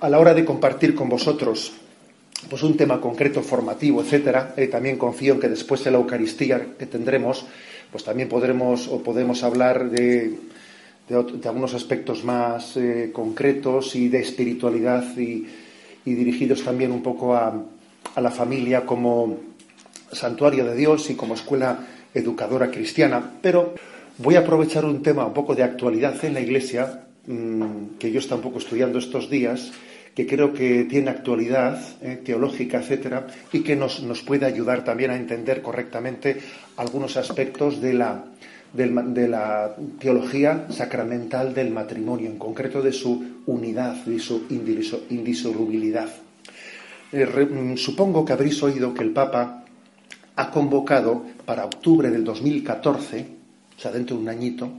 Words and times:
a 0.00 0.08
la 0.08 0.18
hora 0.18 0.34
de 0.34 0.44
compartir 0.44 0.94
con 0.94 1.08
vosotros 1.08 1.72
pues 2.48 2.62
un 2.62 2.76
tema 2.76 3.00
concreto, 3.00 3.42
formativo, 3.42 4.00
etcétera, 4.00 4.54
eh, 4.56 4.66
también 4.68 4.96
confío 4.96 5.34
en 5.34 5.40
que 5.40 5.48
después 5.48 5.84
de 5.84 5.90
la 5.90 5.98
Eucaristía 5.98 6.74
que 6.78 6.86
tendremos, 6.86 7.44
pues 7.92 8.02
también 8.02 8.28
podremos 8.28 8.88
o 8.88 9.02
podemos 9.02 9.42
hablar 9.42 9.90
de, 9.90 10.38
de, 11.08 11.48
algunos 11.48 11.74
aspectos 11.74 12.24
más 12.24 12.78
eh, 12.78 13.10
concretos 13.12 13.94
y 13.94 14.08
de 14.08 14.20
espiritualidad 14.20 15.04
y, 15.18 15.46
dirigidos 16.02 16.64
también 16.64 16.90
un 16.90 17.02
poco 17.02 17.36
a, 17.36 17.54
a, 18.16 18.20
la 18.20 18.30
familia 18.32 18.84
como 18.84 19.36
santuario 20.10 20.64
de 20.64 20.74
Dios 20.74 21.08
y 21.08 21.14
como 21.14 21.34
escuela 21.34 21.86
educadora 22.12 22.68
cristiana. 22.68 23.34
Pero 23.40 23.74
voy 24.18 24.34
a 24.34 24.40
aprovechar 24.40 24.84
un 24.84 25.04
tema 25.04 25.24
un 25.24 25.34
poco 25.34 25.54
de 25.54 25.62
actualidad 25.62 26.24
en 26.24 26.34
la 26.34 26.40
Iglesia 26.40 27.04
mmm, 27.26 27.98
que 27.98 28.10
yo 28.10 28.18
estoy 28.18 28.36
un 28.36 28.42
poco 28.42 28.58
estudiando 28.58 28.98
estos 28.98 29.30
días 29.30 29.72
que 30.14 30.26
creo 30.26 30.52
que 30.52 30.84
tiene 30.84 31.10
actualidad 31.10 31.80
eh, 32.02 32.20
teológica, 32.24 32.80
etcétera, 32.80 33.26
y 33.52 33.60
que 33.60 33.76
nos, 33.76 34.00
puede 34.26 34.46
ayudar 34.46 34.84
también 34.84 35.10
a 35.10 35.16
entender 35.16 35.62
correctamente 35.62 36.40
algunos 36.76 37.16
aspectos 37.16 37.80
de 37.80 37.94
la, 37.94 38.24
de 38.72 39.28
la 39.28 39.74
teología 39.98 40.66
sacramental 40.70 41.54
del 41.54 41.70
matrimonio, 41.70 42.28
en 42.28 42.38
concreto 42.38 42.82
de 42.82 42.92
su 42.92 43.42
unidad, 43.46 43.94
de 44.04 44.18
su 44.18 44.46
indisolubilidad. 44.48 46.08
Eh, 47.12 47.26
mm, 47.26 47.76
supongo 47.76 48.24
que 48.24 48.32
habréis 48.32 48.62
oído 48.62 48.94
que 48.94 49.02
el 49.02 49.10
Papa 49.10 49.64
ha 50.36 50.50
convocado 50.50 51.24
para 51.44 51.64
octubre 51.64 52.10
del 52.10 52.24
2014, 52.24 53.26
o 53.76 53.80
sea, 53.80 53.90
dentro 53.90 54.16
de 54.16 54.22
un 54.22 54.28
añito, 54.28 54.70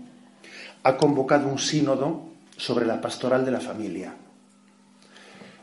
ha 0.84 0.98
convocado 0.98 1.48
un 1.48 1.60
sínodo 1.60 2.31
sobre 2.58 2.86
la 2.86 3.02
pastoral 3.02 3.46
de 3.46 3.52
la 3.52 3.60
familia. 3.60 4.14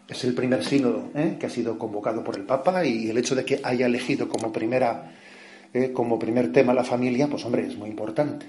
Es 0.08 0.24
el 0.24 0.34
primer 0.34 0.64
sínodo 0.64 1.10
¿eh? 1.14 1.36
que 1.38 1.46
ha 1.46 1.50
sido 1.50 1.78
convocado 1.78 2.24
por 2.24 2.36
el 2.36 2.44
Papa 2.44 2.84
y 2.84 3.10
el 3.10 3.18
hecho 3.18 3.34
de 3.34 3.44
que 3.44 3.60
haya 3.62 3.86
elegido 3.86 4.28
como, 4.28 4.50
primera, 4.52 5.12
¿eh? 5.74 5.92
como 5.92 6.18
primer 6.18 6.50
tema 6.52 6.72
la 6.72 6.84
familia, 6.84 7.28
pues 7.28 7.44
hombre, 7.44 7.66
es 7.66 7.76
muy 7.76 7.90
importante. 7.90 8.46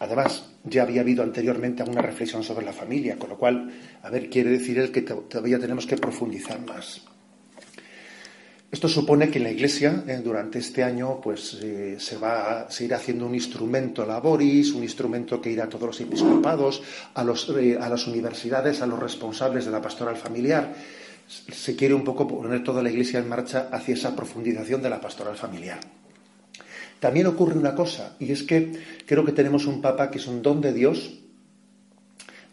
Además, 0.00 0.50
ya 0.64 0.82
había 0.82 1.02
habido 1.02 1.22
anteriormente 1.22 1.82
alguna 1.82 2.02
reflexión 2.02 2.42
sobre 2.42 2.64
la 2.64 2.72
familia, 2.72 3.18
con 3.18 3.30
lo 3.30 3.38
cual, 3.38 3.70
a 4.02 4.10
ver, 4.10 4.28
quiere 4.30 4.50
decir 4.50 4.78
él 4.78 4.90
que 4.90 5.02
todavía 5.02 5.58
tenemos 5.58 5.86
que 5.86 5.96
profundizar 5.96 6.60
más. 6.64 7.04
Esto 8.74 8.88
supone 8.88 9.30
que 9.30 9.38
la 9.38 9.52
Iglesia 9.52 10.02
eh, 10.04 10.16
durante 10.16 10.58
este 10.58 10.82
año 10.82 11.20
pues, 11.22 11.54
eh, 11.62 11.94
se 12.00 12.16
va 12.16 12.62
a 12.62 12.70
seguir 12.72 12.94
haciendo 12.94 13.24
un 13.24 13.32
instrumento 13.36 14.04
laboris, 14.04 14.72
un 14.72 14.82
instrumento 14.82 15.40
que 15.40 15.52
irá 15.52 15.66
a 15.66 15.68
todos 15.68 15.86
los 15.86 16.00
episcopados, 16.00 16.82
a, 17.14 17.24
eh, 17.56 17.78
a 17.80 17.88
las 17.88 18.08
universidades, 18.08 18.82
a 18.82 18.88
los 18.88 18.98
responsables 18.98 19.64
de 19.64 19.70
la 19.70 19.80
pastoral 19.80 20.16
familiar. 20.16 20.74
Se 21.28 21.76
quiere 21.76 21.94
un 21.94 22.02
poco 22.02 22.26
poner 22.26 22.64
toda 22.64 22.82
la 22.82 22.90
Iglesia 22.90 23.20
en 23.20 23.28
marcha 23.28 23.68
hacia 23.70 23.94
esa 23.94 24.16
profundización 24.16 24.82
de 24.82 24.90
la 24.90 25.00
pastoral 25.00 25.36
familiar. 25.36 25.78
También 26.98 27.28
ocurre 27.28 27.56
una 27.56 27.76
cosa, 27.76 28.16
y 28.18 28.32
es 28.32 28.42
que 28.42 28.72
creo 29.06 29.24
que 29.24 29.30
tenemos 29.30 29.66
un 29.66 29.80
Papa 29.82 30.10
que 30.10 30.18
es 30.18 30.26
un 30.26 30.42
don 30.42 30.60
de 30.60 30.72
Dios, 30.72 31.20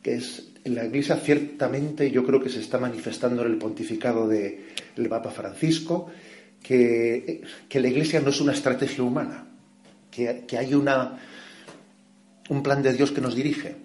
que 0.04 0.14
es 0.14 0.51
en 0.64 0.76
la 0.76 0.86
Iglesia 0.86 1.18
ciertamente 1.18 2.12
yo 2.12 2.26
creo 2.26 2.42
que 2.42 2.50
se 2.50 2.60
está 2.60 2.78
manifestando 2.78 3.42
en 3.44 3.52
el 3.52 3.58
pontificado 3.58 4.28
del 4.28 5.10
Papa 5.10 5.32
Francisco 5.32 6.12
que, 6.62 7.42
la 7.74 7.88
Iglesia 7.88 8.22
no 8.22 8.30
es 8.30 8.40
una 8.40 8.54
estrategia 8.54 9.04
humana, 9.04 9.48
que, 10.12 10.46
hay 10.58 10.74
una, 10.74 11.18
un 12.50 12.62
plan 12.62 12.84
de 12.84 12.94
Dios 12.94 13.12
que 13.12 13.22
nos 13.22 13.36
dirige 13.36 13.76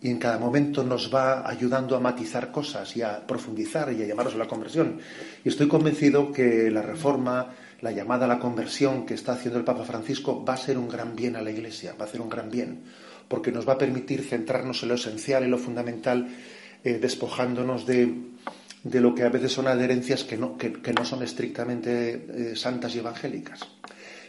y 0.00 0.10
en 0.10 0.18
cada 0.18 0.38
momento 0.38 0.82
nos 0.82 1.14
va 1.14 1.48
ayudando 1.48 1.96
a 1.96 2.00
matizar 2.00 2.50
cosas 2.50 2.96
y 2.96 3.02
a 3.02 3.26
profundizar 3.26 3.92
y 3.92 4.02
a 4.02 4.06
llamarnos 4.06 4.34
a 4.34 4.38
la 4.38 4.48
conversión. 4.48 4.98
Y 5.44 5.48
estoy 5.48 5.68
convencido 5.68 6.32
que 6.32 6.70
la 6.70 6.82
reforma, 6.82 7.54
la 7.80 7.92
llamada 7.92 8.26
a 8.26 8.28
la 8.28 8.38
conversión 8.38 9.06
que 9.06 9.14
está 9.14 9.32
haciendo 9.32 9.58
el 9.58 9.64
Papa 9.64 9.84
Francisco 9.84 10.44
va 10.44 10.54
a 10.54 10.58
ser 10.58 10.76
un 10.76 10.88
gran 10.88 11.14
bien 11.14 11.36
a 11.36 11.42
la 11.42 11.50
Iglesia, 11.50 11.94
va 11.98 12.04
a 12.04 12.08
ser 12.08 12.20
un 12.20 12.28
gran 12.28 12.50
bien 12.50 12.82
porque 13.28 13.52
nos 13.52 13.68
va 13.68 13.74
a 13.74 13.78
permitir 13.78 14.22
centrarnos 14.22 14.82
en 14.82 14.90
lo 14.90 14.94
esencial, 14.94 15.44
y 15.44 15.48
lo 15.48 15.58
fundamental, 15.58 16.28
eh, 16.84 16.98
despojándonos 17.00 17.86
de, 17.86 18.12
lo 18.84 19.14
que 19.14 19.24
a 19.24 19.28
veces 19.28 19.52
son 19.52 19.66
adherencias 19.66 20.24
que 20.24 20.36
no, 20.36 20.56
son 21.04 21.22
estrictamente 21.22 22.26
eh, 22.52 22.56
santas 22.56 22.94
y 22.94 22.98
evangélicas. 22.98 23.60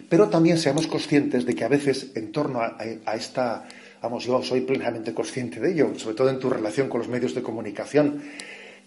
Pero 0.09 0.29
también 0.29 0.57
seamos 0.57 0.87
conscientes 0.87 1.45
de 1.45 1.53
que 1.53 1.63
a 1.63 1.67
veces 1.67 2.11
en 2.15 2.31
torno 2.31 2.61
a, 2.61 2.77
esta, 3.13 3.67
vamos, 4.01 4.25
yo 4.25 4.41
soy 4.41 4.61
plenamente 4.61 5.13
consciente 5.13 5.59
de 5.59 5.73
ello, 5.73 5.93
sobre 5.97 6.15
todo 6.15 6.29
en 6.29 6.39
tu 6.39 6.49
relación 6.49 6.87
con 6.87 6.99
los 6.99 7.09
medios 7.09 7.35
de 7.35 7.41
comunicación, 7.41 8.21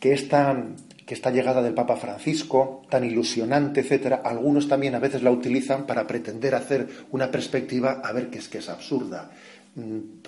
que 0.01 0.15
esta, 0.15 0.65
que 1.05 1.13
esta 1.13 1.31
llegada 1.31 1.63
del 1.63 1.75
Papa 1.75 1.97
Francisco, 1.97 2.83
tan 2.89 3.05
ilusionante, 3.05 3.81
etcétera, 3.81 4.23
algunos 4.25 4.67
también 4.67 4.95
a 4.95 4.99
veces 4.99 5.23
la 5.23 5.31
utilizan 5.31 5.87
para 5.87 6.07
pretender 6.07 6.55
hacer 6.55 6.89
una 7.11 7.31
perspectiva 7.31 8.01
a 8.03 8.13
ver 8.13 8.31
que 8.31 8.39
es 8.39 8.49
que 8.49 8.59
es 8.59 8.69
absurda 8.71 9.31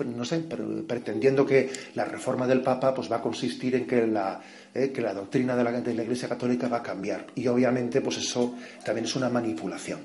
no 0.05 0.25
sé, 0.25 0.39
pretendiendo 0.87 1.45
que 1.45 1.69
la 1.95 2.05
reforma 2.05 2.47
del 2.47 2.61
Papa 2.61 2.93
pues 2.93 3.11
va 3.11 3.17
a 3.17 3.21
consistir 3.21 3.75
en 3.75 3.87
que 3.87 4.07
la, 4.07 4.41
eh, 4.73 4.91
que 4.91 5.01
la 5.01 5.13
doctrina 5.13 5.55
de 5.55 5.63
la, 5.63 5.71
de 5.81 5.93
la, 5.93 6.03
Iglesia 6.03 6.29
Católica 6.29 6.67
va 6.67 6.77
a 6.77 6.83
cambiar. 6.83 7.27
Y 7.35 7.47
obviamente, 7.47 8.01
pues 8.01 8.17
eso 8.17 8.55
también 8.83 9.05
es 9.05 9.15
una 9.15 9.29
manipulación. 9.29 9.99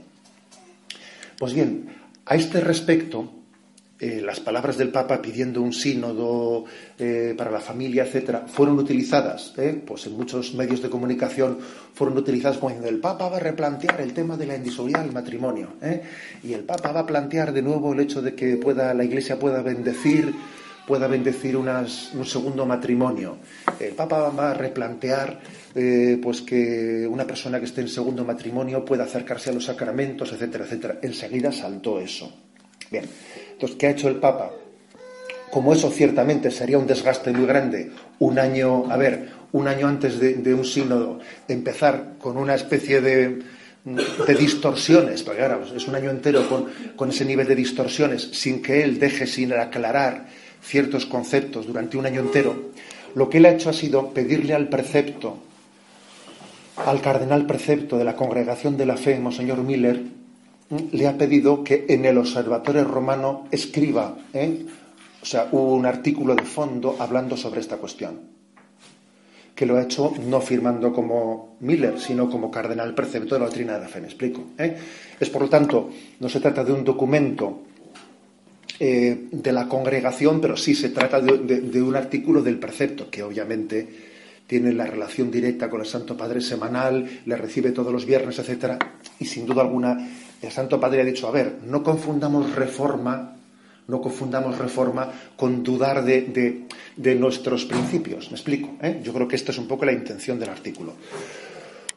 Pues 1.39 1.55
bien, 1.55 1.89
a 2.27 2.35
este 2.35 2.61
respecto, 2.61 3.38
eh, 4.01 4.21
las 4.25 4.39
palabras 4.39 4.79
del 4.79 4.91
Papa 4.91 5.21
pidiendo 5.21 5.61
un 5.61 5.73
sínodo 5.73 6.65
eh, 6.97 7.35
para 7.37 7.51
la 7.51 7.59
familia, 7.59 8.05
etcétera, 8.05 8.45
fueron 8.47 8.79
utilizadas, 8.79 9.55
eh, 9.57 9.83
pues 9.85 10.07
en 10.07 10.13
muchos 10.13 10.55
medios 10.55 10.81
de 10.81 10.89
comunicación 10.89 11.59
fueron 11.95 12.17
utilizadas 12.17 12.59
como 12.59 12.69
diciendo 12.69 12.91
el 12.91 13.01
Papa 13.01 13.29
va 13.29 13.39
a 13.39 13.41
replantear 13.41 14.01
el 14.01 14.15
tema 14.15 14.37
de 14.37 14.47
la 14.47 14.55
indisolubilidad 14.55 15.03
del 15.03 15.13
matrimonio, 15.13 15.71
y 16.45 16.53
el 16.53 16.63
Papa 16.63 16.93
va 16.93 17.01
a 17.01 17.07
plantear 17.07 17.53
de 17.53 17.61
nuevo 17.61 17.93
el 17.93 17.99
hecho 17.99 18.23
de 18.23 18.37
que 18.37 18.57
pueda 18.57 18.95
la 18.95 19.03
Iglesia 19.03 19.37
pueda 19.37 19.63
bendecir 19.63 20.33
pueda 20.87 21.07
bendecir 21.07 21.55
un 21.55 22.25
segundo 22.25 22.65
matrimonio. 22.65 23.37
El 23.79 23.93
Papa 23.93 24.31
va 24.31 24.53
a 24.53 24.55
replantear 24.55 25.39
pues 26.23 26.41
que 26.41 27.07
una 27.07 27.27
persona 27.27 27.59
que 27.59 27.67
esté 27.67 27.83
en 27.83 27.89
segundo 27.89 28.25
matrimonio 28.25 28.83
pueda 28.85 29.05
acercarse 29.05 29.51
a 29.51 29.53
los 29.53 29.67
sacramentos, 29.67 30.33
etcétera, 30.33 30.65
etcétera. 30.65 30.99
Enseguida 31.03 31.53
saltó 31.53 32.01
eso. 32.01 32.33
Bien, 32.91 33.05
entonces, 33.59 33.77
¿qué 33.77 33.89
ha 33.89 33.91
hecho 33.91 34.07
el 34.07 34.15
Papa? 34.21 34.53
Como 35.51 35.73
eso 35.73 35.91
ciertamente 35.91 36.53
sería 36.53 36.79
un 36.79 36.87
desgaste 36.87 37.33
muy 37.33 37.45
grande, 37.45 37.91
un 38.21 38.39
año, 38.39 38.89
a 38.89 38.97
ver, 38.97 39.31
un 39.51 39.67
año 39.67 39.89
antes 39.89 40.21
de, 40.21 40.55
un 40.55 40.65
sínodo, 40.65 41.19
empezar 41.49 42.15
con 42.21 42.37
una 42.37 42.55
especie 42.55 43.01
de, 43.01 43.43
distorsiones, 44.39 45.25
porque 45.25 45.43
ahora 45.43 45.59
es 45.75 45.89
un 45.89 45.97
año 45.97 46.09
entero 46.11 46.45
con, 46.97 47.11
ese 47.11 47.25
nivel 47.25 47.49
de 47.49 47.57
distorsiones, 47.57 48.29
sin 48.31 48.63
que 48.63 48.85
él 48.85 49.01
deje 49.01 49.27
sin 49.27 49.53
aclarar 49.53 50.27
ciertos 50.63 51.05
conceptos 51.05 51.67
durante 51.67 51.97
un 51.97 52.07
año 52.07 52.21
entero, 52.21 52.71
lo 53.17 53.29
que 53.29 53.39
él 53.39 53.47
ha 53.47 53.51
hecho 53.51 53.71
ha 53.71 53.73
sido 53.73 54.11
pedirle 54.15 54.55
al 54.55 54.69
precepto, 54.69 55.39
al 56.77 57.01
cardenal 57.01 57.45
precepto 57.45 57.99
de 57.99 58.05
la 58.05 58.15
Congregación 58.15 58.77
de 58.77 58.87
la 58.87 58.97
Fe, 58.97 59.19
Monseñor 59.19 59.65
Miller, 59.65 60.18
le 60.71 61.07
ha 61.07 61.17
pedido 61.17 61.65
que 61.65 61.87
en 61.89 62.05
el 62.05 62.19
Observatorio 62.19 62.85
Romano 62.85 63.47
escriba 63.51 64.17
¿eh? 64.35 64.67
o 65.23 65.27
sea, 65.27 65.49
un 65.53 65.87
artículo 65.87 66.35
de 66.35 66.45
fondo 66.45 66.97
hablando 66.99 67.37
sobre 67.37 67.61
esta 67.61 67.77
cuestión. 67.77 68.39
Que 69.55 69.67
lo 69.67 69.77
ha 69.77 69.83
hecho 69.83 70.15
no 70.29 70.41
firmando 70.41 70.93
como 70.93 71.57
Miller, 71.61 71.99
sino 71.99 72.31
como 72.31 72.51
cardenal 72.51 72.95
precepto 72.95 73.35
de 73.35 73.41
la 73.41 73.47
doctrina 73.47 73.75
de 73.75 73.81
la 73.81 73.89
fe. 73.89 74.01
¿Me 74.01 74.07
explico? 74.07 74.45
¿eh? 74.57 74.77
Es 75.19 75.31
por 75.31 75.43
lo 75.43 75.49
tanto, 75.49 75.91
no 76.21 76.29
se 76.29 76.41
trata 76.41 76.63
de 76.63 76.73
un 76.73 76.85
documento 76.85 77.63
eh, 78.79 79.27
de 79.33 79.53
la 79.53 79.69
congregación, 79.69 80.41
pero 80.41 80.57
sí 80.57 80.77
se 80.77 80.91
trata 80.91 81.21
de, 81.21 81.83
un 81.83 81.97
artículo 81.97 82.43
del 82.43 82.61
precepto, 82.61 83.11
que 83.11 83.25
obviamente 83.25 83.89
tiene 84.47 84.73
la 84.73 84.87
relación 84.87 85.33
directa 85.33 85.69
con 85.69 85.81
el 85.81 85.87
Santo 85.87 86.17
Padre 86.17 86.41
semanal, 86.41 87.23
le 87.27 87.37
recibe 87.37 87.73
todos 87.73 87.93
los 87.93 88.07
viernes, 88.07 88.39
etcétera, 88.39 88.79
y 89.19 89.25
sin 89.25 89.47
duda 89.47 89.63
alguna 89.63 90.08
el 90.43 90.51
Santo 90.51 90.79
Padre 90.81 91.03
ha 91.03 91.05
dicho, 91.05 91.27
a 91.29 91.31
ver, 91.31 91.59
no 91.65 91.83
confundamos 91.83 92.55
reforma 92.55 93.35
No 93.89 94.03
confundamos 94.03 94.59
reforma 94.59 95.11
con 95.35 95.63
dudar 95.63 96.05
de, 96.05 96.67
nuestros 97.17 97.65
principios. 97.65 98.31
¿Me 98.31 98.37
explico? 98.37 98.77
¿eh? 98.83 99.01
Yo 99.03 99.15
creo 99.15 99.27
que 99.27 99.37
esta 99.37 99.51
es 99.51 99.57
un 99.57 99.67
poco 99.67 99.87
la 99.87 99.93
intención 99.93 100.39
del 100.39 100.51
artículo. 100.51 100.93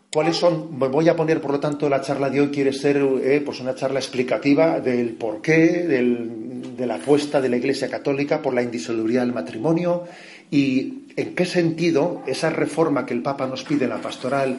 ¿Cuáles 0.10 0.38
son? 0.38 0.80
Voy 0.80 1.10
a 1.10 1.16
poner, 1.16 1.42
por 1.42 1.52
lo 1.52 1.60
tanto, 1.60 1.90
la 1.90 2.02
charla 2.02 2.30
de 2.30 2.40
hoy 2.40 2.50
quiere 2.50 2.72
ser 2.72 2.98
eh, 2.98 3.42
pues 3.46 3.60
una 3.60 3.76
charla 3.76 4.00
explicativa 4.00 4.80
del 4.80 5.10
porqué 5.16 5.86
de 5.88 6.86
la 6.86 6.96
apuesta 6.96 7.42
de 7.42 7.50
la 7.50 7.58
Iglesia 7.58 7.90
Católica 7.90 8.42
por 8.42 8.54
la 8.54 8.62
indisolubilidad 8.62 9.24
del 9.24 9.34
matrimonio 9.34 10.04
y 10.50 11.06
en 11.16 11.36
qué 11.36 11.46
sentido 11.46 12.24
esa 12.26 12.50
reforma 12.50 13.06
que 13.06 13.14
el 13.14 13.22
Papa 13.22 13.48
nos 13.48 13.64
pide 13.64 13.86
en 13.86 13.92
la 13.92 14.02
pastoral, 14.02 14.58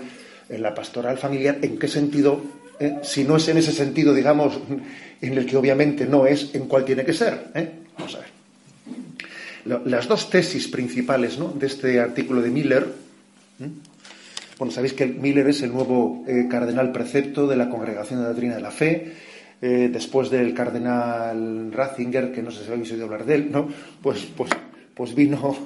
en 0.48 0.62
la 0.62 0.74
pastoral 0.74 1.18
familiar, 1.18 1.58
en 1.62 1.78
qué 1.78 1.88
sentido 1.88 2.40
¿eh? 2.78 2.98
si 3.02 3.24
no 3.24 3.36
es 3.36 3.48
en 3.48 3.58
ese 3.58 3.72
sentido, 3.72 4.14
digamos, 4.14 4.58
en 5.20 5.38
el 5.38 5.46
que 5.46 5.56
obviamente 5.56 6.06
no 6.06 6.26
es, 6.26 6.54
en 6.54 6.66
cuál 6.66 6.84
tiene 6.84 7.04
que 7.04 7.12
ser. 7.12 7.50
¿eh? 7.54 7.70
Vamos 7.96 8.14
a 8.16 8.18
ver. 8.18 9.82
Las 9.86 10.08
dos 10.08 10.28
tesis 10.28 10.66
principales 10.66 11.38
de 11.54 11.66
este 11.66 12.00
artículo 12.00 12.42
de 12.42 12.50
Miller, 12.50 12.86
bueno, 14.58 14.72
sabéis 14.72 14.92
que 14.92 15.06
Miller 15.06 15.48
es 15.48 15.62
el 15.62 15.72
nuevo 15.72 16.24
eh, 16.26 16.46
cardenal 16.50 16.90
precepto 16.90 17.46
de 17.46 17.56
la 17.56 17.70
Congregación 17.70 18.20
de 18.20 18.26
Doctrina 18.26 18.56
de 18.56 18.60
la 18.60 18.70
Fe, 18.70 19.12
después 19.60 20.28
del 20.28 20.54
cardenal 20.54 21.70
Ratzinger, 21.72 22.32
que 22.32 22.42
no 22.42 22.50
sé 22.50 22.64
si 22.64 22.72
habéis 22.72 22.90
oído 22.90 23.04
hablar 23.04 23.24
de 23.24 23.36
él, 23.36 23.48
¿no? 23.52 23.68
Pues, 24.02 24.26
pues 24.36 24.50
pues 24.94 25.14
vino, 25.14 25.56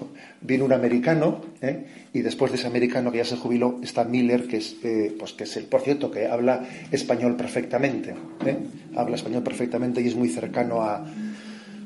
vino 0.40 0.64
un 0.64 0.72
americano, 0.72 1.42
¿eh? 1.60 1.86
y 2.12 2.20
después 2.20 2.52
de 2.52 2.58
ese 2.58 2.66
americano 2.66 3.10
que 3.10 3.18
ya 3.18 3.24
se 3.24 3.36
jubiló 3.36 3.78
está 3.82 4.04
Miller, 4.04 4.46
que 4.46 4.58
es, 4.58 4.76
eh, 4.82 5.14
pues 5.18 5.32
que 5.32 5.44
es 5.44 5.56
el, 5.56 5.64
por 5.64 5.80
cierto, 5.80 6.10
que 6.10 6.26
habla 6.26 6.64
español 6.90 7.36
perfectamente, 7.36 8.14
¿eh? 8.44 8.58
habla 8.94 9.16
español 9.16 9.42
perfectamente 9.42 10.00
y 10.00 10.08
es 10.08 10.14
muy 10.14 10.28
cercano 10.28 10.82
a, 10.82 11.04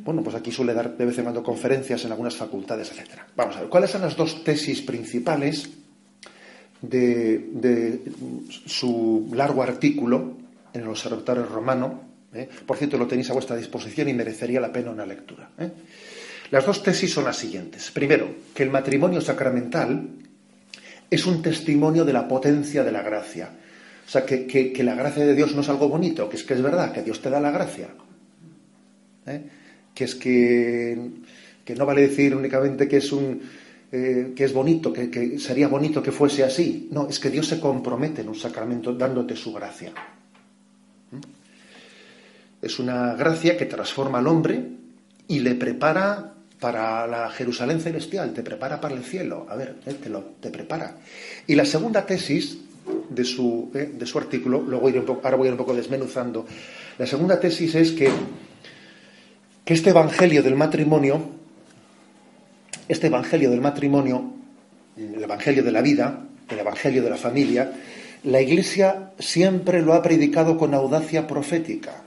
bueno, 0.04 0.22
pues 0.22 0.36
aquí 0.36 0.50
suele 0.50 0.74
dar 0.74 0.96
de 0.96 1.04
vez 1.04 1.18
en 1.18 1.24
cuando 1.24 1.42
conferencias 1.42 2.04
en 2.04 2.12
algunas 2.12 2.36
facultades, 2.36 2.90
etcétera. 2.90 3.26
Vamos 3.36 3.56
a 3.56 3.60
ver, 3.60 3.68
¿cuáles 3.68 3.90
son 3.90 4.02
las 4.02 4.16
dos 4.16 4.44
tesis 4.44 4.82
principales 4.82 5.70
de, 6.82 8.00
su 8.66 9.30
largo 9.34 9.62
artículo 9.62 10.36
en 10.72 10.82
el 10.82 10.88
Observatorio 10.88 11.44
Romano? 11.44 12.10
Por 12.64 12.76
cierto, 12.76 12.96
lo 12.96 13.08
tenéis 13.08 13.28
a 13.30 13.32
vuestra 13.32 13.56
disposición 13.56 14.08
y 14.08 14.14
merecería 14.14 14.60
la 14.60 14.72
pena 14.72 14.90
una 14.90 15.04
lectura. 15.04 15.50
Las 16.50 16.66
dos 16.66 16.82
tesis 16.82 17.12
son 17.12 17.24
las 17.24 17.36
siguientes. 17.36 17.90
Primero, 17.90 18.34
que 18.54 18.64
el 18.64 18.70
matrimonio 18.70 19.20
sacramental 19.20 20.08
es 21.08 21.26
un 21.26 21.42
testimonio 21.42 22.04
de 22.04 22.12
la 22.12 22.26
potencia 22.26 22.82
de 22.82 22.92
la 22.92 23.02
gracia. 23.02 23.50
O 24.06 24.10
sea, 24.10 24.24
que, 24.26 24.72
la 24.82 24.96
gracia 24.96 25.24
de 25.24 25.34
Dios 25.34 25.54
no 25.54 25.60
es 25.60 25.68
algo 25.68 25.88
bonito, 25.88 26.28
que 26.28 26.36
es 26.36 26.42
que 26.42 26.54
es 26.54 26.62
verdad, 26.62 26.92
que 26.92 27.02
Dios 27.02 27.20
te 27.20 27.30
da 27.30 27.40
la 27.40 27.52
gracia. 27.52 27.88
¿Eh? 29.26 29.42
Que 29.94 30.04
es 30.04 30.16
que, 30.16 31.10
no 31.76 31.86
vale 31.86 32.02
decir 32.02 32.34
únicamente 32.34 32.88
que 32.88 32.96
es 32.96 33.12
un, 33.12 33.40
eh, 33.92 34.32
que 34.34 34.44
es 34.44 34.52
bonito, 34.52 34.92
que, 34.92 35.38
sería 35.38 35.68
bonito 35.68 36.02
que 36.02 36.10
fuese 36.10 36.42
así. 36.42 36.88
No, 36.90 37.08
es 37.08 37.20
que 37.20 37.30
Dios 37.30 37.46
se 37.46 37.60
compromete 37.60 38.22
en 38.22 38.28
un 38.28 38.34
sacramento 38.34 38.92
dándote 38.92 39.36
su 39.36 39.52
gracia. 39.52 39.92
¿Mm? 41.12 41.20
Es 42.62 42.80
una 42.80 43.14
gracia 43.14 43.56
que 43.56 43.66
transforma 43.66 44.18
al 44.18 44.26
hombre 44.26 44.60
y 45.28 45.38
le 45.38 45.54
prepara 45.54 46.34
para 46.60 47.06
la 47.06 47.30
Jerusalén 47.30 47.80
celestial, 47.80 48.32
te 48.32 48.42
prepara 48.42 48.80
para 48.80 48.94
el 48.94 49.02
cielo. 49.02 49.46
A 49.48 49.56
ver, 49.56 49.76
te, 49.80 50.08
lo, 50.08 50.22
te 50.40 50.50
prepara. 50.50 50.96
Y 51.46 51.54
la 51.54 51.64
segunda 51.64 52.04
tesis 52.04 52.58
de 53.08 53.24
su, 53.24 53.70
eh, 53.74 53.90
de 53.94 54.06
su 54.06 54.18
artículo, 54.18 54.60
luego 54.60 54.88
iré 54.88 55.02
ahora 55.06 55.36
voy 55.36 55.46
a 55.46 55.48
ir 55.48 55.52
un 55.54 55.58
poco 55.58 55.74
desmenuzando, 55.74 56.46
la 56.98 57.06
segunda 57.06 57.40
tesis 57.40 57.74
es 57.74 57.92
que, 57.92 58.10
que 59.64 59.74
este 59.74 59.90
evangelio 59.90 60.42
del 60.42 60.54
matrimonio, 60.54 61.20
este 62.88 63.06
evangelio 63.06 63.50
del 63.50 63.60
matrimonio, 63.60 64.34
el 64.96 65.22
evangelio 65.22 65.62
de 65.62 65.72
la 65.72 65.80
vida, 65.80 66.26
el 66.48 66.58
evangelio 66.58 67.02
de 67.02 67.10
la 67.10 67.16
familia, 67.16 67.72
la 68.24 68.40
Iglesia 68.40 69.12
siempre 69.18 69.80
lo 69.80 69.94
ha 69.94 70.02
predicado 70.02 70.58
con 70.58 70.74
audacia 70.74 71.26
profética. 71.26 72.02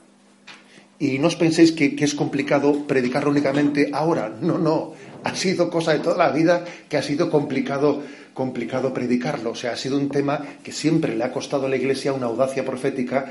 Y 1.04 1.20
no 1.20 1.28
os 1.28 1.36
penséis 1.36 1.76
que, 1.76 2.00
es 2.00 2.16
complicado 2.16 2.88
predicarlo 2.88 3.28
únicamente 3.30 3.92
ahora. 3.92 4.32
No, 4.40 4.58
no. 4.58 4.96
Ha 5.26 5.36
sido 5.36 5.70
cosa 5.70 5.92
de 5.92 6.00
toda 6.00 6.16
la 6.16 6.32
vida 6.32 6.64
que 6.88 6.96
ha 6.96 7.04
sido 7.04 7.30
complicado, 7.30 8.02
complicado 8.34 8.94
predicarlo. 8.94 9.52
O 9.52 9.56
sea, 9.56 9.74
ha 9.74 9.76
sido 9.76 10.00
un 10.00 10.08
tema 10.08 10.40
que 10.64 10.72
siempre 10.72 11.14
le 11.14 11.26
ha 11.26 11.32
costado 11.34 11.66
a 11.66 11.70
la 11.70 11.76
Iglesia 11.76 12.14
una 12.14 12.28
audacia 12.28 12.64
profética 12.64 13.28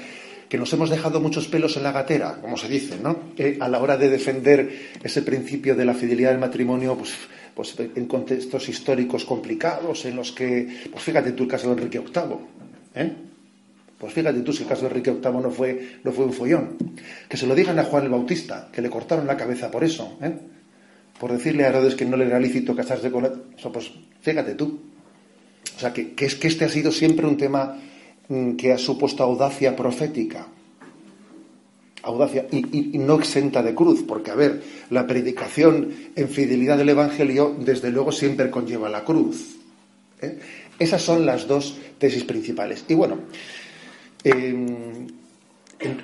que 0.51 0.59
nos 0.59 0.71
hemos 0.75 0.91
dejado 0.91 1.19
muchos 1.19 1.49
pelos 1.49 1.79
en 1.79 1.85
la 1.85 1.93
gatera, 1.93 2.37
como 2.43 2.59
se 2.59 2.69
dice, 2.69 2.99
¿no? 3.03 3.33
Eh, 3.39 3.57
a 3.59 3.71
la 3.71 3.81
hora 3.81 3.97
de 3.97 4.11
defender 4.11 4.93
ese 5.03 5.23
principio 5.23 5.75
de 5.75 5.87
la 5.87 5.95
fidelidad 5.95 6.29
del 6.29 6.41
matrimonio, 6.41 6.95
pues, 6.95 7.15
pues 7.55 7.75
en 7.81 8.05
contextos 8.05 8.69
históricos 8.69 9.25
complicados, 9.25 10.05
en 10.05 10.17
los 10.17 10.33
que, 10.33 10.69
pues 10.93 11.03
fíjate 11.03 11.33
tú 11.33 11.45
el 11.45 11.49
caso 11.49 11.69
de 11.69 11.81
Enrique 11.81 12.01
VIII, 12.01 12.37
¿eh? 12.97 13.32
Pues 14.03 14.15
fíjate 14.15 14.41
tú 14.41 14.53
si 14.53 14.65
el 14.65 14.69
caso 14.69 14.81
de 14.81 14.89
Enrique 14.89 15.13
VIII 15.13 15.41
no 15.41 15.51
fue, 15.53 16.01
no 16.03 16.11
fue 16.11 16.25
un 16.25 16.33
follón. 16.33 16.77
Que 17.29 17.37
se 17.37 17.47
lo 17.47 17.55
digan 17.55 17.79
a 17.79 17.85
Juan 17.85 18.03
el 18.03 18.11
Bautista, 18.11 18.69
que 18.73 18.83
le 18.83 18.91
cortaron 18.91 19.29
la 19.29 19.37
cabeza 19.37 19.71
por 19.71 19.85
eso, 19.85 20.19
¿eh? 20.21 20.33
por 21.21 21.31
decirle 21.31 21.65
a 21.65 21.69
Herodes 21.69 21.95
que 21.95 22.05
no 22.05 22.17
le 22.17 22.27
era 22.27 22.41
lícito 22.41 22.75
casarse 22.75 23.13
con 23.13 23.27
él. 23.27 23.33
pues 23.73 23.93
fíjate 24.21 24.57
tú. 24.57 24.81
O 25.77 25.79
sea, 25.79 25.93
que, 25.93 26.17
es 26.19 26.35
que 26.35 26.49
este 26.49 26.65
ha 26.65 26.69
sido 26.69 26.91
siempre 26.91 27.29
un 27.29 27.37
tema 27.37 27.79
mm, 28.27 28.57
que 28.57 28.73
ha 28.73 28.79
supuesto 28.79 29.23
audacia 29.23 29.77
profética. 29.77 30.49
Audacia 32.03 32.49
y, 32.51 32.99
no 32.99 33.21
exenta 33.21 33.63
de 33.63 33.73
cruz, 33.73 34.03
porque 34.03 34.33
a 34.33 34.35
ver, 34.35 34.65
la 34.91 35.07
predicación 35.07 35.95
en 36.17 36.29
fidelidad 36.29 36.77
del 36.77 36.89
Evangelio, 36.89 37.55
desde 37.57 37.93
luego, 37.93 38.11
siempre 38.11 38.51
conlleva 38.51 38.89
la 38.89 39.05
cruz. 39.05 39.59
¿eh? 40.21 40.41
Esas 40.81 41.03
son 41.03 41.25
las 41.25 41.47
dos 41.47 41.79
tesis 41.99 42.25
principales. 42.25 42.85
Y 42.89 42.95
bueno, 42.95 43.19
Em, 44.25 45.09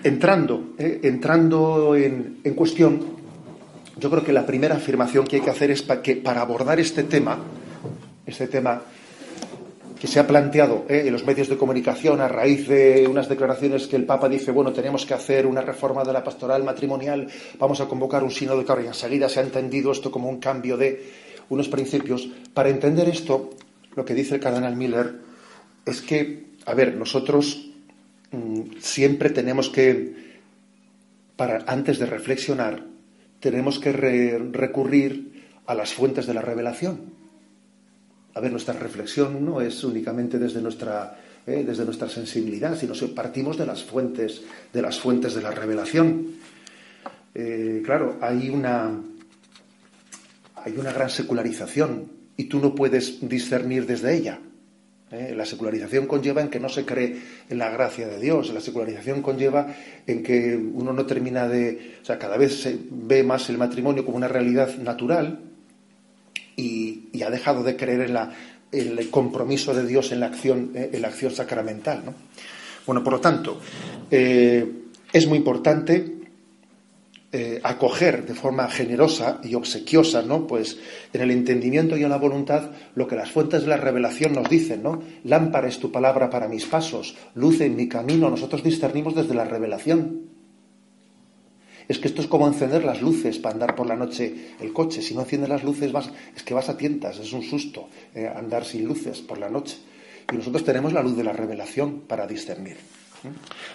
entrando, 0.02 0.74
eh, 0.76 1.00
entrando 1.04 1.94
en, 1.94 2.40
cuestión, 2.56 3.00
yo 3.96 4.10
creo 4.10 4.24
que 4.24 4.32
la 4.32 4.44
primera 4.44 4.76
afirmación 4.76 5.24
que 5.24 5.36
hay 5.36 5.42
que 5.42 5.50
hacer 5.50 5.70
es 5.70 5.82
que 5.82 6.16
para 6.16 6.40
abordar 6.40 6.80
este 6.80 7.04
tema, 7.04 7.38
este 8.26 8.48
tema 8.48 8.82
que 10.00 10.06
se 10.06 10.18
ha 10.18 10.26
planteado 10.26 10.84
eh, 10.88 11.04
en 11.06 11.12
los 11.12 11.24
medios 11.24 11.48
de 11.48 11.56
comunicación 11.56 12.20
a 12.20 12.28
raíz 12.28 12.68
de 12.68 13.06
unas 13.08 13.28
declaraciones 13.28 13.86
que 13.86 13.96
el 13.96 14.04
Papa 14.04 14.28
dice, 14.28 14.50
bueno, 14.50 14.72
tenemos 14.72 15.06
que 15.06 15.14
hacer 15.14 15.46
una 15.46 15.60
reforma 15.60 16.02
de 16.02 16.12
la 16.12 16.24
pastoral 16.24 16.64
matrimonial, 16.64 17.28
vamos 17.58 17.80
a 17.80 17.86
convocar 17.86 18.24
un 18.24 18.30
sínodo 18.30 18.62
de 18.62 18.82
y 18.82 18.86
enseguida 18.86 19.28
se 19.28 19.40
ha 19.40 19.44
entendido 19.44 19.92
esto 19.92 20.10
como 20.10 20.28
un 20.28 20.38
cambio 20.38 20.76
de 20.76 21.04
unos 21.50 21.68
principios. 21.68 22.28
Para 22.52 22.68
entender 22.68 23.08
esto, 23.08 23.50
lo 23.94 24.04
que 24.04 24.14
dice 24.14 24.36
el 24.36 24.40
cardenal 24.40 24.76
Miller 24.76 25.16
es 25.84 26.02
que, 26.02 26.46
a 26.66 26.74
ver, 26.74 26.94
nosotros 26.94 27.67
siempre 28.80 29.30
tenemos 29.30 29.68
que, 29.68 30.38
para, 31.36 31.64
antes 31.66 31.98
de 31.98 32.06
reflexionar, 32.06 32.84
tenemos 33.40 33.78
que 33.78 33.92
recurrir 33.92 35.44
a 35.66 35.74
las 35.74 35.92
fuentes 35.94 36.26
de 36.26 36.34
la 36.34 36.42
revelación. 36.42 37.12
A 38.34 38.40
ver, 38.40 38.50
nuestra 38.50 38.74
reflexión 38.74 39.44
no 39.44 39.60
es 39.60 39.82
únicamente 39.84 40.38
desde 40.38 40.60
nuestra, 40.60 41.18
eh, 41.46 41.64
desde 41.66 41.84
nuestra 41.84 42.08
sensibilidad, 42.08 42.78
sino 42.78 42.92
que 42.92 43.08
partimos 43.08 43.56
de 43.56 43.66
las 43.66 43.82
fuentes, 43.82 44.42
de 44.72 44.82
las 44.82 44.98
fuentes 45.00 45.34
de 45.34 45.42
la 45.42 45.50
revelación. 45.50 46.34
Eh, 47.34 47.82
claro, 47.84 48.16
hay 48.20 48.48
una, 48.48 48.90
hay 50.56 50.74
una 50.76 50.92
gran 50.92 51.10
secularización 51.10 52.10
y 52.36 52.44
tú 52.44 52.60
no 52.60 52.74
puedes 52.74 53.28
discernir 53.28 53.86
desde 53.86 54.16
ella. 54.16 54.40
¿Eh? 55.10 55.34
La 55.36 55.44
secularización 55.44 56.06
conlleva 56.06 56.40
en 56.40 56.48
que 56.48 56.60
no 56.60 56.68
se 56.68 56.84
cree 56.84 57.16
en 57.48 57.58
la 57.58 57.70
gracia 57.70 58.08
de 58.08 58.18
Dios. 58.18 58.52
La 58.52 58.60
secularización 58.60 59.22
conlleva 59.22 59.74
en 60.06 60.22
que 60.22 60.56
uno 60.56 60.92
no 60.92 61.06
termina 61.06 61.48
de. 61.48 61.96
O 62.02 62.04
sea, 62.04 62.18
cada 62.18 62.36
vez 62.36 62.62
se 62.62 62.78
ve 62.90 63.22
más 63.22 63.48
el 63.50 63.58
matrimonio 63.58 64.04
como 64.04 64.16
una 64.16 64.28
realidad 64.28 64.76
natural 64.76 65.40
y, 66.56 67.22
ha 67.22 67.30
dejado 67.30 67.62
de 67.62 67.76
creer 67.76 68.02
en, 68.02 68.14
la, 68.14 68.32
el 68.72 69.10
compromiso 69.10 69.74
de 69.74 69.86
Dios 69.86 70.12
en 70.12 70.20
la 70.20 70.26
acción, 70.26 70.72
¿eh? 70.74 70.90
en 70.92 71.02
la 71.02 71.08
acción 71.08 71.32
sacramental. 71.32 72.02
Bueno, 72.86 73.04
por 73.04 73.14
lo 73.14 73.20
tanto, 73.20 73.60
eh, 74.10 74.66
es 75.12 75.26
muy 75.26 75.38
importante 75.38 76.17
eh, 77.30 77.60
acoger 77.62 78.24
de 78.24 78.34
forma 78.34 78.68
generosa 78.68 79.38
y 79.44 79.54
obsequiosa, 79.54 80.22
¿no? 80.22 80.46
Pues 80.46 80.78
en 81.12 81.20
el 81.20 81.30
entendimiento 81.30 81.94
y 81.96 82.02
en 82.02 82.08
la 82.08 82.16
voluntad 82.16 82.70
lo 82.94 83.06
que 83.06 83.16
las 83.16 83.30
fuentes 83.30 83.62
de 83.62 83.68
la 83.68 83.76
revelación 83.76 84.32
nos 84.32 84.48
dicen, 84.48 84.82
¿no? 84.82 85.02
Lámpara 85.24 85.68
es 85.68 85.78
tu 85.78 85.92
palabra 85.92 86.30
para 86.30 86.48
mis 86.48 86.64
pasos, 86.64 87.16
luz 87.34 87.60
en 87.60 87.76
mi 87.76 87.86
camino. 87.86 88.30
Nosotros 88.30 88.62
discernimos 88.62 89.14
desde 89.14 89.34
la 89.34 89.44
revelación. 89.44 90.22
Es 91.86 91.98
que 91.98 92.08
esto 92.08 92.22
es 92.22 92.28
como 92.28 92.46
encender 92.46 92.84
las 92.84 93.02
luces 93.02 93.38
para 93.38 93.54
andar 93.54 93.74
por 93.74 93.86
la 93.86 93.96
noche 93.96 94.54
el 94.58 94.72
coche. 94.72 95.02
Si 95.02 95.14
no 95.14 95.20
enciendes 95.20 95.50
las 95.50 95.64
luces, 95.64 95.92
vas, 95.92 96.10
es 96.34 96.42
que 96.42 96.54
vas 96.54 96.70
a 96.70 96.78
tientas, 96.78 97.18
es 97.18 97.34
un 97.34 97.42
susto 97.42 97.90
eh, 98.14 98.26
andar 98.26 98.64
sin 98.64 98.86
luces 98.86 99.20
por 99.20 99.36
la 99.36 99.50
noche. 99.50 99.76
Y 100.32 100.36
nosotros 100.36 100.64
tenemos 100.64 100.94
la 100.94 101.02
luz 101.02 101.14
de 101.14 101.24
la 101.24 101.32
revelación 101.32 102.00
para 102.08 102.26
discernir. 102.26 102.76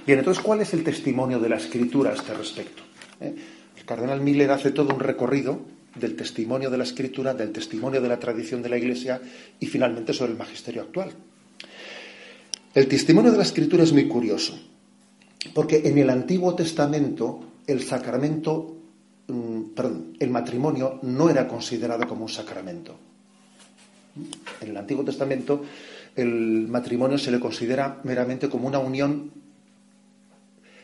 Bien, 0.07 0.19
entonces, 0.19 0.41
¿cuál 0.43 0.61
es 0.61 0.73
el 0.73 0.83
testimonio 0.83 1.39
de 1.39 1.49
la 1.49 1.57
Escritura 1.57 2.11
a 2.11 2.13
este 2.13 2.33
respecto? 2.33 2.83
¿Eh? 3.23 3.35
el 3.77 3.85
cardenal 3.85 4.21
Miller 4.21 4.51
hace 4.51 4.71
todo 4.71 4.93
un 4.93 4.99
recorrido 4.99 5.61
del 5.95 6.15
testimonio 6.15 6.69
de 6.69 6.77
la 6.77 6.83
escritura, 6.83 7.33
del 7.33 7.51
testimonio 7.51 8.01
de 8.01 8.07
la 8.07 8.19
tradición 8.19 8.61
de 8.61 8.69
la 8.69 8.77
Iglesia 8.77 9.21
y 9.59 9.65
finalmente 9.67 10.13
sobre 10.13 10.31
el 10.31 10.37
magisterio 10.37 10.81
actual. 10.81 11.11
El 12.73 12.87
testimonio 12.87 13.31
de 13.31 13.37
la 13.37 13.43
escritura 13.43 13.83
es 13.83 13.93
muy 13.93 14.07
curioso, 14.07 14.57
porque 15.53 15.81
en 15.85 15.97
el 15.99 16.09
Antiguo 16.09 16.55
Testamento 16.55 17.51
el 17.67 17.83
sacramento, 17.83 18.75
mm, 19.27 19.61
perdón, 19.75 20.17
el 20.19 20.29
matrimonio 20.29 20.99
no 21.03 21.29
era 21.29 21.47
considerado 21.47 22.07
como 22.07 22.23
un 22.23 22.29
sacramento. 22.29 22.95
En 24.61 24.69
el 24.69 24.77
Antiguo 24.77 25.03
Testamento 25.03 25.63
el 26.15 26.67
matrimonio 26.67 27.17
se 27.17 27.31
le 27.31 27.39
considera 27.39 27.99
meramente 28.03 28.49
como 28.49 28.67
una 28.67 28.79
unión 28.79 29.31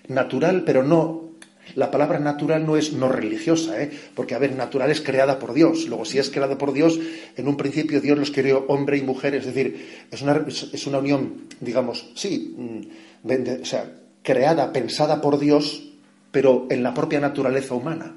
natural, 0.08 0.64
pero 0.64 0.84
no 0.84 1.29
la 1.76 1.92
palabra 1.92 2.20
natural 2.20 2.66
no 2.66 2.78
es 2.78 2.94
no 2.94 3.10
religiosa, 3.10 3.82
¿eh? 3.82 3.92
porque, 4.16 4.36
a 4.36 4.40
ver, 4.40 4.56
natural 4.56 4.92
es 4.92 5.02
creada 5.02 5.40
por 5.40 5.54
Dios. 5.54 5.88
Luego, 5.88 6.06
si 6.06 6.18
es 6.18 6.30
creada 6.30 6.58
por 6.58 6.74
Dios, 6.74 7.00
en 7.36 7.48
un 7.48 7.58
principio 7.58 8.02
Dios 8.02 8.18
los 8.18 8.32
creó 8.32 8.66
hombre 8.68 8.98
y 8.98 9.02
mujer, 9.02 9.36
es 9.36 9.46
decir, 9.46 10.06
es 10.12 10.22
una, 10.22 10.46
es 10.48 10.88
una 10.88 11.00
unión, 11.00 11.46
digamos, 11.60 12.12
sí, 12.16 12.56
mm, 12.58 13.62
o 13.62 13.66
sea, 13.66 13.92
creada, 14.24 14.72
pensada 14.72 15.22
por 15.22 15.40
Dios, 15.40 15.90
pero 16.32 16.68
en 16.70 16.84
la 16.84 16.94
propia 16.94 17.20
naturaleza 17.20 17.74
humana. 17.74 18.14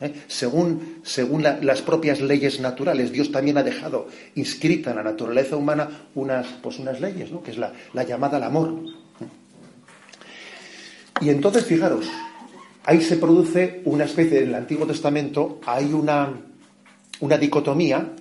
¿eh? 0.00 0.12
Según, 0.28 1.00
según 1.02 1.42
las 1.42 1.82
propias 1.82 2.20
leyes 2.20 2.60
naturales, 2.60 3.12
Dios 3.12 3.32
también 3.32 3.58
ha 3.58 3.62
dejado 3.62 4.08
inscrita 4.34 4.90
en 4.90 4.96
la 4.96 5.02
naturaleza 5.02 5.56
humana 5.56 6.06
unas, 6.14 6.46
pues 6.62 6.78
unas 6.78 7.00
leyes, 7.00 7.30
¿no? 7.30 7.42
que 7.42 7.50
es 7.50 7.58
la, 7.58 7.72
la 7.92 8.04
llamada 8.04 8.36
al 8.36 8.44
amor. 8.44 8.74
Y 11.20 11.28
entonces, 11.28 11.64
fijaros, 11.66 12.06
ahí 12.90 13.00
se 13.02 13.18
produce 13.18 13.82
una 13.84 14.02
especie, 14.02 14.42
en 14.42 14.48
el 14.48 14.54
Antiguo 14.56 14.84
Testamento 14.84 15.60
hay 15.64 15.92
una, 15.92 16.34
una 17.20 17.38
dicotomía 17.38 18.14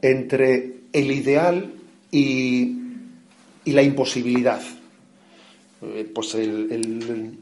entre 0.00 0.76
el 0.90 1.10
ideal 1.10 1.74
y, 2.10 2.74
y 3.66 3.72
la 3.72 3.82
imposibilidad. 3.82 4.62
Eh, 5.82 6.10
pues 6.14 6.34
el, 6.36 7.36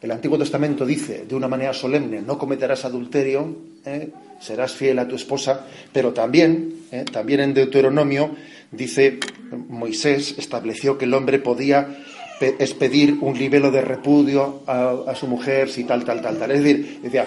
el, 0.00 0.10
Antiguo 0.12 0.38
Testamento 0.38 0.86
dice 0.86 1.24
de 1.28 1.34
una 1.34 1.48
manera 1.48 1.72
solemne, 1.74 2.22
no 2.22 2.38
cometerás 2.38 2.84
adulterio, 2.84 3.52
eh, 3.84 4.10
serás 4.40 4.74
fiel 4.74 5.00
a 5.00 5.08
tu 5.08 5.16
esposa, 5.16 5.66
pero 5.92 6.12
también, 6.12 6.86
eh, 6.92 7.04
también 7.10 7.40
en 7.40 7.54
Deuteronomio 7.54 8.36
dice, 8.70 9.18
Moisés 9.68 10.36
estableció 10.38 10.96
que 10.96 11.06
el 11.06 11.14
hombre 11.14 11.40
podía 11.40 12.04
es 12.40 12.74
pedir 12.74 13.18
un 13.20 13.38
libelo 13.38 13.70
de 13.70 13.80
repudio 13.80 14.62
a, 14.66 15.14
su 15.14 15.26
mujer, 15.26 15.68
si 15.68 15.84
tal, 15.84 16.04
tal, 16.04 16.20
tal, 16.20 16.38
tal. 16.38 16.50
Es 16.50 16.62
decir, 16.62 17.00
decía, 17.02 17.26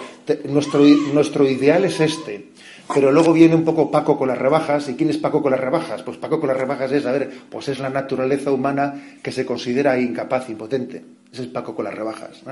nuestro, 0.50 0.82
nuestro 1.14 1.48
ideal 1.48 1.86
es 1.86 2.00
este, 2.00 2.50
pero 2.94 3.12
luego 3.12 3.34
viene 3.34 3.56
un 3.56 3.64
poco 3.64 3.90
Paco 3.90 4.18
con 4.18 4.28
las 4.28 4.38
rebajas. 4.38 4.90
¿Y 4.90 4.96
quién 4.96 5.10
es 5.10 5.18
Paco 5.18 5.42
con 5.42 5.52
las 5.52 5.60
rebajas? 5.60 6.04
Pues 6.04 6.18
Paco 6.18 6.40
con 6.40 6.50
las 6.50 6.58
rebajas 6.58 6.92
es, 6.92 7.06
a 7.06 7.12
ver, 7.12 7.32
pues 7.50 7.68
es 7.70 7.80
la 7.80 7.90
naturaleza 7.90 8.52
humana 8.52 9.18
que 9.24 9.32
se 9.32 9.46
considera 9.46 10.00
incapaz, 10.00 10.50
impotente. 10.50 11.04
Ese 11.32 11.44
es 11.44 11.48
Paco 11.48 11.76
con 11.76 11.86
las 11.86 11.96
rebajas, 11.96 12.44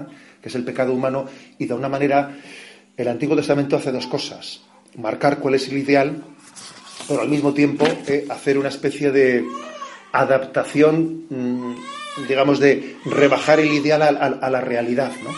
que 0.42 0.50
es 0.50 0.56
el 0.56 0.64
pecado 0.64 0.94
humano. 0.94 1.26
Y 1.58 1.66
de 1.66 1.74
una 1.74 1.90
manera, 1.90 2.36
el 2.98 3.08
Antiguo 3.08 3.36
Testamento 3.36 3.76
hace 3.76 3.92
dos 3.92 4.08
cosas. 4.08 4.62
Marcar 4.98 5.40
cuál 5.40 5.56
es 5.56 5.68
el 5.70 5.78
ideal, 5.78 6.24
pero 7.08 7.22
al 7.22 7.30
mismo 7.30 7.54
tiempo 7.54 7.86
eh, 8.08 8.26
hacer 8.30 8.58
una 8.58 8.70
especie 8.70 9.12
de 9.12 9.46
adaptación 10.12 11.26
mm, 11.30 11.74
digamos, 12.28 12.60
de 12.60 12.98
rebajar 13.06 13.60
el 13.60 13.72
ideal 13.72 14.02
a, 14.02 14.50
la 14.50 14.62
realidad. 14.62 15.12
¿no? 15.24 15.32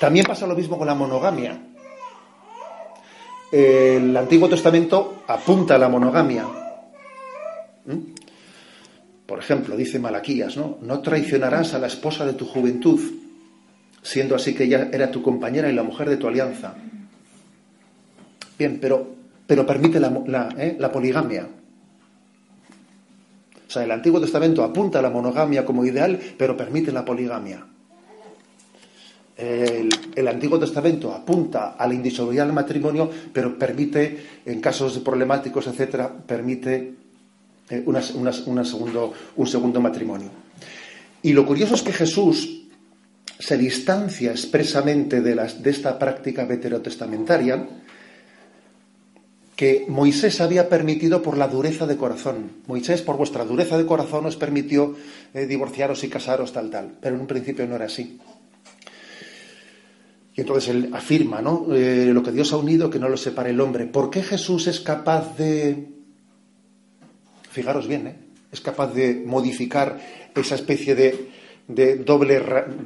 También 0.00 0.26
pasa 0.26 0.46
lo 0.46 0.54
mismo 0.54 0.78
con 0.78 0.86
la 0.86 0.94
monogamia. 0.94 1.58
El 3.50 4.16
Antiguo 4.16 4.48
Testamento 4.48 5.22
apunta 5.26 5.76
a 5.76 5.78
la 5.78 5.88
monogamia. 5.88 6.44
¿Mm? 7.86 8.16
Por 9.26 9.38
ejemplo, 9.38 9.76
dice 9.76 9.98
Malaquías, 9.98 10.56
¿no? 10.56 10.78
No 10.82 11.00
traicionarás 11.00 11.74
a 11.74 11.78
la 11.78 11.88
esposa 11.88 12.24
de 12.24 12.34
tu 12.34 12.46
juventud, 12.46 13.00
siendo 14.02 14.36
así 14.36 14.54
que 14.54 14.64
ella 14.64 14.88
era 14.92 15.10
tu 15.10 15.20
compañera 15.20 15.68
y 15.68 15.72
la 15.72 15.82
mujer 15.82 16.08
de 16.08 16.16
tu 16.16 16.28
alianza. 16.28 16.74
Bien, 18.56 18.78
pero, 18.80 19.14
pero 19.46 19.66
permite 19.66 19.98
la, 19.98 20.10
la 20.26 20.48
¿eh? 20.56 20.76
poligamia. 20.92 21.48
O 23.66 23.70
sea, 23.70 23.82
el 23.82 23.90
Antiguo 23.90 24.20
Testamento 24.20 24.62
apunta 24.62 25.00
a 25.00 25.02
la 25.02 25.10
monogamia 25.10 25.64
como 25.64 25.84
ideal, 25.84 26.18
pero 26.38 26.56
permite 26.56 26.92
la 26.92 27.04
poligamia. 27.04 27.66
El, 29.36 30.28
Antiguo 30.28 30.58
Testamento 30.58 31.12
apunta 31.12 31.74
a 31.76 31.86
la 31.86 31.92
indisolubilidad 31.92 32.46
del 32.46 32.54
matrimonio, 32.54 33.10
pero 33.32 33.58
permite, 33.58 34.40
en 34.46 34.60
casos 34.60 34.98
problemáticos, 35.00 35.66
etcétera, 35.66 36.10
permite 36.10 36.94
eh, 37.68 37.84
segundo, 38.62 39.12
un 39.36 39.46
segundo 39.46 39.80
matrimonio. 39.80 40.30
Y 41.22 41.32
lo 41.32 41.44
curioso 41.44 41.74
es 41.74 41.82
que 41.82 41.92
Jesús 41.92 42.62
se 43.38 43.58
distancia 43.58 44.30
expresamente 44.30 45.20
de, 45.20 45.34
de 45.34 45.70
esta 45.70 45.98
práctica 45.98 46.44
veterotestamentaria 46.46 47.66
que 49.56 49.86
Moisés 49.88 50.42
había 50.42 50.68
permitido 50.68 51.22
por 51.22 51.38
la 51.38 51.48
dureza 51.48 51.86
de 51.86 51.96
corazón. 51.96 52.52
Moisés, 52.66 53.00
por 53.00 53.16
vuestra 53.16 53.46
dureza 53.46 53.78
de 53.78 53.86
corazón, 53.86 54.26
os 54.26 54.36
permitió 54.36 54.94
eh, 55.32 55.46
divorciaros 55.46 56.04
y 56.04 56.08
casaros, 56.08 56.52
tal, 56.52 56.68
tal. 56.68 56.92
Pero 57.00 57.16
en 57.16 57.22
un 57.22 57.26
principio 57.26 57.66
no 57.66 57.74
era 57.74 57.86
así. 57.86 58.20
Y 60.34 60.42
entonces 60.42 60.68
él 60.68 60.90
afirma, 60.92 61.40
¿no? 61.40 61.66
Eh, 61.72 62.10
lo 62.12 62.22
que 62.22 62.32
Dios 62.32 62.52
ha 62.52 62.58
unido, 62.58 62.90
que 62.90 62.98
no 62.98 63.08
lo 63.08 63.16
separe 63.16 63.50
el 63.50 63.60
hombre. 63.62 63.86
¿Por 63.86 64.10
qué 64.10 64.22
Jesús 64.22 64.66
es 64.66 64.80
capaz 64.80 65.38
de. 65.38 65.88
Fijaros 67.48 67.88
bien, 67.88 68.06
¿eh? 68.06 68.16
Es 68.52 68.60
capaz 68.60 68.92
de 68.92 69.22
modificar 69.24 69.98
esa 70.34 70.54
especie 70.54 70.94
de, 70.94 71.30
de 71.66 71.96
doble, 71.96 72.42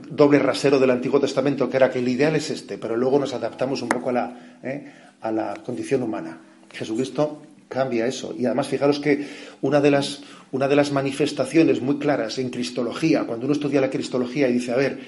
doble 0.08 0.38
rasero 0.38 0.78
del 0.78 0.90
Antiguo 0.90 1.18
Testamento, 1.18 1.68
que 1.68 1.76
era 1.76 1.90
que 1.90 1.98
el 1.98 2.08
ideal 2.08 2.36
es 2.36 2.50
este, 2.50 2.78
pero 2.78 2.96
luego 2.96 3.18
nos 3.18 3.34
adaptamos 3.34 3.82
un 3.82 3.88
poco 3.88 4.10
a 4.10 4.12
la, 4.12 4.58
¿eh? 4.62 4.92
a 5.20 5.32
la 5.32 5.54
condición 5.64 6.04
humana. 6.04 6.40
Jesucristo 6.72 7.42
cambia 7.70 8.06
eso. 8.06 8.34
Y 8.36 8.44
además, 8.44 8.68
fijaros 8.68 8.98
que 8.98 9.26
una 9.62 9.80
de 9.80 9.90
las, 9.90 10.20
una 10.52 10.68
de 10.68 10.76
las 10.76 10.92
manifestaciones 10.92 11.80
muy 11.80 11.98
claras 11.98 12.38
en 12.38 12.50
Cristología, 12.50 13.24
cuando 13.24 13.46
uno 13.46 13.54
estudia 13.54 13.80
la 13.80 13.88
Cristología 13.88 14.48
y 14.48 14.54
dice, 14.54 14.72
a 14.72 14.76
ver, 14.76 14.98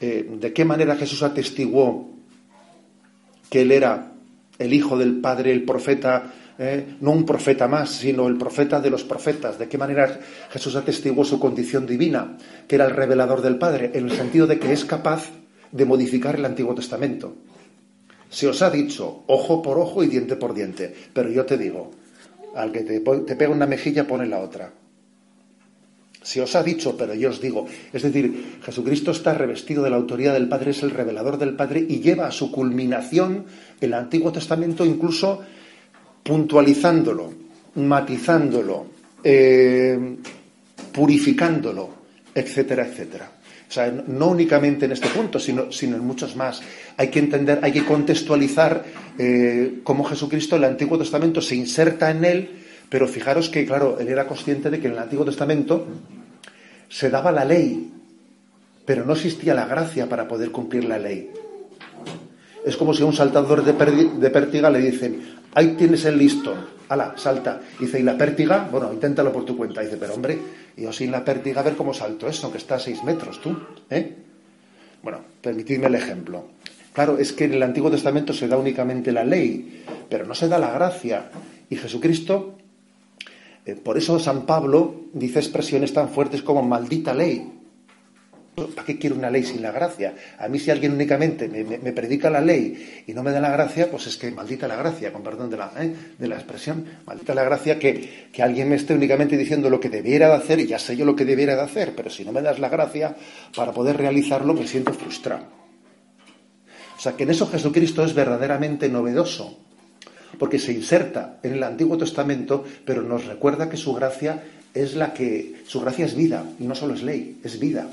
eh, 0.00 0.26
¿de 0.40 0.52
qué 0.52 0.64
manera 0.64 0.96
Jesús 0.96 1.22
atestiguó 1.22 2.10
que 3.50 3.62
Él 3.62 3.72
era 3.72 4.12
el 4.58 4.72
Hijo 4.72 4.96
del 4.96 5.20
Padre, 5.20 5.52
el 5.52 5.64
profeta, 5.64 6.32
eh, 6.58 6.96
no 7.00 7.10
un 7.10 7.26
profeta 7.26 7.66
más, 7.66 7.90
sino 7.90 8.28
el 8.28 8.36
profeta 8.36 8.80
de 8.80 8.90
los 8.90 9.02
profetas? 9.02 9.58
¿De 9.58 9.68
qué 9.68 9.76
manera 9.76 10.20
Jesús 10.50 10.76
atestiguó 10.76 11.24
su 11.24 11.40
condición 11.40 11.86
divina, 11.86 12.36
que 12.68 12.76
era 12.76 12.84
el 12.84 12.92
revelador 12.92 13.42
del 13.42 13.58
Padre? 13.58 13.90
En 13.94 14.08
el 14.08 14.16
sentido 14.16 14.46
de 14.46 14.60
que 14.60 14.72
es 14.72 14.84
capaz 14.84 15.30
de 15.72 15.84
modificar 15.84 16.36
el 16.36 16.44
Antiguo 16.44 16.74
Testamento. 16.74 17.34
Se 18.30 18.46
os 18.46 18.60
ha 18.62 18.70
dicho 18.70 19.22
ojo 19.26 19.62
por 19.62 19.78
ojo 19.78 20.02
y 20.02 20.08
diente 20.08 20.36
por 20.36 20.54
diente, 20.54 20.94
pero 21.12 21.30
yo 21.30 21.44
te 21.46 21.56
digo, 21.56 21.90
al 22.54 22.72
que 22.72 22.80
te, 22.80 23.00
pega 23.00 23.50
una 23.50 23.66
mejilla 23.66 24.06
pone 24.06 24.26
la 24.26 24.40
otra. 24.40 24.72
Se 26.22 26.40
os 26.40 26.56
ha 26.56 26.62
dicho, 26.62 26.96
pero 26.96 27.14
yo 27.14 27.30
os 27.30 27.40
digo. 27.40 27.66
Es 27.92 28.02
decir, 28.02 28.58
Jesucristo 28.64 29.12
está 29.12 29.32
revestido 29.34 29.84
de 29.84 29.90
la 29.90 29.96
autoridad 29.96 30.32
del 30.32 30.48
Padre, 30.48 30.72
es 30.72 30.82
el 30.82 30.90
revelador 30.90 31.38
del 31.38 31.54
Padre 31.54 31.86
y 31.88 32.00
lleva 32.00 32.26
a 32.26 32.32
su 32.32 32.50
culminación 32.50 33.44
el 33.80 33.94
Antiguo 33.94 34.32
Testamento 34.32 34.84
incluso 34.84 35.42
puntualizándolo, 36.24 37.32
matizándolo, 37.76 38.86
eh, 39.22 40.16
purificándolo, 40.92 41.90
etcétera, 42.34 42.88
etcétera. 42.88 43.35
O 43.68 43.72
sea, 43.72 43.90
no 43.90 44.28
únicamente 44.28 44.84
en 44.84 44.92
este 44.92 45.08
punto, 45.08 45.40
sino, 45.40 45.72
sino 45.72 45.96
en 45.96 46.04
muchos 46.04 46.36
más. 46.36 46.62
Hay 46.96 47.08
que 47.08 47.18
entender, 47.18 47.58
hay 47.62 47.72
que 47.72 47.84
contextualizar 47.84 48.84
eh, 49.18 49.80
cómo 49.82 50.04
Jesucristo, 50.04 50.56
el 50.56 50.64
Antiguo 50.64 50.96
Testamento, 50.98 51.40
se 51.40 51.56
inserta 51.56 52.10
en 52.10 52.24
él, 52.24 52.50
pero 52.88 53.08
fijaros 53.08 53.48
que, 53.48 53.66
claro, 53.66 53.98
él 53.98 54.08
era 54.08 54.26
consciente 54.26 54.70
de 54.70 54.78
que 54.78 54.86
en 54.86 54.92
el 54.92 54.98
Antiguo 55.00 55.24
Testamento 55.24 55.86
se 56.88 57.10
daba 57.10 57.32
la 57.32 57.44
ley, 57.44 57.92
pero 58.84 59.04
no 59.04 59.14
existía 59.14 59.52
la 59.52 59.66
gracia 59.66 60.08
para 60.08 60.28
poder 60.28 60.52
cumplir 60.52 60.84
la 60.84 60.98
ley. 60.98 61.30
Es 62.64 62.76
como 62.76 62.94
si 62.94 63.02
a 63.02 63.06
un 63.06 63.12
saltador 63.12 63.64
de, 63.64 63.72
de 63.72 64.30
pértiga 64.30 64.70
le 64.70 64.78
dicen, 64.78 65.20
ahí 65.56 65.68
tienes 65.68 66.04
el 66.04 66.18
listón, 66.18 66.66
ala, 66.88 67.14
salta. 67.16 67.60
Dice, 67.80 67.98
¿y 67.98 68.02
la 68.02 68.16
pértiga? 68.16 68.68
Bueno, 68.70 68.92
inténtalo 68.92 69.32
por 69.32 69.44
tu 69.44 69.56
cuenta. 69.56 69.80
Dice, 69.80 69.96
pero 69.96 70.14
hombre, 70.14 70.38
yo 70.76 70.92
sin 70.92 71.10
la 71.10 71.24
pértiga 71.24 71.60
a 71.60 71.64
ver 71.64 71.74
cómo 71.74 71.94
salto 71.94 72.28
eso, 72.28 72.52
que 72.52 72.58
está 72.58 72.76
a 72.76 72.78
seis 72.78 73.02
metros 73.02 73.40
tú. 73.40 73.56
¿eh? 73.88 74.16
Bueno, 75.02 75.20
permitidme 75.40 75.86
el 75.86 75.94
ejemplo. 75.94 76.44
Claro, 76.92 77.18
es 77.18 77.32
que 77.32 77.44
en 77.44 77.54
el 77.54 77.62
Antiguo 77.62 77.90
Testamento 77.90 78.34
se 78.34 78.48
da 78.48 78.58
únicamente 78.58 79.12
la 79.12 79.24
ley, 79.24 79.82
pero 80.10 80.26
no 80.26 80.34
se 80.34 80.46
da 80.46 80.58
la 80.58 80.72
gracia. 80.72 81.30
Y 81.70 81.76
Jesucristo, 81.76 82.58
eh, 83.64 83.74
por 83.74 83.96
eso 83.96 84.18
San 84.18 84.44
Pablo 84.44 85.06
dice 85.14 85.38
expresiones 85.38 85.94
tan 85.94 86.10
fuertes 86.10 86.42
como 86.42 86.62
maldita 86.62 87.14
ley. 87.14 87.50
¿Para 88.56 88.86
qué 88.86 88.98
quiero 88.98 89.16
una 89.16 89.28
ley 89.28 89.42
sin 89.42 89.60
la 89.60 89.70
gracia? 89.70 90.14
A 90.38 90.48
mí 90.48 90.58
si 90.58 90.70
alguien 90.70 90.92
únicamente 90.92 91.46
me, 91.46 91.92
predica 91.92 92.30
la 92.30 92.40
ley 92.40 93.02
y 93.06 93.12
no 93.12 93.22
me 93.22 93.30
da 93.30 93.38
la 93.38 93.50
gracia, 93.50 93.90
pues 93.90 94.06
es 94.06 94.16
que 94.16 94.30
maldita 94.30 94.66
la 94.66 94.76
gracia, 94.76 95.12
con 95.12 95.22
perdón 95.22 95.50
de 95.50 95.58
la, 95.58 95.70
¿eh? 95.78 95.94
de 96.18 96.26
la 96.26 96.36
expresión, 96.36 96.86
maldita 97.04 97.34
la 97.34 97.44
gracia 97.44 97.78
que, 97.78 98.30
que, 98.32 98.42
alguien 98.42 98.70
me 98.70 98.76
esté 98.76 98.94
únicamente 98.94 99.36
diciendo 99.36 99.68
lo 99.68 99.78
que 99.78 99.90
debiera 99.90 100.28
de 100.28 100.36
hacer 100.36 100.58
y 100.60 100.66
ya 100.66 100.78
sé 100.78 100.96
yo 100.96 101.04
lo 101.04 101.14
que 101.14 101.26
debiera 101.26 101.54
de 101.54 101.60
hacer, 101.60 101.92
pero 101.94 102.08
si 102.08 102.24
no 102.24 102.32
me 102.32 102.40
das 102.40 102.58
la 102.58 102.70
gracia 102.70 103.14
para 103.54 103.72
poder 103.72 103.98
realizarlo 103.98 104.54
me 104.54 104.66
siento 104.66 104.94
frustrado. 104.94 105.44
O 106.96 107.00
sea 107.00 107.12
que 107.12 107.24
en 107.24 107.30
eso 107.30 107.46
Jesucristo 107.48 108.04
es 108.04 108.14
verdaderamente 108.14 108.88
novedoso, 108.88 109.58
porque 110.38 110.58
se 110.58 110.72
inserta 110.72 111.40
en 111.42 111.52
el 111.52 111.62
Antiguo 111.62 111.98
Testamento, 111.98 112.64
pero 112.86 113.02
nos 113.02 113.26
recuerda 113.26 113.68
que 113.68 113.76
su 113.76 113.92
gracia 113.92 114.42
es 114.72 114.94
la 114.94 115.12
que, 115.12 115.56
su 115.66 115.82
gracia 115.82 116.06
es 116.06 116.14
vida, 116.14 116.42
y 116.58 116.64
no 116.64 116.74
solo 116.74 116.94
es 116.94 117.02
ley, 117.02 117.38
es 117.44 117.60
vida. 117.60 117.86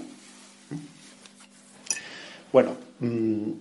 Bueno, 2.54 2.78
mm, 3.00 3.52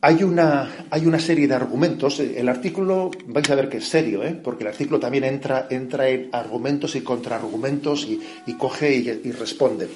hay, 0.00 0.24
una, 0.24 0.86
hay 0.90 1.06
una 1.06 1.20
serie 1.20 1.46
de 1.46 1.54
argumentos. 1.54 2.18
El 2.18 2.48
artículo, 2.48 3.12
vais 3.26 3.48
a 3.48 3.54
ver 3.54 3.68
que 3.68 3.76
es 3.76 3.88
serio, 3.88 4.24
¿eh? 4.24 4.34
porque 4.34 4.64
el 4.64 4.70
artículo 4.70 4.98
también 4.98 5.22
entra, 5.22 5.68
entra 5.70 6.08
en 6.08 6.28
argumentos 6.32 6.96
y 6.96 7.02
contraargumentos 7.02 8.04
y, 8.04 8.52
coge 8.54 8.96
y, 8.96 9.30
responde. 9.30 9.88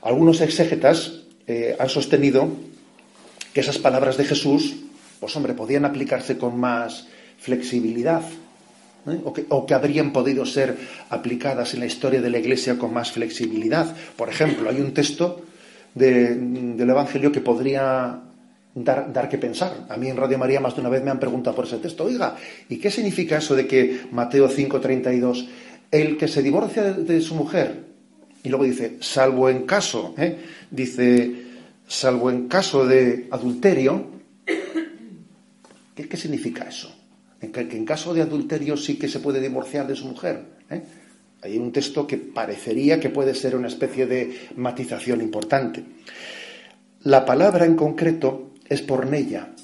Algunos 0.00 0.40
exégetas 0.40 1.24
eh, 1.46 1.76
han 1.78 1.90
sostenido 1.90 2.48
que 3.52 3.60
esas 3.60 3.76
palabras 3.76 4.16
de 4.16 4.24
Jesús, 4.24 4.76
pues 5.20 5.36
hombre, 5.36 5.52
podían 5.52 5.84
aplicarse 5.84 6.38
con 6.38 6.58
más 6.58 7.06
flexibilidad, 7.36 8.22
¿eh? 9.06 9.20
o, 9.24 9.34
que, 9.34 9.44
o, 9.50 9.66
que, 9.66 9.74
habrían 9.74 10.10
podido 10.10 10.46
ser 10.46 10.74
aplicadas 11.10 11.74
en 11.74 11.80
la 11.80 11.86
historia 11.86 12.22
de 12.22 12.30
la 12.30 12.38
Iglesia 12.38 12.78
con 12.78 12.94
más 12.94 13.12
flexibilidad. 13.12 13.94
Por 14.16 14.30
ejemplo, 14.30 14.70
hay 14.70 14.80
un 14.80 14.94
texto 14.94 15.49
del 15.94 16.88
Evangelio 16.88 17.32
que 17.32 17.40
podría 17.40 18.20
dar, 18.74 19.12
dar, 19.12 19.28
que 19.28 19.38
pensar. 19.38 19.86
A 19.88 19.96
mí 19.96 20.08
en 20.08 20.16
Radio 20.16 20.38
María 20.38 20.60
más 20.60 20.74
de 20.74 20.80
una 20.80 20.90
vez 20.90 21.02
me 21.02 21.10
han 21.10 21.20
preguntado 21.20 21.56
por 21.56 21.66
ese 21.66 21.78
texto, 21.78 22.04
oiga, 22.04 22.36
¿y 22.68 22.76
qué 22.76 22.90
significa 22.90 23.38
eso 23.38 23.54
de 23.54 23.66
que 23.66 24.02
Mateo 24.12 24.48
5:32, 24.48 25.48
el 25.90 26.16
que 26.16 26.28
se 26.28 26.42
divorcia 26.42 26.92
de, 26.92 27.20
su 27.20 27.34
mujer, 27.34 27.84
y 28.42 28.48
luego 28.48 28.64
dice, 28.64 28.96
salvo 29.00 29.48
en 29.48 29.66
caso, 29.66 30.14
¿eh? 30.16 30.38
dice, 30.70 31.32
salvo 31.86 32.30
en 32.30 32.48
caso 32.48 32.86
de 32.86 33.28
adulterio, 33.30 34.06
¿qué, 35.94 36.08
qué 36.08 36.16
significa 36.16 36.68
eso? 36.68 36.94
En 37.40 37.52
que, 37.52 37.60
en 37.60 37.84
caso 37.84 38.14
de 38.14 38.22
adulterio 38.22 38.76
sí 38.76 38.98
que 38.98 39.08
se 39.08 39.20
puede 39.20 39.40
divorciar 39.40 39.86
de 39.86 39.96
su 39.96 40.06
mujer. 40.06 40.44
¿eh? 40.70 40.82
Hay 41.42 41.56
un 41.56 41.72
texto 41.72 42.06
que 42.06 42.18
parecería 42.18 43.00
que 43.00 43.10
puede 43.10 43.34
ser 43.34 43.56
una 43.56 43.68
especie 43.68 44.06
de 44.06 44.48
matización 44.56 45.20
importante. 45.20 45.82
La 47.02 47.24
palabra 47.24 47.64
en 47.64 47.76
concreto 47.76 48.50
es 48.68 48.82
pornella, 48.82 49.54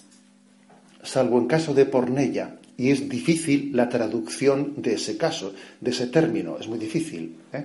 salvo 1.03 1.39
en 1.39 1.47
caso 1.47 1.75
de 1.75 1.85
pornella, 1.85 2.57
y 2.79 2.91
es 2.91 3.09
difícil 3.09 3.71
la 3.75 3.89
traducción 3.89 4.75
de 4.77 4.95
ese 4.95 5.17
caso, 5.17 5.55
de 5.81 5.91
ese 5.91 6.07
término, 6.09 6.59
es 6.59 6.69
muy 6.69 6.79
difícil. 6.79 7.37
¿eh? 7.53 7.65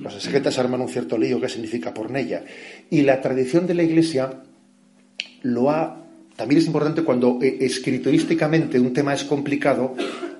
Los 0.00 0.14
exegetas 0.14 0.58
arman 0.58 0.80
un 0.80 0.88
cierto 0.88 1.16
lío 1.16 1.40
que 1.40 1.48
significa 1.48 1.94
pornella. 1.94 2.44
Y 2.90 3.02
la 3.02 3.20
tradición 3.20 3.66
de 3.66 3.74
la 3.74 3.82
Iglesia 3.82 4.42
lo 5.42 5.70
ha. 5.70 5.98
También 6.36 6.60
es 6.60 6.66
importante 6.66 7.02
cuando 7.02 7.38
eh, 7.42 7.58
escriturísticamente 7.60 8.80
un 8.80 8.92
tema 8.92 9.14
es 9.14 9.24
complicado, 9.24 9.94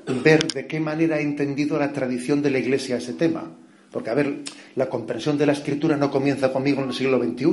ver 0.06 0.46
de 0.52 0.66
qué 0.66 0.80
manera 0.80 1.16
ha 1.16 1.20
entendido 1.20 1.78
la 1.78 1.92
tradición 1.92 2.42
de 2.42 2.50
la 2.50 2.58
Iglesia 2.58 2.96
ese 2.96 3.12
tema. 3.14 3.50
Porque, 3.90 4.10
a 4.10 4.14
ver, 4.14 4.40
la 4.74 4.88
comprensión 4.88 5.36
de 5.36 5.46
la 5.46 5.52
escritura 5.52 5.96
no 5.96 6.10
comienza 6.10 6.52
conmigo 6.52 6.82
en 6.82 6.88
el 6.88 6.94
siglo 6.94 7.22
XXI. 7.22 7.46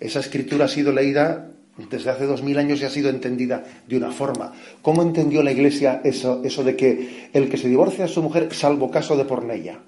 Esa 0.00 0.20
escritura 0.20 0.66
ha 0.66 0.68
sido 0.68 0.92
leída 0.92 1.50
desde 1.90 2.10
hace 2.10 2.26
dos 2.26 2.42
mil 2.42 2.56
años 2.58 2.80
y 2.80 2.84
ha 2.84 2.90
sido 2.90 3.10
entendida 3.10 3.64
de 3.88 3.96
una 3.96 4.12
forma. 4.12 4.52
¿Cómo 4.80 5.02
entendió 5.02 5.42
la 5.42 5.50
Iglesia 5.50 6.00
eso, 6.04 6.42
eso 6.44 6.62
de 6.62 6.76
que 6.76 7.28
el 7.32 7.48
que 7.48 7.56
se 7.56 7.68
divorcia 7.68 8.04
de 8.04 8.10
su 8.10 8.22
mujer, 8.22 8.54
salvo 8.54 8.90
caso 8.90 9.16
de 9.16 9.24
pornella? 9.24 9.80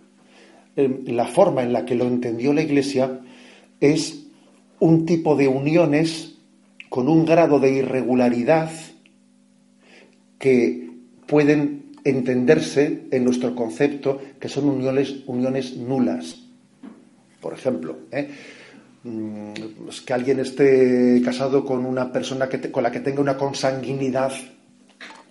La 0.75 1.27
forma 1.27 1.63
en 1.63 1.73
la 1.73 1.85
que 1.85 1.95
lo 1.95 2.07
entendió 2.07 2.53
la 2.53 2.63
Iglesia 2.63 3.21
es 3.81 4.27
un 4.81 5.07
tipo 5.07 5.37
de 5.37 5.49
uniones 5.49 6.35
con 6.89 7.09
un 7.09 7.25
grado 7.25 7.61
de 7.61 7.71
irregularidad 7.71 8.71
que 10.39 10.91
pueden 11.27 11.86
entenderse 12.09 13.07
en 13.11 13.25
nuestro 13.25 13.55
concepto 13.55 14.21
que 14.41 14.49
son 14.49 14.69
uniones, 14.69 15.17
uniones 15.27 15.77
nulas. 15.77 16.37
Por 17.41 17.55
ejemplo, 17.55 17.99
¿eh? 18.11 18.29
mm, 19.05 19.53
que 20.05 20.13
alguien 20.13 20.41
esté 20.41 21.21
casado 21.25 21.65
con 21.65 21.85
una 21.85 22.13
persona 22.13 22.49
que 22.49 22.71
con 22.71 22.83
la 22.83 22.91
que 22.91 23.01
tenga 23.01 23.21
una 23.21 23.37
consanguinidad, 23.37 24.33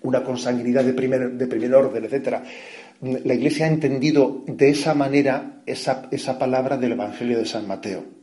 una 0.04 0.24
consanguinidad 0.24 0.84
de 0.84 0.94
primer, 0.94 1.32
de 1.32 1.48
primer 1.48 1.74
orden, 1.74 2.06
etc. 2.06 2.40
La 3.02 3.34
Iglesia 3.34 3.66
ha 3.66 3.70
entendido 3.70 4.44
de 4.48 4.70
esa 4.70 4.94
manera 4.94 5.62
esa, 5.66 6.08
esa 6.12 6.40
palabra 6.40 6.78
del 6.78 6.94
Evangelio 6.94 7.38
de 7.38 7.46
San 7.46 7.68
Mateo 7.68 8.15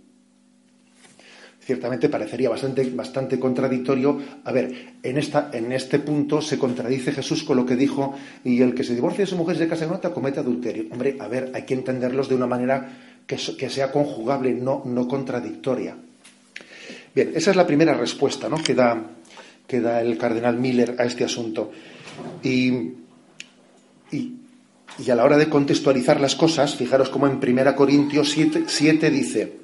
ciertamente 1.65 2.09
parecería 2.09 2.51
bastante, 2.51 2.85
bastante 2.91 3.39
contradictorio. 3.39 4.21
A 4.45 4.53
ver, 4.53 4.95
en, 5.03 5.19
esta, 5.19 5.51
en 5.53 5.73
este 5.73 5.99
punto 6.01 6.43
se 6.43 6.59
contradice 6.59 7.13
Jesús 7.13 7.45
con 7.45 7.57
lo 7.57 7.67
que 7.67 7.77
dijo, 7.77 8.15
y 8.45 8.61
el 8.63 8.75
que 8.75 8.85
se 8.85 8.95
divorcia 8.95 9.25
de 9.25 9.31
su 9.31 9.37
mujer 9.37 9.57
se 9.57 9.69
casa 9.69 9.87
con 9.87 9.97
otra 9.97 10.13
comete 10.13 10.41
adulterio. 10.41 10.87
Hombre, 10.91 11.17
a 11.21 11.29
ver, 11.29 11.53
hay 11.55 11.63
que 11.63 11.75
entenderlos 11.75 12.29
de 12.29 12.35
una 12.35 12.47
manera 12.47 13.21
que, 13.27 13.39
sea 13.39 13.93
conjugable, 13.93 14.53
no, 14.53 14.83
no 14.85 15.07
contradictoria. 15.07 15.97
Bien, 17.15 17.33
esa 17.35 17.51
es 17.51 17.57
la 17.57 17.67
primera 17.67 17.95
respuesta 17.95 18.49
¿no? 18.49 18.57
que, 18.57 18.75
da, 18.75 19.01
que 19.67 19.81
da 19.81 20.01
el 20.01 20.19
cardenal 20.19 20.59
Miller 20.59 20.97
a 20.99 21.05
este 21.05 21.25
asunto. 21.25 21.71
Y, 22.43 22.71
y, 24.11 24.35
y, 24.99 25.11
a 25.11 25.15
la 25.15 25.25
hora 25.25 25.37
de 25.37 25.49
contextualizar 25.49 26.21
las 26.21 26.35
cosas, 26.35 26.75
fijaros 26.75 27.09
cómo 27.09 27.27
en 27.27 27.37
1 27.37 27.77
Corintios 27.77 28.31
7, 28.31 28.65
7 28.67 29.11
dice, 29.11 29.62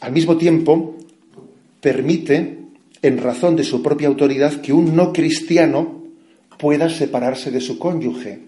al 0.00 0.12
mismo 0.12 0.36
tiempo, 0.36 0.96
permite, 1.80 2.58
en 3.02 3.18
razón 3.18 3.56
de 3.56 3.64
su 3.64 3.82
propia 3.82 4.08
autoridad, 4.08 4.60
que 4.60 4.72
un 4.72 4.94
no 4.94 5.12
cristiano 5.12 6.02
pueda 6.58 6.88
separarse 6.88 7.50
de 7.50 7.60
su 7.60 7.78
cónyuge. 7.78 8.40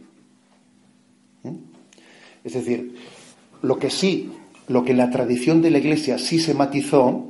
¿Mm? 1.43 1.57
Es 2.45 2.55
decir, 2.55 2.95
lo 3.63 3.79
que 3.79 3.91
sí, 3.91 4.31
lo 4.69 4.85
que 4.85 4.95
la 4.95 5.11
tradición 5.11 5.63
de 5.63 5.71
la 5.71 5.79
Iglesia 5.79 6.19
sí 6.19 6.39
se 6.39 6.55
matizó 6.55 7.27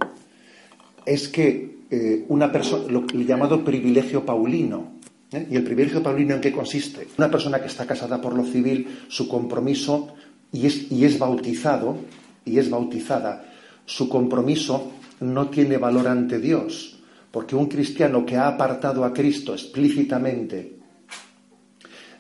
es 1.07 1.29
que 1.29 1.79
eh, 1.90 2.24
una 2.29 2.50
persona, 2.50 2.90
lo 2.90 3.07
llamado 3.07 3.64
privilegio 3.64 4.24
paulino, 4.24 4.94
¿eh? 5.33 5.46
¿y 5.50 5.57
el 5.57 5.64
privilegio 5.64 6.03
paulino 6.03 6.35
en 6.35 6.40
qué 6.40 6.53
consiste? 6.53 7.09
Una 7.18 7.31
persona 7.31 7.61
que 7.61 7.66
está 7.66 7.87
casada 7.87 8.20
por 8.20 8.35
lo 8.35 8.44
civil, 8.44 8.88
su 9.09 9.29
compromiso 9.29 10.14
y 10.55 10.67
es, 10.67 10.90
y 10.90 11.05
es 11.05 11.19
bautizado, 11.19 11.97
y 12.45 12.59
es 12.59 12.71
bautizada, 12.71 13.45
su 13.85 14.09
compromiso 14.09 14.93
no 15.21 15.49
tiene 15.49 15.79
valor 15.79 16.07
ante 16.07 16.38
Dios, 16.38 17.01
porque 17.33 17.57
un 17.57 17.67
cristiano 17.67 18.25
que 18.25 18.37
ha 18.37 18.47
apartado 18.47 19.05
a 19.05 19.12
Cristo 19.12 19.53
explícitamente 19.53 20.79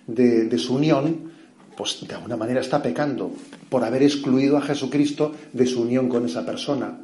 de, 0.08 0.58
su 0.58 0.74
unión, 0.74 1.30
pues 1.76 2.04
de 2.06 2.14
alguna 2.14 2.36
manera 2.36 2.60
está 2.60 2.82
pecando 2.82 3.30
por 3.68 3.84
haber 3.84 4.02
excluido 4.02 4.56
a 4.56 4.62
Jesucristo 4.62 5.32
de 5.52 5.66
su 5.66 5.82
unión 5.82 6.08
con 6.08 6.26
esa 6.26 6.44
persona. 6.44 6.98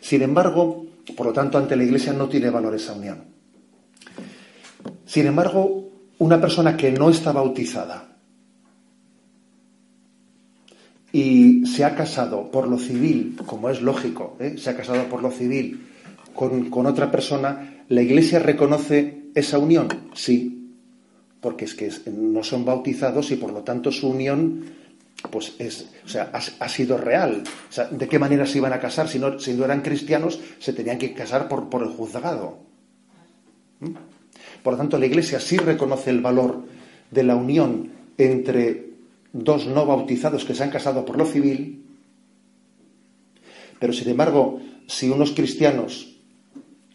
Sin 0.00 0.22
embargo, 0.22 0.86
por 1.16 1.26
lo 1.26 1.32
tanto, 1.32 1.58
ante 1.58 1.76
la 1.76 1.84
Iglesia 1.84 2.12
no 2.12 2.28
tiene 2.28 2.50
valor 2.50 2.74
esa 2.74 2.94
unión. 2.94 3.22
Sin 5.04 5.26
embargo, 5.26 5.88
una 6.18 6.40
persona 6.40 6.76
que 6.76 6.90
no 6.90 7.08
está 7.08 7.30
bautizada, 7.30 8.15
y 11.16 11.64
se 11.64 11.82
ha 11.82 11.94
casado 11.94 12.50
por 12.50 12.68
lo 12.68 12.76
civil, 12.76 13.38
como 13.46 13.70
es 13.70 13.80
lógico, 13.80 14.36
¿eh? 14.38 14.56
se 14.58 14.68
ha 14.68 14.76
casado 14.76 15.04
por 15.04 15.22
lo 15.22 15.30
civil 15.30 15.88
con, 16.34 16.84
otra 16.84 17.10
persona, 17.10 17.84
¿la 17.88 18.02
Iglesia 18.02 18.38
reconoce 18.38 19.22
esa 19.34 19.58
unión? 19.58 19.88
Sí, 20.12 20.74
porque 21.40 21.64
es 21.64 21.74
que 21.74 21.90
no 22.10 22.44
son 22.44 22.66
bautizados 22.66 23.30
y 23.30 23.36
por 23.36 23.50
lo 23.50 23.62
tanto 23.62 23.90
su 23.90 24.10
unión 24.10 24.66
pues 25.30 25.54
es, 25.58 25.88
o 26.04 26.08
sea, 26.08 26.30
ha, 26.34 26.68
sido 26.68 26.98
real. 26.98 27.44
¿de 27.92 28.08
qué 28.08 28.18
manera 28.18 28.44
se 28.44 28.58
iban 28.58 28.74
a 28.74 28.78
casar? 28.78 29.08
Si 29.08 29.18
no, 29.18 29.38
si 29.38 29.54
no 29.54 29.64
eran 29.64 29.80
cristianos, 29.80 30.38
se 30.58 30.74
tenían 30.74 30.98
que 30.98 31.14
casar 31.14 31.48
por, 31.48 31.70
por 31.70 31.82
el 31.82 31.88
juzgado. 31.88 32.58
¿Mm? 33.80 33.92
Por 34.62 34.74
lo 34.74 34.76
tanto, 34.76 34.98
la 34.98 35.06
Iglesia 35.06 35.40
sí 35.40 35.56
reconoce 35.56 36.10
el 36.10 36.20
valor 36.20 36.66
de 37.10 37.22
la 37.22 37.36
unión 37.36 37.90
entre 38.18 38.85
dos 39.44 39.66
no 39.66 39.86
bautizados 39.86 40.44
que 40.44 40.54
se 40.54 40.62
han 40.62 40.70
casado 40.70 41.04
por 41.04 41.18
lo 41.18 41.26
civil, 41.26 41.84
pero 43.78 43.92
sin 43.92 44.08
embargo, 44.08 44.60
si 44.86 45.10
unos 45.10 45.32
cristianos 45.32 46.16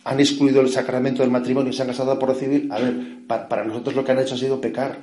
han 0.04 0.20
excluido 0.20 0.62
el 0.62 0.70
sacramento 0.70 1.22
del 1.22 1.32
matrimonio 1.32 1.72
y 1.72 1.76
se 1.76 1.84
han 1.84 1.90
casado 1.90 2.18
por 2.18 2.30
lo 2.30 2.36
civil, 2.36 2.72
a 2.72 2.80
ver, 2.80 3.26
para, 3.28 3.64
nosotros 3.64 3.96
lo 3.96 4.04
que 4.04 4.12
han 4.12 4.20
hecho 4.20 4.36
ha 4.36 4.40
sido 4.40 4.60
pecar, 4.60 4.98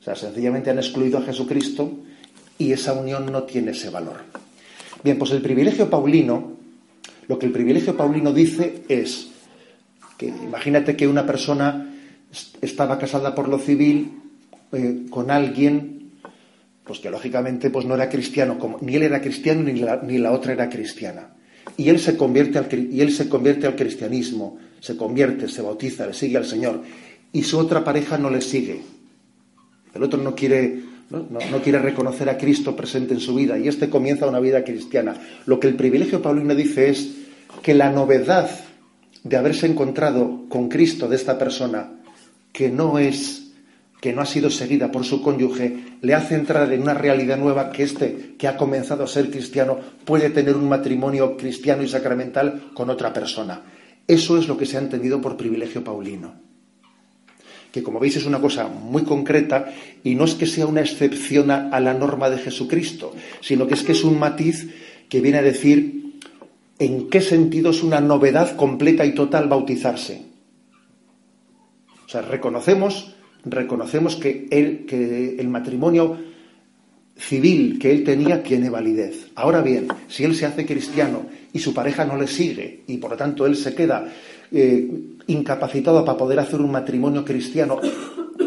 O 0.00 0.02
sea, 0.02 0.16
sencillamente 0.16 0.70
han 0.70 0.78
excluido 0.78 1.18
a 1.18 1.22
Jesucristo 1.22 1.92
y 2.58 2.72
esa 2.72 2.94
unión 2.94 3.30
no 3.30 3.44
tiene 3.44 3.72
ese 3.72 3.90
valor. 3.90 4.16
Bien, 5.04 5.18
pues 5.18 5.30
el 5.30 5.42
privilegio 5.42 5.88
paulino, 5.88 6.56
lo 7.28 7.38
que 7.38 7.46
el 7.46 7.52
privilegio 7.52 7.96
paulino 7.96 8.32
dice 8.32 8.82
es 8.88 9.28
que 10.16 10.28
imagínate 10.28 10.96
que 10.96 11.06
una 11.06 11.26
persona 11.26 11.94
estaba 12.60 12.98
casada 12.98 13.34
por 13.34 13.48
lo 13.48 13.58
civil 13.58 14.20
eh, 14.72 15.06
con 15.10 15.30
alguien, 15.30 15.99
pues 16.90 16.98
que 16.98 17.08
lógicamente 17.08 17.70
pues 17.70 17.86
no 17.86 17.94
era 17.94 18.08
cristiano, 18.08 18.58
como, 18.58 18.76
ni 18.80 18.96
él 18.96 19.04
era 19.04 19.20
cristiano 19.20 19.62
ni 19.62 19.78
la, 19.78 20.02
ni 20.02 20.18
la 20.18 20.32
otra 20.32 20.54
era 20.54 20.68
cristiana. 20.68 21.36
Y 21.76 21.88
él, 21.88 22.00
se 22.00 22.16
convierte 22.16 22.58
al, 22.58 22.66
y 22.90 23.00
él 23.00 23.12
se 23.12 23.28
convierte 23.28 23.68
al 23.68 23.76
cristianismo, 23.76 24.58
se 24.80 24.96
convierte, 24.96 25.46
se 25.46 25.62
bautiza, 25.62 26.04
le 26.08 26.14
sigue 26.14 26.36
al 26.36 26.46
Señor, 26.46 26.82
y 27.32 27.44
su 27.44 27.60
otra 27.60 27.84
pareja 27.84 28.18
no 28.18 28.28
le 28.28 28.40
sigue. 28.40 28.80
El 29.94 30.02
otro 30.02 30.20
no 30.20 30.34
quiere, 30.34 30.80
¿no? 31.10 31.28
No, 31.30 31.62
quiere 31.62 31.78
reconocer 31.78 32.28
a 32.28 32.36
Cristo 32.36 32.74
presente 32.74 33.14
en 33.14 33.20
su 33.20 33.36
vida 33.36 33.56
y 33.56 33.68
este 33.68 33.88
comienza 33.88 34.26
una 34.26 34.40
vida 34.40 34.64
cristiana. 34.64 35.14
Lo 35.46 35.60
que 35.60 35.68
el 35.68 35.76
privilegio 35.76 36.20
paulino 36.20 36.56
dice 36.56 36.90
es 36.90 37.08
que 37.62 37.72
la 37.72 37.92
novedad 37.92 38.50
de 39.22 39.36
haberse 39.36 39.66
encontrado 39.66 40.46
con 40.48 40.68
Cristo 40.68 41.06
de 41.06 41.14
esta 41.14 41.38
persona, 41.38 41.92
que 42.52 42.68
no 42.68 42.98
es 42.98 43.49
que 44.00 44.12
no 44.12 44.22
ha 44.22 44.26
sido 44.26 44.50
seguida 44.50 44.90
por 44.90 45.04
su 45.04 45.22
cónyuge, 45.22 45.98
le 46.00 46.14
hace 46.14 46.34
entrar 46.34 46.72
en 46.72 46.82
una 46.82 46.94
realidad 46.94 47.36
nueva 47.36 47.70
que 47.70 47.82
este, 47.82 48.34
que 48.38 48.48
ha 48.48 48.56
comenzado 48.56 49.04
a 49.04 49.08
ser 49.08 49.30
cristiano, 49.30 49.78
puede 50.04 50.30
tener 50.30 50.56
un 50.56 50.68
matrimonio 50.68 51.36
cristiano 51.36 51.82
y 51.82 51.88
sacramental 51.88 52.70
con 52.74 52.88
otra 52.88 53.12
persona. 53.12 53.62
Eso 54.06 54.38
es 54.38 54.48
lo 54.48 54.56
que 54.56 54.66
se 54.66 54.76
ha 54.76 54.80
entendido 54.80 55.20
por 55.20 55.36
privilegio 55.36 55.84
paulino 55.84 56.50
que 57.72 57.82
como 57.82 58.00
veis 58.00 58.16
es 58.16 58.26
una 58.26 58.40
cosa 58.40 58.68
muy 58.68 59.04
concreta 59.04 59.72
y 60.02 60.14
no 60.14 60.24
es 60.24 60.34
que 60.34 60.46
sea 60.46 60.66
una 60.66 60.80
excepción 60.80 61.50
a, 61.50 61.78
la 61.80 61.94
norma 61.94 62.30
de 62.30 62.38
Jesucristo, 62.38 63.14
sino 63.40 63.66
que 63.66 63.74
es 63.74 63.82
que 63.82 63.92
es 63.92 64.04
un 64.04 64.18
matiz 64.18 64.68
que 65.08 65.20
viene 65.20 65.38
a 65.38 65.42
decir 65.42 66.18
en 66.78 67.08
qué 67.08 67.20
sentido 67.20 67.70
es 67.70 67.82
una 67.82 68.00
novedad 68.00 68.56
completa 68.56 69.04
y 69.04 69.14
total 69.14 69.48
bautizarse. 69.48 70.22
O 72.06 72.08
sea, 72.08 72.22
reconocemos, 72.22 73.14
reconocemos 73.44 74.16
que, 74.16 74.46
que 74.86 75.36
el 75.38 75.48
matrimonio 75.48 76.18
civil 77.20 77.78
que 77.78 77.90
él 77.90 78.02
tenía 78.02 78.42
tiene 78.42 78.70
validez. 78.70 79.30
Ahora 79.34 79.60
bien, 79.60 79.88
si 80.08 80.24
él 80.24 80.34
se 80.34 80.46
hace 80.46 80.64
cristiano 80.64 81.26
y 81.52 81.58
su 81.58 81.74
pareja 81.74 82.04
no 82.04 82.16
le 82.16 82.26
sigue 82.26 82.82
y 82.86 82.96
por 82.96 83.10
lo 83.10 83.16
tanto 83.16 83.46
él 83.46 83.56
se 83.56 83.74
queda 83.74 84.06
eh, 84.50 84.90
incapacitado 85.26 86.04
para 86.04 86.18
poder 86.18 86.40
hacer 86.40 86.60
un 86.60 86.70
matrimonio 86.70 87.24
cristiano, 87.24 87.78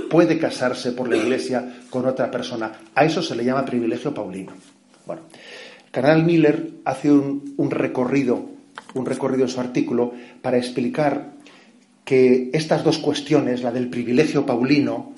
puede 0.09 0.37
casarse 0.39 0.91
por 0.91 1.07
la 1.07 1.17
iglesia 1.17 1.81
con 1.89 2.05
otra 2.05 2.29
persona. 2.31 2.71
A 2.95 3.05
eso 3.05 3.21
se 3.21 3.35
le 3.35 3.45
llama 3.45 3.63
privilegio 3.63 4.13
paulino. 4.13 4.53
Bueno, 5.05 5.23
Canal 5.91 6.23
Miller 6.23 6.71
hace 6.85 7.11
un, 7.11 7.53
un 7.57 7.69
recorrido, 7.69 8.49
un 8.95 9.05
recorrido 9.05 9.43
en 9.43 9.49
su 9.49 9.59
artículo 9.59 10.13
para 10.41 10.57
explicar 10.57 11.32
que 12.03 12.49
estas 12.53 12.83
dos 12.83 12.97
cuestiones, 12.97 13.63
la 13.63 13.71
del 13.71 13.89
privilegio 13.89 14.45
paulino 14.45 15.13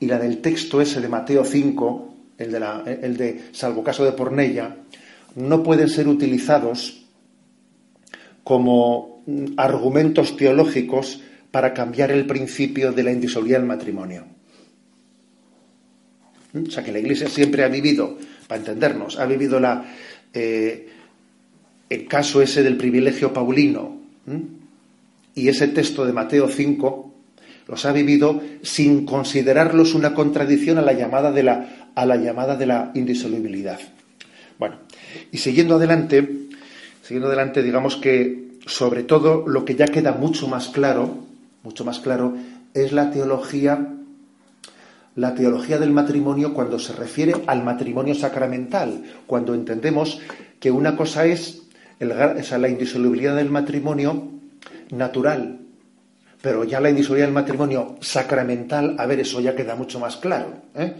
y 0.00 0.06
la 0.06 0.18
del 0.18 0.38
texto 0.38 0.80
ese 0.80 1.00
de 1.00 1.08
Mateo 1.08 1.44
5, 1.44 2.14
el 2.38 2.52
de, 2.52 2.60
la, 2.60 2.82
el 2.86 3.16
de 3.16 3.40
salvo 3.52 3.84
caso 3.84 4.04
de 4.04 4.12
Pornella, 4.12 4.76
no 5.36 5.62
pueden 5.62 5.88
ser 5.88 6.08
utilizados 6.08 7.06
como 8.42 9.22
argumentos 9.56 10.36
teológicos 10.36 11.22
para 11.50 11.74
cambiar 11.74 12.10
el 12.10 12.26
principio 12.26 12.92
de 12.92 13.02
la 13.02 13.12
indisolubilidad 13.12 13.60
del 13.60 13.68
matrimonio. 13.68 14.24
O 16.54 16.70
sea, 16.70 16.82
que 16.82 16.92
la 16.92 16.98
Iglesia 16.98 17.28
siempre 17.28 17.62
ha 17.62 17.68
vivido, 17.68 18.18
para 18.48 18.60
entendernos, 18.60 19.18
ha 19.18 19.26
vivido 19.26 19.60
la, 19.60 19.84
eh, 20.32 20.88
el 21.88 22.06
caso 22.06 22.42
ese 22.42 22.62
del 22.62 22.76
privilegio 22.76 23.32
paulino. 23.32 24.00
Y 25.34 25.48
ese 25.48 25.68
texto 25.68 26.04
de 26.04 26.12
Mateo 26.12 26.48
5 26.48 27.10
los 27.70 27.84
ha 27.86 27.92
vivido 27.92 28.40
sin 28.62 29.06
considerarlos 29.06 29.94
una 29.94 30.12
contradicción 30.12 30.78
a 30.78 30.82
la 30.82 30.92
llamada 30.92 31.30
de 31.30 31.44
la, 31.44 31.90
a 31.94 32.04
la, 32.04 32.16
llamada 32.16 32.56
de 32.56 32.66
la 32.66 32.90
indisolubilidad. 32.94 33.78
Bueno, 34.58 34.78
y 35.30 35.38
siguiendo 35.38 35.76
adelante, 35.76 36.48
siguiendo 37.02 37.28
adelante, 37.28 37.62
digamos 37.62 37.96
que 37.96 38.58
sobre 38.66 39.04
todo 39.04 39.46
lo 39.46 39.64
que 39.64 39.76
ya 39.76 39.86
queda 39.86 40.12
mucho 40.12 40.48
más 40.48 40.68
claro, 40.68 41.18
mucho 41.62 41.84
más 41.84 42.00
claro, 42.00 42.34
es 42.74 42.92
la 42.92 43.12
teología, 43.12 43.94
la 45.14 45.34
teología 45.36 45.78
del 45.78 45.92
matrimonio 45.92 46.54
cuando 46.54 46.78
se 46.80 46.92
refiere 46.92 47.34
al 47.46 47.62
matrimonio 47.62 48.16
sacramental, 48.16 49.04
cuando 49.28 49.54
entendemos 49.54 50.20
que 50.58 50.72
una 50.72 50.96
cosa 50.96 51.24
es 51.24 51.62
la 52.00 52.68
indisolubilidad 52.68 53.36
del 53.36 53.50
matrimonio 53.50 54.39
natural, 54.92 55.60
pero 56.42 56.64
ya 56.64 56.80
la 56.80 56.90
indisolubilidad 56.90 57.28
del 57.28 57.34
matrimonio 57.34 57.96
sacramental, 58.00 58.96
a 58.98 59.06
ver, 59.06 59.20
eso 59.20 59.40
ya 59.40 59.54
queda 59.54 59.74
mucho 59.74 60.00
más 60.00 60.16
claro. 60.16 60.54
¿eh? 60.74 60.94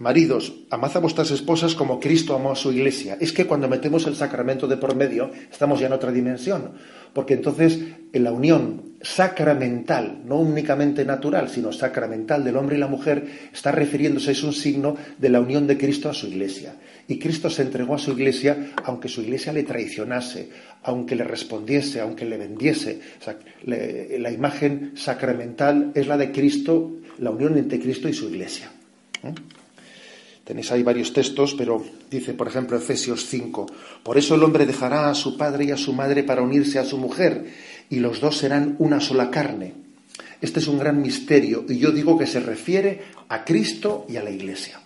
Maridos, 0.00 0.54
amad 0.70 0.96
a 0.96 1.00
vuestras 1.00 1.30
esposas 1.30 1.74
como 1.74 2.00
Cristo 2.00 2.34
amó 2.34 2.52
a 2.52 2.56
su 2.56 2.72
iglesia. 2.72 3.18
Es 3.20 3.32
que 3.32 3.46
cuando 3.46 3.68
metemos 3.68 4.06
el 4.06 4.16
sacramento 4.16 4.66
de 4.66 4.78
por 4.78 4.94
medio, 4.94 5.30
estamos 5.52 5.78
ya 5.78 5.88
en 5.88 5.92
otra 5.92 6.10
dimensión. 6.10 6.72
Porque 7.12 7.34
entonces 7.34 7.78
en 8.10 8.24
la 8.24 8.32
unión 8.32 8.94
sacramental, 9.02 10.22
no 10.24 10.36
únicamente 10.36 11.04
natural, 11.04 11.50
sino 11.50 11.70
sacramental 11.70 12.44
del 12.44 12.56
hombre 12.56 12.76
y 12.76 12.80
la 12.80 12.86
mujer, 12.86 13.50
está 13.52 13.72
refiriéndose, 13.72 14.32
es 14.32 14.42
un 14.42 14.54
signo 14.54 14.96
de 15.18 15.28
la 15.28 15.40
unión 15.40 15.66
de 15.66 15.76
Cristo 15.76 16.08
a 16.08 16.14
su 16.14 16.28
iglesia. 16.28 16.76
Y 17.10 17.18
Cristo 17.18 17.50
se 17.50 17.62
entregó 17.62 17.96
a 17.96 17.98
su 17.98 18.12
iglesia 18.12 18.70
aunque 18.84 19.08
su 19.08 19.20
iglesia 19.20 19.52
le 19.52 19.64
traicionase, 19.64 20.48
aunque 20.84 21.16
le 21.16 21.24
respondiese, 21.24 22.00
aunque 22.00 22.24
le 22.24 22.38
vendiese. 22.38 23.00
la 23.64 24.30
imagen 24.30 24.92
sacramental 24.94 25.90
es 25.92 26.06
la 26.06 26.16
de 26.16 26.30
Cristo, 26.30 26.98
la 27.18 27.30
unión 27.30 27.58
entre 27.58 27.80
Cristo 27.80 28.08
y 28.08 28.12
su 28.12 28.28
iglesia. 28.28 28.70
¿Eh? 29.24 29.34
Tenéis 30.44 30.70
ahí 30.70 30.84
varios 30.84 31.12
textos, 31.12 31.56
pero 31.58 31.84
dice, 32.08 32.32
por 32.32 32.46
ejemplo, 32.46 32.76
Efesios 32.76 33.26
5, 33.26 33.66
por 34.04 34.16
eso 34.16 34.36
el 34.36 34.44
hombre 34.44 34.64
dejará 34.64 35.10
a 35.10 35.14
su 35.16 35.36
padre 35.36 35.64
y 35.64 35.70
a 35.72 35.76
su 35.76 35.92
madre 35.92 36.22
para 36.22 36.42
unirse 36.42 36.78
a 36.78 36.84
su 36.84 36.96
mujer, 36.96 37.44
y 37.90 37.98
los 37.98 38.20
dos 38.20 38.36
serán 38.36 38.76
una 38.78 39.00
sola 39.00 39.32
carne. 39.32 39.74
Este 40.40 40.60
es 40.60 40.68
un 40.68 40.78
gran 40.78 41.02
misterio, 41.02 41.66
y 41.68 41.78
yo 41.78 41.90
digo 41.90 42.16
que 42.16 42.28
se 42.28 42.38
refiere 42.38 43.00
a 43.28 43.44
Cristo 43.44 44.06
y 44.08 44.16
a 44.16 44.22
la 44.22 44.30
Iglesia. 44.30 44.80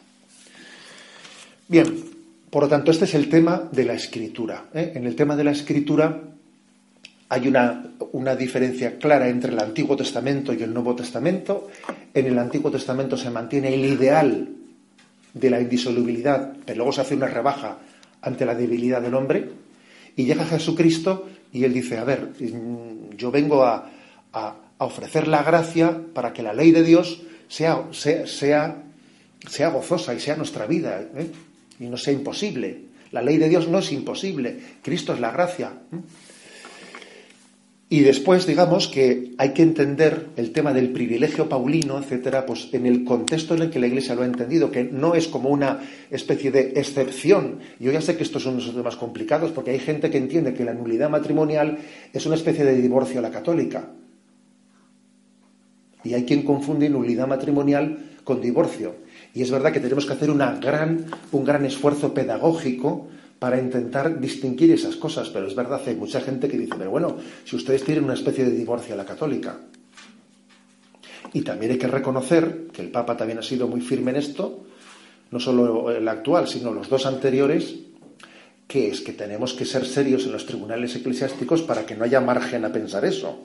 Bien, 1.67 2.14
por 2.55 2.63
lo 2.63 2.69
tanto, 2.69 2.93
este 2.93 3.07
es 3.07 3.15
el 3.17 3.29
tema 3.29 3.69
de 3.73 3.85
la 3.85 3.95
escritura. 3.95 4.67
¿eh? 4.73 4.93
En 4.95 5.07
el 5.07 5.17
tema 5.17 5.35
de 5.35 5.43
la 5.43 5.51
escritura 5.51 6.23
hay 7.29 7.49
una, 7.49 7.85
una, 8.13 8.37
diferencia 8.37 8.97
clara 8.97 9.29
entre 9.29 9.51
el 9.51 9.59
Antiguo 9.59 9.97
Testamento 9.97 10.53
y 10.53 10.63
el 10.63 10.73
Nuevo 10.73 10.95
Testamento. 10.95 11.67
En 12.15 12.27
el 12.27 12.39
Antiguo 12.39 12.71
Testamento 12.71 13.17
se 13.17 13.29
mantiene 13.29 13.75
el 13.75 13.85
ideal 13.85 14.51
de 15.33 15.51
la 15.51 15.61
indisolubilidad, 15.61 16.53
pero 16.65 16.77
luego 16.77 16.93
se 16.93 17.01
hace 17.01 17.17
una 17.17 17.27
rebaja 17.27 17.79
ante 18.23 18.47
la 18.47 18.55
debilidad 18.55 19.03
del 19.03 19.15
hombre, 19.15 19.51
y 20.15 20.25
llega 20.25 20.45
Jesucristo 20.45 21.27
y 21.53 21.65
él 21.65 21.75
dice, 21.75 21.99
a 21.99 22.05
ver, 22.05 22.35
mm, 22.39 23.17
yo 23.17 23.33
vengo 23.33 23.65
a, 23.65 23.91
ofrecer 24.79 25.27
la 25.27 25.43
gracia 25.43 26.01
para 26.15 26.33
que 26.33 26.45
la 26.45 26.55
ley 26.55 26.71
de 26.71 26.85
Dios 26.85 27.21
sea, 27.49 27.83
sea, 27.91 28.27
sea, 28.29 29.69
gozosa 29.71 30.15
y 30.15 30.21
sea 30.21 30.37
nuestra 30.37 30.67
vida, 30.67 31.01
¿eh? 31.17 31.33
Y 31.81 31.87
no 31.87 31.97
sea 31.97 32.13
imposible. 32.13 32.83
La 33.13 33.23
ley 33.23 33.39
de 33.39 33.49
Dios 33.49 33.69
no 33.69 33.79
es 33.79 33.93
imposible, 33.93 34.59
Cristo 34.83 35.13
es 35.13 35.21
la 35.21 35.31
gracia. 35.31 35.73
Y 37.89 38.01
después, 38.01 38.45
digamos 38.45 38.89
que 38.89 39.35
hay 39.39 39.53
que 39.53 39.63
entender 39.63 40.31
el 40.37 40.51
tema 40.51 40.73
del 40.73 40.91
privilegio 40.91 41.49
paulino, 41.49 41.99
etcétera, 41.99 42.45
pues 42.45 42.71
en 42.73 42.87
el 42.87 43.05
contexto 43.05 43.55
en 43.55 43.63
el 43.63 43.71
que 43.71 43.79
la 43.79 43.87
Iglesia 43.87 44.17
lo 44.17 44.23
ha 44.23 44.27
entendido, 44.27 44.73
que 44.73 44.83
no 44.83 45.15
es 45.15 45.29
como 45.29 45.51
una 45.51 45.81
especie 46.11 46.51
de 46.51 46.73
excepción. 46.75 47.61
Yo 47.79 47.93
ya 47.93 48.01
sé 48.01 48.17
que 48.17 48.25
estos 48.25 48.43
son 48.43 48.57
los 48.57 48.75
temas 48.75 48.97
complicados, 48.97 49.53
porque 49.53 49.71
hay 49.71 49.79
gente 49.79 50.11
que 50.11 50.19
entiende 50.19 50.55
que 50.55 50.65
la 50.65 50.75
nulidad 50.75 51.09
matrimonial 51.09 51.79
es 52.13 52.27
una 52.27 52.35
especie 52.35 52.65
de 52.65 52.81
divorcio 52.81 53.21
a 53.21 53.23
la 53.23 53.31
católica. 53.31 53.91
Y 56.03 56.15
hay 56.15 56.25
quien 56.25 56.43
confunde 56.43 56.89
nulidad 56.89 57.29
matrimonial 57.29 58.17
con 58.25 58.41
divorcio. 58.41 59.04
Y 59.35 59.43
es 59.43 59.51
verdad 59.51 59.73
que 59.73 59.81
tenemos 59.81 60.07
que 60.07 60.13
hacer 60.13 60.31
una 60.31 60.55
gran, 60.55 61.07
un 61.33 61.45
gran 61.45 61.65
esfuerzo 61.65 62.15
pedagógico 62.15 63.09
para 63.41 63.61
intentar 63.61 64.21
distinguir 64.21 64.71
esas 64.71 64.95
cosas, 64.97 65.29
pero 65.29 65.49
es 65.49 65.57
verdad, 65.57 65.83
hay 65.85 65.97
mucha 65.97 66.21
gente 66.21 66.49
que 66.49 66.57
dice, 66.57 66.77
pero 66.79 66.93
bueno, 66.93 67.17
si 67.45 67.57
ustedes 67.57 67.85
tienen 67.85 68.05
una 68.05 68.15
especie 68.15 68.45
de 68.45 68.53
divorcio 68.53 68.95
a 68.95 68.97
la 68.97 69.05
católica. 69.05 69.59
Y 71.33 71.43
también 71.43 71.73
hay 71.73 71.79
que 71.79 71.89
reconocer 71.89 72.69
que 72.73 72.81
el 72.81 72.93
Papa 72.93 73.17
también 73.17 73.41
ha 73.41 73.43
sido 73.43 73.67
muy 73.67 73.81
firme 73.81 74.13
en 74.13 74.19
esto, 74.19 74.65
no 75.33 75.41
solo 75.41 75.91
el 75.91 76.07
actual, 76.07 76.47
sino 76.47 76.73
los 76.73 76.89
dos 76.89 77.05
anteriores, 77.05 77.75
que 78.69 78.89
es 78.89 79.01
que 79.01 79.13
tenemos 79.13 79.53
que 79.53 79.65
ser 79.65 79.85
serios 79.85 80.25
en 80.27 80.33
los 80.33 80.47
tribunales 80.47 80.95
eclesiásticos 80.95 81.63
para 81.63 81.85
que 81.85 81.97
no 81.97 82.05
haya 82.05 82.21
margen 82.21 82.65
a 82.65 82.73
pensar 82.73 83.05
eso. 83.05 83.41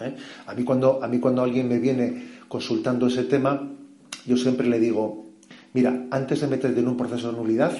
¿eh? 0.00 0.14
A, 0.46 0.54
mí 0.54 0.62
cuando, 0.62 1.02
a 1.02 1.08
mí 1.08 1.18
cuando 1.18 1.42
alguien 1.42 1.68
me 1.68 1.80
viene 1.80 2.38
consultando 2.48 3.08
ese 3.08 3.24
tema, 3.24 3.68
yo 4.26 4.36
siempre 4.36 4.68
le 4.68 4.78
digo, 4.78 5.26
mira, 5.72 6.06
antes 6.10 6.40
de 6.40 6.46
meterte 6.46 6.80
en 6.80 6.88
un 6.88 6.96
proceso 6.96 7.30
de 7.30 7.38
nulidad, 7.38 7.72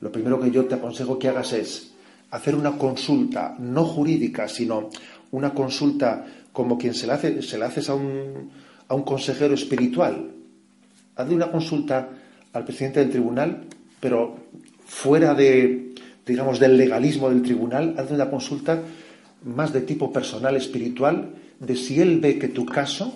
lo 0.00 0.10
primero 0.10 0.40
que 0.40 0.50
yo 0.50 0.64
te 0.64 0.76
aconsejo 0.76 1.18
que 1.18 1.28
hagas 1.28 1.52
es 1.52 1.94
hacer 2.30 2.54
una 2.54 2.72
consulta, 2.72 3.56
no 3.58 3.84
jurídica, 3.84 4.48
sino 4.48 4.88
una 5.32 5.52
consulta 5.52 6.24
como 6.52 6.78
quien 6.78 6.94
se 6.94 7.06
la 7.06 7.14
hace, 7.14 7.42
se 7.42 7.58
la 7.58 7.66
haces 7.66 7.90
a 7.90 7.94
un, 7.94 8.50
a 8.88 8.94
un 8.94 9.02
consejero 9.02 9.54
espiritual. 9.54 10.30
Hazle 11.16 11.34
una 11.34 11.50
consulta 11.50 12.08
al 12.52 12.64
presidente 12.64 13.00
del 13.00 13.10
tribunal, 13.10 13.64
pero 14.00 14.36
fuera 14.84 15.34
de, 15.34 15.94
digamos, 16.26 16.58
del 16.58 16.76
legalismo 16.76 17.28
del 17.28 17.42
tribunal, 17.42 17.94
hazle 17.98 18.16
una 18.16 18.30
consulta 18.30 18.82
más 19.44 19.72
de 19.72 19.82
tipo 19.82 20.12
personal, 20.12 20.56
espiritual, 20.56 21.34
de 21.58 21.76
si 21.76 22.00
él 22.00 22.20
ve 22.20 22.38
que 22.38 22.48
tu 22.48 22.64
caso 22.64 23.14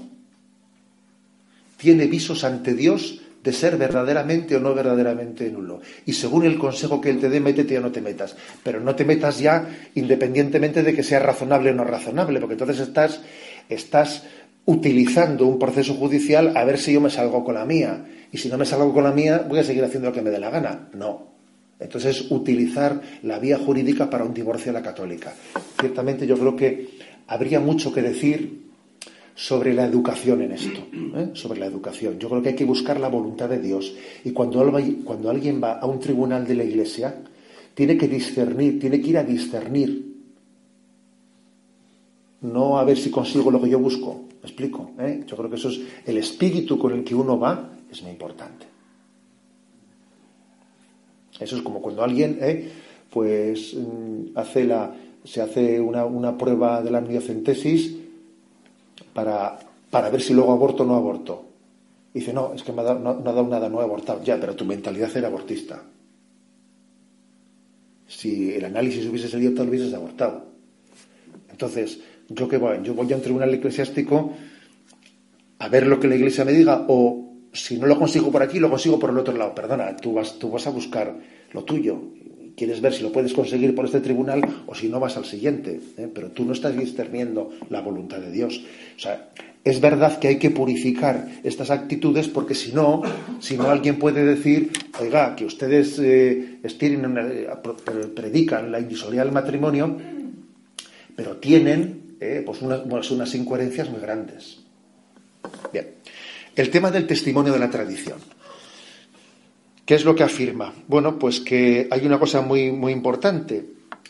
tiene 1.85 2.07
visos 2.07 2.44
ante 2.44 2.73
Dios 2.73 3.20
de 3.42 3.53
ser 3.53 3.77
verdaderamente 3.77 4.57
o 4.57 4.61
no 4.61 4.73
verdaderamente 4.73 5.51
nulo. 5.51 5.83
Y 6.07 6.14
según 6.14 6.47
el 6.47 6.57
consejo 6.57 6.99
que 6.99 7.11
él 7.11 7.20
te 7.20 7.29
dé, 7.29 7.40
métete 7.40 7.77
o 7.77 7.83
no 7.83 7.92
te 7.92 8.01
metas. 8.01 8.35
Pero 8.62 8.81
no 8.81 8.94
te 8.94 9.05
metas 9.05 9.38
ya 9.38 9.68
independientemente 9.94 10.83
de 10.83 10.94
que 10.94 11.03
sea 11.03 11.18
razonable 11.18 11.73
o 11.73 11.75
no 11.75 11.85
razonable, 11.85 12.40
porque 12.40 12.55
entonces 12.55 12.81
estás, 12.81 13.20
estás 13.68 14.23
utilizando 14.64 15.47
un 15.47 15.59
proceso 15.59 15.92
judicial 15.92 16.57
a 16.57 16.64
ver 16.64 16.79
si 16.79 16.94
yo 16.94 17.03
me 17.03 17.11
salgo 17.11 17.44
con 17.44 17.57
la 17.57 17.66
mía. 17.66 18.07
Y 18.33 18.38
si 18.38 18.49
no 18.49 18.57
me 18.57 18.64
salgo 18.64 18.94
con 18.94 19.05
la 19.05 19.12
mía, 19.12 19.44
voy 19.47 19.59
a 19.59 19.64
seguir 19.64 19.85
haciendo 19.85 20.09
lo 20.09 20.14
que 20.14 20.23
me 20.23 20.31
dé 20.31 20.38
la 20.38 20.49
gana. 20.49 20.88
No. 20.94 21.35
Entonces, 21.79 22.31
utilizar 22.31 22.99
la 23.25 23.38
vía 23.38 23.59
jurídica 23.59 24.09
para 24.09 24.25
un 24.25 24.33
divorcio 24.33 24.70
a 24.70 24.73
la 24.73 24.83
católica. 24.83 25.35
Ciertamente 25.79 26.27
yo 26.27 26.38
creo 26.38 26.57
que 26.57 26.88
habría 27.27 27.61
mucho 27.61 27.92
que 27.92 28.01
decir 28.01 28.63
sobre 29.35 29.75
la 29.75 29.85
educación 29.85 30.42
en 30.42 30.53
esto, 30.53 30.81
¿eh? 30.92 31.31
sobre 31.33 31.59
la 31.59 31.66
educación. 31.66 32.18
Yo 32.18 32.29
creo 32.29 32.42
que 32.42 32.51
hay 32.51 32.55
que 32.55 32.64
buscar 32.64 33.01
la 33.01 33.09
voluntad 33.09 33.49
de 33.49 33.59
Dios. 33.59 33.92
Y 34.25 34.31
cuando, 34.31 34.61
alguien 34.61 35.61
va 35.62 35.73
a 35.81 35.87
un 35.87 35.99
tribunal 35.99 36.47
de 36.47 36.55
la 36.55 36.64
Iglesia, 36.64 37.23
tiene 37.75 37.97
que 37.97 38.07
discernir, 38.07 38.79
tiene 38.79 39.01
que 39.01 39.09
ir 39.09 39.18
a 39.18 39.25
discernir. 39.25 40.14
No 42.42 42.79
a 42.79 42.85
ver 42.85 42.97
si 42.97 43.11
consigo 43.11 43.51
lo 43.51 43.61
que 43.61 43.70
yo 43.70 43.81
busco. 43.81 44.27
¿Me 44.42 44.49
explico? 44.49 44.92
¿Eh? 45.01 45.25
Yo 45.27 45.37
creo 45.37 45.51
que 45.51 45.57
eso 45.57 45.70
es 45.70 45.81
el 46.07 46.18
espíritu 46.18 46.79
con 46.79 46.92
el 46.92 47.03
que 47.03 47.14
uno 47.14 47.38
va, 47.38 47.70
es 47.90 48.03
muy 48.03 48.12
importante. 48.12 48.66
Eso 51.40 51.57
es 51.57 51.62
como 51.62 51.83
cuando 51.83 52.05
alguien, 52.05 52.38
¿eh? 52.40 52.70
pues, 53.11 53.75
mm, 53.75 54.38
hace 54.38 54.64
la, 54.64 54.94
se 55.25 55.40
hace 55.40 55.81
una, 55.81 56.05
una 56.05 56.38
prueba 56.38 56.81
de 56.83 56.92
la 56.92 56.99
amniocentesis 56.99 58.04
para, 59.14 59.59
para 59.90 60.11
ver 60.11 60.20
si 60.20 60.35
luego 60.35 60.53
aborto 60.53 60.83
o 60.83 60.87
no 60.87 60.96
aborto. 60.96 61.46
dice, 62.12 62.33
no, 62.33 62.53
es 62.53 62.62
que 62.62 62.72
me 62.72 62.83
ha 62.83 62.85
dado, 62.85 63.00
no, 63.00 63.11
ha 63.11 63.33
dado 63.33 63.46
nada, 63.46 63.68
no 63.68 63.81
he 63.81 63.85
abortado. 63.85 64.22
Ya, 64.22 64.38
pero 64.38 64.55
tu 64.55 64.64
mentalidad 64.64 65.16
era 65.16 65.29
abortista. 65.29 65.83
Si 68.07 68.53
el 68.53 68.64
análisis 68.64 69.07
hubiese 69.07 69.29
salido 69.29 69.55
tal, 69.55 69.68
hubieses 69.68 69.94
abortado. 69.94 70.44
Entonces, 71.50 72.00
yo 72.29 72.48
que 72.48 72.59
voy, 72.59 72.79
yo 72.83 72.94
voy 72.94 73.11
a 73.12 73.16
un 73.16 73.22
tribunal 73.22 73.55
eclesiástico 73.55 74.33
a 75.59 75.68
ver 75.68 75.87
lo 75.87 75.98
que 75.98 76.09
la 76.09 76.16
iglesia 76.16 76.44
me 76.44 76.53
diga 76.53 76.85
o 76.88 77.33
si 77.53 77.79
no 77.79 77.87
lo 77.87 77.98
consigo 77.98 78.31
por 78.31 78.42
aquí, 78.42 78.59
lo 78.59 78.68
consigo 78.68 78.98
por 78.98 79.11
el 79.11 79.18
otro 79.18 79.37
lado. 79.37 79.55
Perdona, 79.55 79.96
tú 79.96 80.12
vas, 80.12 80.38
tú 80.38 80.50
vas 80.50 80.66
a 80.66 80.70
buscar 80.70 81.16
lo 81.53 81.62
tuyo 81.62 82.00
quieres 82.57 82.81
ver 82.81 82.93
si 82.93 83.03
lo 83.03 83.12
puedes 83.12 83.33
conseguir 83.33 83.75
por 83.75 83.85
este 83.85 84.01
tribunal 84.01 84.43
o 84.67 84.75
si 84.75 84.88
no 84.88 85.01
vas 85.01 85.17
al 85.17 85.25
siguiente. 85.25 85.81
¿eh? 85.97 86.09
Pero 86.12 86.31
tú 86.31 86.45
no 86.45 86.53
estás 86.53 86.77
discerniendo 86.77 87.51
la 87.71 87.81
voluntad 87.81 88.19
de 88.19 88.31
Dios. 88.31 88.62
O 88.97 89.01
sea, 89.01 89.31
es 89.64 89.81
verdad 89.81 90.19
que 90.19 90.29
hay 90.29 90.38
que 90.38 90.51
purificar 90.51 91.27
estas 91.43 91.71
actitudes 91.71 92.29
porque 92.29 92.55
si 92.55 92.73
no, 92.73 93.03
si 93.40 93.57
no 93.57 93.71
alguien 93.71 93.99
puede 93.99 94.25
decir, 94.25 94.71
oiga, 95.01 95.35
que 95.35 95.47
ustedes 95.47 95.99
eh, 95.99 96.59
eh 96.62 98.09
predican 98.14 98.71
la 98.71 98.81
indisolubilidad 98.81 99.25
del 99.25 99.33
matrimonio, 99.33 99.97
pero 101.17 101.37
tienen 101.37 102.17
eh, 102.21 102.43
pues 102.45 102.61
unas, 102.61 103.11
unas 103.11 103.35
incoherencias 103.35 103.88
muy 103.90 104.01
grandes. 104.01 104.59
Bien, 105.73 105.88
el 106.55 106.71
tema 106.71 106.90
del 106.90 107.07
testimonio 107.07 107.53
de 107.53 107.59
la 107.59 107.71
tradición. 107.71 108.19
¿Qué 109.85 109.94
es 109.94 110.05
lo 110.05 110.14
que 110.14 110.23
afirma? 110.23 110.73
Bueno, 110.88 111.18
pues 111.18 111.40
que 111.40 111.88
hay 111.90 112.07
una 112.07 112.18
cosa 112.18 112.40
muy, 112.40 112.73
muy 112.73 112.92
importante, 112.92 113.66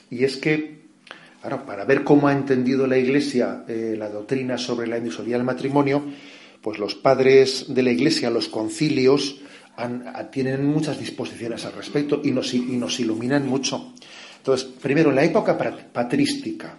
y 0.09 0.23
es 0.23 0.37
que, 0.37 0.85
para 1.43 1.85
ver 1.85 2.05
cómo 2.05 2.29
ha 2.29 2.33
entendido 2.33 2.87
la 2.87 2.97
Iglesia 2.97 3.65
eh, 3.67 3.97
la 3.99 4.09
doctrina 4.09 4.57
sobre 4.57 4.87
la 4.87 4.99
indisolubilidad 4.99 5.39
del 5.39 5.47
matrimonio, 5.47 6.05
pues 6.63 6.79
los 6.79 6.95
padres 6.95 7.67
de 7.69 7.83
la 7.83 7.91
Iglesia, 7.91 8.31
los 8.31 8.49
concilios, 8.49 9.41
tienen 10.31 10.65
muchas 10.65 10.99
disposiciones 10.99 11.65
al 11.65 11.73
respecto 11.73 12.21
y 12.23 12.31
nos, 12.31 12.55
y 12.55 12.61
nos 12.61 13.01
iluminan 13.01 13.49
mucho. 13.49 13.93
Entonces, 14.39 14.69
primero, 14.81 15.11
en 15.11 15.17
la 15.17 15.25
época 15.25 15.59
patrística, 15.59 16.79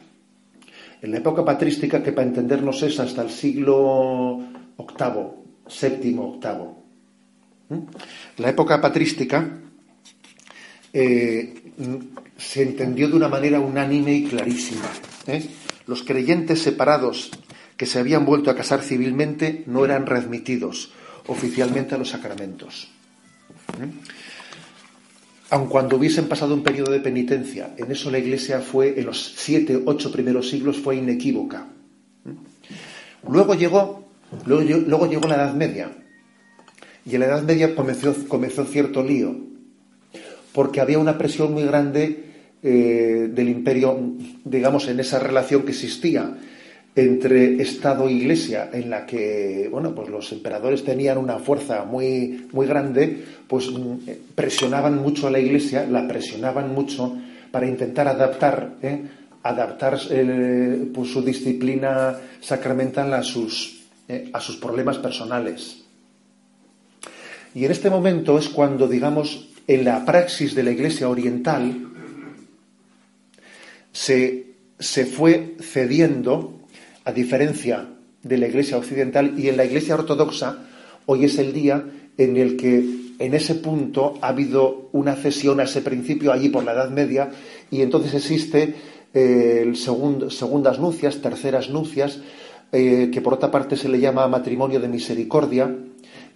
en 1.02 1.12
la 1.12 1.18
época 1.18 1.44
patrística 1.44 2.02
que 2.02 2.14
para 2.14 2.28
entendernos 2.28 2.82
es 2.84 3.00
hasta 3.00 3.22
el 3.24 3.30
siglo 3.30 4.38
VIII, 4.78 6.18
octavo, 6.18 6.85
¿Mm? 6.85 6.85
La 8.38 8.50
época 8.50 8.80
patrística 8.80 9.60
eh, 10.94 11.54
se 12.38 12.62
entendió 12.64 13.10
de 13.10 13.16
una 13.16 13.28
manera 13.28 13.60
unánime 13.60 14.14
y 14.14 14.24
clarísima. 14.26 14.86
¿eh? 15.28 15.46
Los 15.88 16.04
creyentes 16.04 16.62
separados 16.62 17.32
que 17.78 17.86
se 17.86 18.00
habían 18.00 18.26
vuelto 18.26 18.50
a 18.50 18.56
casar 18.56 18.82
civilmente 18.82 19.64
no 19.68 19.84
eran 19.84 20.06
readmitidos 20.06 20.94
oficialmente 21.28 21.96
a 21.96 21.98
los 21.98 22.10
sacramentos. 22.10 22.90
Aun 25.50 25.68
cuando 25.68 25.98
hubiesen 25.98 26.28
pasado 26.28 26.54
un 26.54 26.64
periodo 26.64 26.92
de 26.92 27.00
penitencia, 27.00 27.76
en 27.78 27.92
eso 27.92 28.10
la 28.10 28.20
Iglesia 28.20 28.62
fue, 28.62 29.00
en 29.00 29.06
los 29.06 29.34
siete, 29.36 29.82
ocho 29.86 30.12
primeros 30.12 30.50
siglos, 30.50 30.78
fue 30.78 30.96
inequívoca. 30.96 31.68
Luego 33.28 33.56
llegó, 33.56 34.08
luego 34.46 35.08
llegó 35.08 35.28
la 35.28 35.36
Edad 35.36 35.54
Media, 35.54 35.92
y 37.06 37.14
en 37.14 37.20
la 37.20 37.28
Edad 37.28 37.44
Media 37.44 37.76
comenzó, 37.76 38.66
cierto 38.66 39.04
lío, 39.04 39.36
porque 40.54 40.82
había 40.82 40.98
una 40.98 41.18
presión 41.18 41.54
muy 41.54 41.64
grande 41.64 42.24
eh, 42.64 43.30
del 43.32 43.50
imperio, 43.50 44.00
digamos, 44.44 44.88
en 44.88 45.00
esa 45.00 45.20
relación 45.20 45.64
que 45.64 45.72
existía 45.72 46.36
entre 46.96 47.62
Estado 47.62 48.08
e 48.08 48.14
Iglesia, 48.14 48.70
en 48.74 48.90
la 48.90 49.06
que, 49.06 49.68
bueno, 49.70 49.94
pues 49.94 50.10
los 50.10 50.32
emperadores 50.32 50.84
tenían 50.84 51.18
una 51.18 51.38
fuerza 51.38 51.84
muy, 51.84 52.48
muy 52.54 52.66
grande, 52.66 53.24
pues 53.48 53.70
mm, 53.70 54.34
presionaban 54.34 54.98
mucho 54.98 55.28
a 55.28 55.32
la 55.32 55.40
Iglesia, 55.40 55.86
la 55.86 56.08
presionaban 56.08 56.74
mucho 56.74 57.16
para 57.52 57.68
intentar 57.68 58.08
adaptar, 58.08 58.78
¿eh? 58.82 59.02
adaptar 59.44 60.00
eh, 60.10 60.90
pues, 60.92 61.12
su 61.12 61.22
disciplina 61.22 62.18
sacramental 62.40 63.14
a 63.14 63.22
sus, 63.22 63.84
a 64.34 64.40
sus 64.40 64.56
problemas 64.56 64.98
personales. 64.98 65.85
Y 67.56 67.64
en 67.64 67.72
este 67.72 67.90
momento 67.90 68.38
es 68.38 68.50
cuando, 68.50 68.86
digamos, 68.86 69.48
en 69.66 69.86
la 69.86 70.04
praxis 70.04 70.54
de 70.54 70.64
la 70.64 70.72
Iglesia 70.72 71.08
oriental 71.08 71.88
se, 73.94 74.56
fue 75.06 75.56
cediendo, 75.62 76.60
a 77.06 77.14
diferencia 77.14 77.88
de 78.22 78.38
la 78.38 78.48
Iglesia 78.48 78.78
occidental, 78.78 79.40
y 79.40 79.48
en 79.48 79.56
la 79.56 79.64
Iglesia 79.64 79.96
ortodoxa 79.96 80.68
hoy 81.06 81.24
es 81.24 81.38
el 81.40 81.54
día 81.54 81.82
en 82.18 82.36
el 82.36 82.58
que 82.58 82.84
en 83.20 83.34
ese 83.34 83.56
punto 83.56 84.20
ha 84.22 84.28
habido 84.28 84.90
una 84.92 85.16
cesión 85.16 85.62
a 85.62 85.64
ese 85.64 85.82
principio 85.82 86.34
allí 86.34 86.50
por 86.50 86.66
la 86.66 86.74
Edad 86.74 86.90
Media 86.90 87.30
y 87.72 87.82
entonces 87.82 88.14
existe 88.16 88.76
eh, 89.14 89.62
el 89.64 89.78
segundas 89.78 90.80
nupcias, 90.80 91.22
terceras 91.22 91.70
nupcias, 91.70 92.20
eh, 92.74 93.10
que 93.14 93.22
por 93.22 93.36
otra 93.36 93.50
parte 93.50 93.78
se 93.78 93.88
le 93.88 94.02
llama 94.02 94.28
matrimonio 94.28 94.82
de 94.82 94.90
misericordia, 94.90 95.74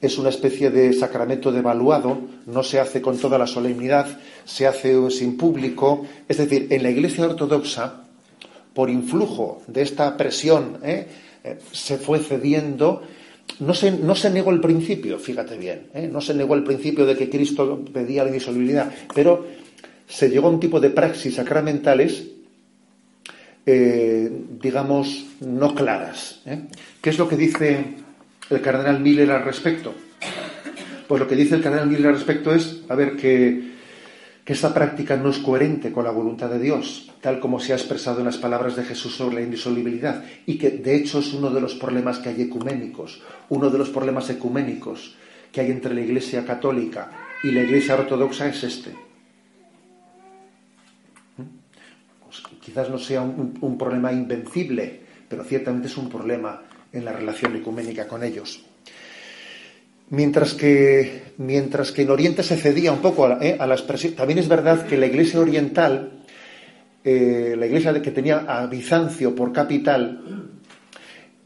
es 0.02 0.18
una 0.18 0.30
especie 0.30 0.70
de 0.70 0.94
sacramento 0.94 1.52
devaluado, 1.52 2.18
no 2.46 2.64
se 2.64 2.80
hace 2.80 3.02
con 3.02 3.18
toda 3.18 3.38
la 3.38 3.48
solemnidad, 3.48 4.08
se 4.46 4.66
hace 4.66 5.12
sin 5.12 5.36
público. 5.36 6.06
Es 6.28 6.38
decir, 6.38 6.68
en 6.70 6.84
la 6.84 6.90
Iglesia 6.90 7.26
Ortodoxa, 7.26 8.04
por 8.74 8.90
influjo 8.90 9.62
de 9.68 9.82
esta 9.82 10.16
presión, 10.16 10.78
¿eh? 10.84 11.08
Eh, 11.44 11.58
se 11.72 11.98
fue 11.98 12.20
cediendo. 12.20 13.02
No 13.60 13.74
se, 13.74 13.92
no 13.92 14.16
se, 14.16 14.30
negó 14.30 14.52
el 14.52 14.62
principio, 14.62 15.18
fíjate 15.18 15.58
bien, 15.58 15.88
¿eh? 15.94 16.08
no 16.10 16.22
se 16.22 16.36
negó 16.36 16.54
el 16.54 16.64
principio 16.64 17.06
de 17.06 17.18
que 17.18 17.30
Cristo 17.30 17.84
pedía 17.92 18.24
la 18.24 18.30
indisolubilidad, 18.30 18.92
pero 19.14 19.48
se 20.08 20.30
llegó 20.30 20.48
a 20.48 20.52
un 20.52 20.60
tipo 20.60 20.80
de 20.80 20.92
praxis 20.92 21.36
sacramentales, 21.36 22.26
digamos, 23.66 25.26
no 25.42 25.76
claras. 25.76 26.42
¿Qué 27.02 27.10
es 27.10 27.18
lo 27.18 27.28
que 27.28 27.36
dice 27.36 27.86
el 28.50 28.62
cardenal 28.62 29.00
Miller 29.00 29.32
al 29.32 29.44
respecto? 29.44 29.94
Pues 31.08 31.20
lo 31.20 31.28
que 31.28 31.36
dice 31.36 31.56
el 31.56 31.64
cardenal 31.64 31.90
Miller 31.90 32.08
al 32.08 32.16
respecto 32.16 32.54
es, 32.54 32.84
a 32.90 32.96
ver, 32.96 33.16
que, 33.16 33.70
esta 34.46 34.74
práctica 34.74 35.16
no 35.16 35.30
es 35.30 35.38
coherente 35.38 35.92
con 35.92 36.04
la 36.04 36.10
voluntad 36.10 36.50
de 36.50 36.58
Dios, 36.58 37.12
tal 37.22 37.40
como 37.40 37.60
se 37.60 37.72
ha 37.72 37.76
expresado 37.76 38.18
en 38.18 38.26
las 38.26 38.38
palabras 38.38 38.76
de 38.76 38.84
Jesús 38.84 39.16
sobre 39.16 39.36
la 39.36 39.42
indisolubilidad, 39.42 40.24
y 40.48 40.58
que 40.58 40.72
de 40.72 40.96
hecho 40.96 41.20
es 41.20 41.32
uno 41.36 41.52
de 41.52 41.62
los 41.62 41.76
problemas 41.76 42.18
que 42.18 42.30
hay 42.30 42.42
ecuménicos, 42.42 43.22
uno 43.50 43.70
de 43.70 43.78
los 43.78 43.90
problemas 43.90 44.28
ecuménicos 44.32 45.16
que 45.52 45.62
hay 45.62 45.70
entre 45.70 45.94
la 45.94 46.02
Iglesia 46.02 46.44
católica 46.46 47.12
y 47.44 47.52
la 47.52 47.62
Iglesia 47.62 47.94
ortodoxa 47.94 48.48
es 48.48 48.64
este. 48.64 48.90
¿Mm? 51.38 52.26
Pues 52.26 52.42
quizás 52.60 52.90
no 52.90 52.98
sea 52.98 53.22
un 53.22 53.78
problema 53.78 54.12
invencible, 54.12 55.02
pero 55.30 55.44
ciertamente 55.44 55.90
es 55.90 55.98
un 55.98 56.10
problema 56.10 56.64
en 56.93 57.06
la 57.06 57.13
relación 57.13 57.56
ecuménica 57.56 58.08
con 58.08 58.23
ellos. 58.23 58.62
Mientras 60.12 60.56
que, 60.56 61.34
mientras 61.38 61.91
que 61.91 62.02
en 62.02 62.10
Oriente 62.10 62.41
se 62.41 62.58
cedía 62.58 62.91
un 62.91 62.99
poco 62.99 63.25
a, 63.25 63.38
eh, 63.41 63.58
expresión, 63.60 64.13
también 64.13 64.39
es 64.39 64.47
verdad 64.47 64.88
que 64.88 64.97
la 64.97 65.06
Iglesia 65.06 65.39
oriental, 65.39 66.23
eh, 67.04 67.56
la 67.58 67.67
Iglesia 67.67 68.02
que 68.02 68.12
tenía 68.12 68.39
a 68.47 68.65
Bizancio 68.65 69.36
por 69.36 69.54
capital, 69.54 70.49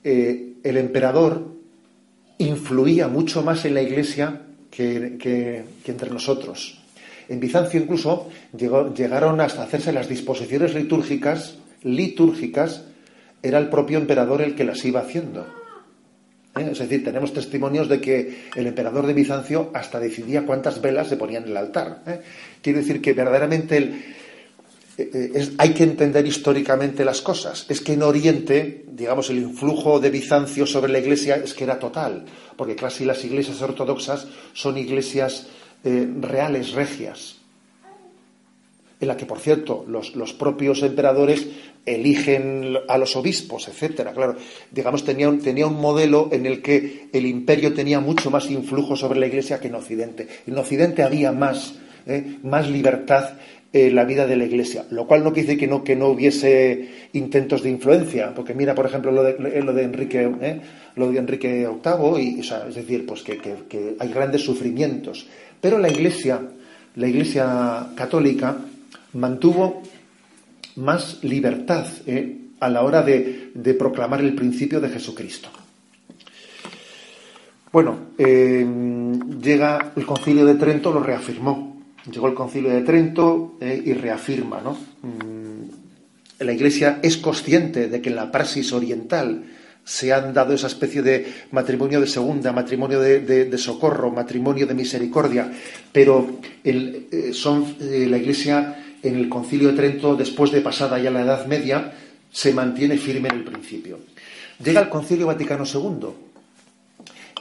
eh, 0.03 0.53
el 0.63 0.77
emperador 0.77 1.53
influía 2.37 3.09
mucho 3.09 3.43
más 3.43 3.65
en 3.65 3.73
la 3.73 3.81
Iglesia 3.81 4.41
que, 4.71 5.63
entre 5.85 6.09
nosotros. 6.09 6.79
En 7.27 7.39
Bizancio 7.39 7.81
incluso 7.81 8.29
llegaron 8.53 9.39
hasta 9.41 9.63
hacerse 9.63 9.91
las 9.93 10.07
disposiciones 10.07 10.73
litúrgicas, 10.73 11.57
litúrgicas, 11.83 12.85
era 13.43 13.59
el 13.59 13.67
propio 13.67 13.99
emperador 13.99 14.41
el 14.41 14.55
que 14.55 14.63
las 14.63 14.83
iba 14.85 15.01
haciendo. 15.01 15.45
¿eh? 16.55 16.69
Es 16.71 16.79
decir, 16.79 17.03
tenemos 17.03 17.33
testimonios 17.33 17.89
de 17.89 17.99
que 17.99 18.45
el 18.55 18.65
emperador 18.65 19.05
de 19.05 19.13
Bizancio 19.13 19.69
hasta 19.73 19.99
decidía 19.99 20.45
cuántas 20.45 20.81
velas 20.81 21.09
se 21.09 21.17
ponían 21.17 21.43
en 21.43 21.49
el 21.49 21.57
altar. 21.57 22.01
¿eh? 22.07 22.21
Quiero 22.61 22.79
decir 22.79 23.01
que 23.01 23.11
verdaderamente 23.11 24.15
eh, 24.97 25.49
hay 25.57 25.73
que 25.73 25.83
entender 25.83 26.25
históricamente 26.25 27.03
las 27.03 27.21
cosas. 27.21 27.65
Es 27.67 27.81
que 27.81 27.93
en 27.93 28.03
Oriente, 28.03 28.85
digamos, 28.87 29.29
el 29.29 29.39
influjo 29.39 29.99
de 29.99 30.09
Bizancio 30.09 30.65
sobre 30.65 30.91
la 30.91 30.99
Iglesia 30.99 31.35
es 31.35 31.53
que 31.53 31.65
era 31.65 31.77
total, 31.77 32.23
porque 32.55 32.77
casi 32.77 33.03
las 33.03 33.23
iglesias 33.25 33.61
ortodoxas 33.61 34.27
son 34.53 34.77
iglesias 34.77 35.47
reales, 35.83 36.71
regias 36.71 37.43
en 39.03 39.09
la 39.09 39.17
que, 39.17 39.25
por 39.25 39.39
cierto, 39.39 39.85
los, 39.87 40.15
los, 40.15 40.33
propios 40.33 40.81
emperadores 40.81 41.45
eligen 41.85 42.77
a 42.87 42.97
los 42.97 43.15
obispos, 43.15 43.67
etcétera. 43.67 44.13
Claro, 44.13 44.35
digamos, 44.71 45.03
tenía 45.03 45.29
un, 45.29 45.39
tenía 45.39 45.67
un 45.67 45.79
modelo 45.79 46.29
en 46.31 46.45
el 46.45 46.61
que 46.61 47.07
el 47.11 47.25
imperio 47.25 47.73
tenía 47.73 47.99
mucho 47.99 48.31
más 48.31 48.49
influjo 48.49 48.95
sobre 48.95 49.19
la 49.19 49.27
Iglesia 49.27 49.59
que 49.59 49.67
en 49.67 49.75
Occidente. 49.75 50.27
En 50.47 50.57
Occidente 50.57 51.03
había 51.03 51.31
más, 51.31 51.75
¿eh? 52.05 52.37
más 52.43 52.69
libertad 52.69 53.31
en 53.73 53.95
la 53.95 54.05
vida 54.05 54.27
de 54.27 54.35
la 54.37 54.45
Iglesia, 54.45 54.85
lo 54.91 55.07
cual 55.07 55.23
no 55.23 55.33
quiere 55.33 55.47
decir 55.47 55.59
que 55.59 55.67
no, 55.67 55.83
que 55.83 55.95
no 55.95 56.09
hubiese 56.09 56.89
intentos 57.13 57.63
de 57.63 57.71
influencia, 57.71 58.31
porque 58.35 58.53
mira, 58.53 58.75
por 58.75 58.85
ejemplo, 58.85 59.11
lo 59.11 59.23
de, 59.23 59.61
lo 59.61 59.73
de 59.73 59.83
Enrique, 59.83 60.29
¿eh? 60.41 60.61
lo 60.95 61.11
de 61.11 61.17
Enrique 61.17 61.67
VIII, 61.67 62.21
y, 62.21 62.39
es 62.39 62.75
decir, 62.75 63.05
pues 63.05 63.23
que, 63.23 63.37
que 63.37 63.95
hay 63.97 64.09
grandes 64.09 64.41
sufrimientos. 64.43 65.25
Pero 65.59 65.79
la 65.79 65.89
Iglesia, 65.89 66.39
la 66.95 67.07
Iglesia 67.07 67.87
católica, 67.95 68.57
mantuvo 69.13 69.81
más 70.75 71.23
libertad 71.23 71.85
eh, 72.05 72.37
a 72.59 72.69
la 72.69 72.83
hora 72.83 73.01
de, 73.01 73.51
proclamar 73.77 74.21
el 74.21 74.33
principio 74.33 74.79
de 74.79 74.89
Jesucristo. 74.89 75.49
Bueno, 77.71 77.97
eh, 78.17 78.65
llega 79.41 79.93
el 79.95 80.05
concilio 80.05 80.45
de 80.45 80.55
Trento, 80.55 80.93
lo 80.93 81.01
reafirmó. 81.01 81.81
Llegó 82.11 82.27
el 82.27 82.33
concilio 82.33 82.69
de 82.69 82.81
Trento 82.81 83.57
eh, 83.59 83.81
y 83.85 83.93
reafirma, 83.93 84.61
¿no? 84.61 84.77
Mm, 85.01 86.43
la 86.43 86.53
Iglesia 86.53 86.99
es 87.01 87.17
consciente 87.17 87.87
de 87.87 88.01
que 88.01 88.09
en 88.09 88.15
la 88.15 88.31
praxis 88.31 88.73
oriental 88.73 89.45
se 89.85 90.13
han 90.13 90.33
dado 90.33 90.53
esa 90.53 90.67
especie 90.67 91.01
de 91.01 91.25
matrimonio 91.51 91.99
de 91.99 92.07
segunda, 92.07 92.51
matrimonio 92.51 92.99
de, 92.99 93.57
socorro, 93.57 94.11
matrimonio 94.11 94.65
de 94.65 94.73
misericordia, 94.73 95.51
pero 95.91 96.39
son, 97.33 97.75
la 97.79 98.17
Iglesia 98.17 98.82
en 99.03 99.15
el 99.15 99.29
Concilio 99.29 99.69
de 99.69 99.75
Trento, 99.75 100.15
después 100.15 100.51
de 100.51 100.61
pasada 100.61 100.97
ya 100.97 101.11
la 101.11 101.21
Edad 101.21 101.45
Media, 101.45 101.93
se 102.31 102.53
mantiene 102.53 102.97
firme 102.97 103.29
en 103.29 103.35
el 103.35 103.43
principio. 103.43 103.99
Llega 104.63 104.81
el 104.81 104.89
Concilio 104.89 105.27
Vaticano 105.27 105.65
II 105.65 106.07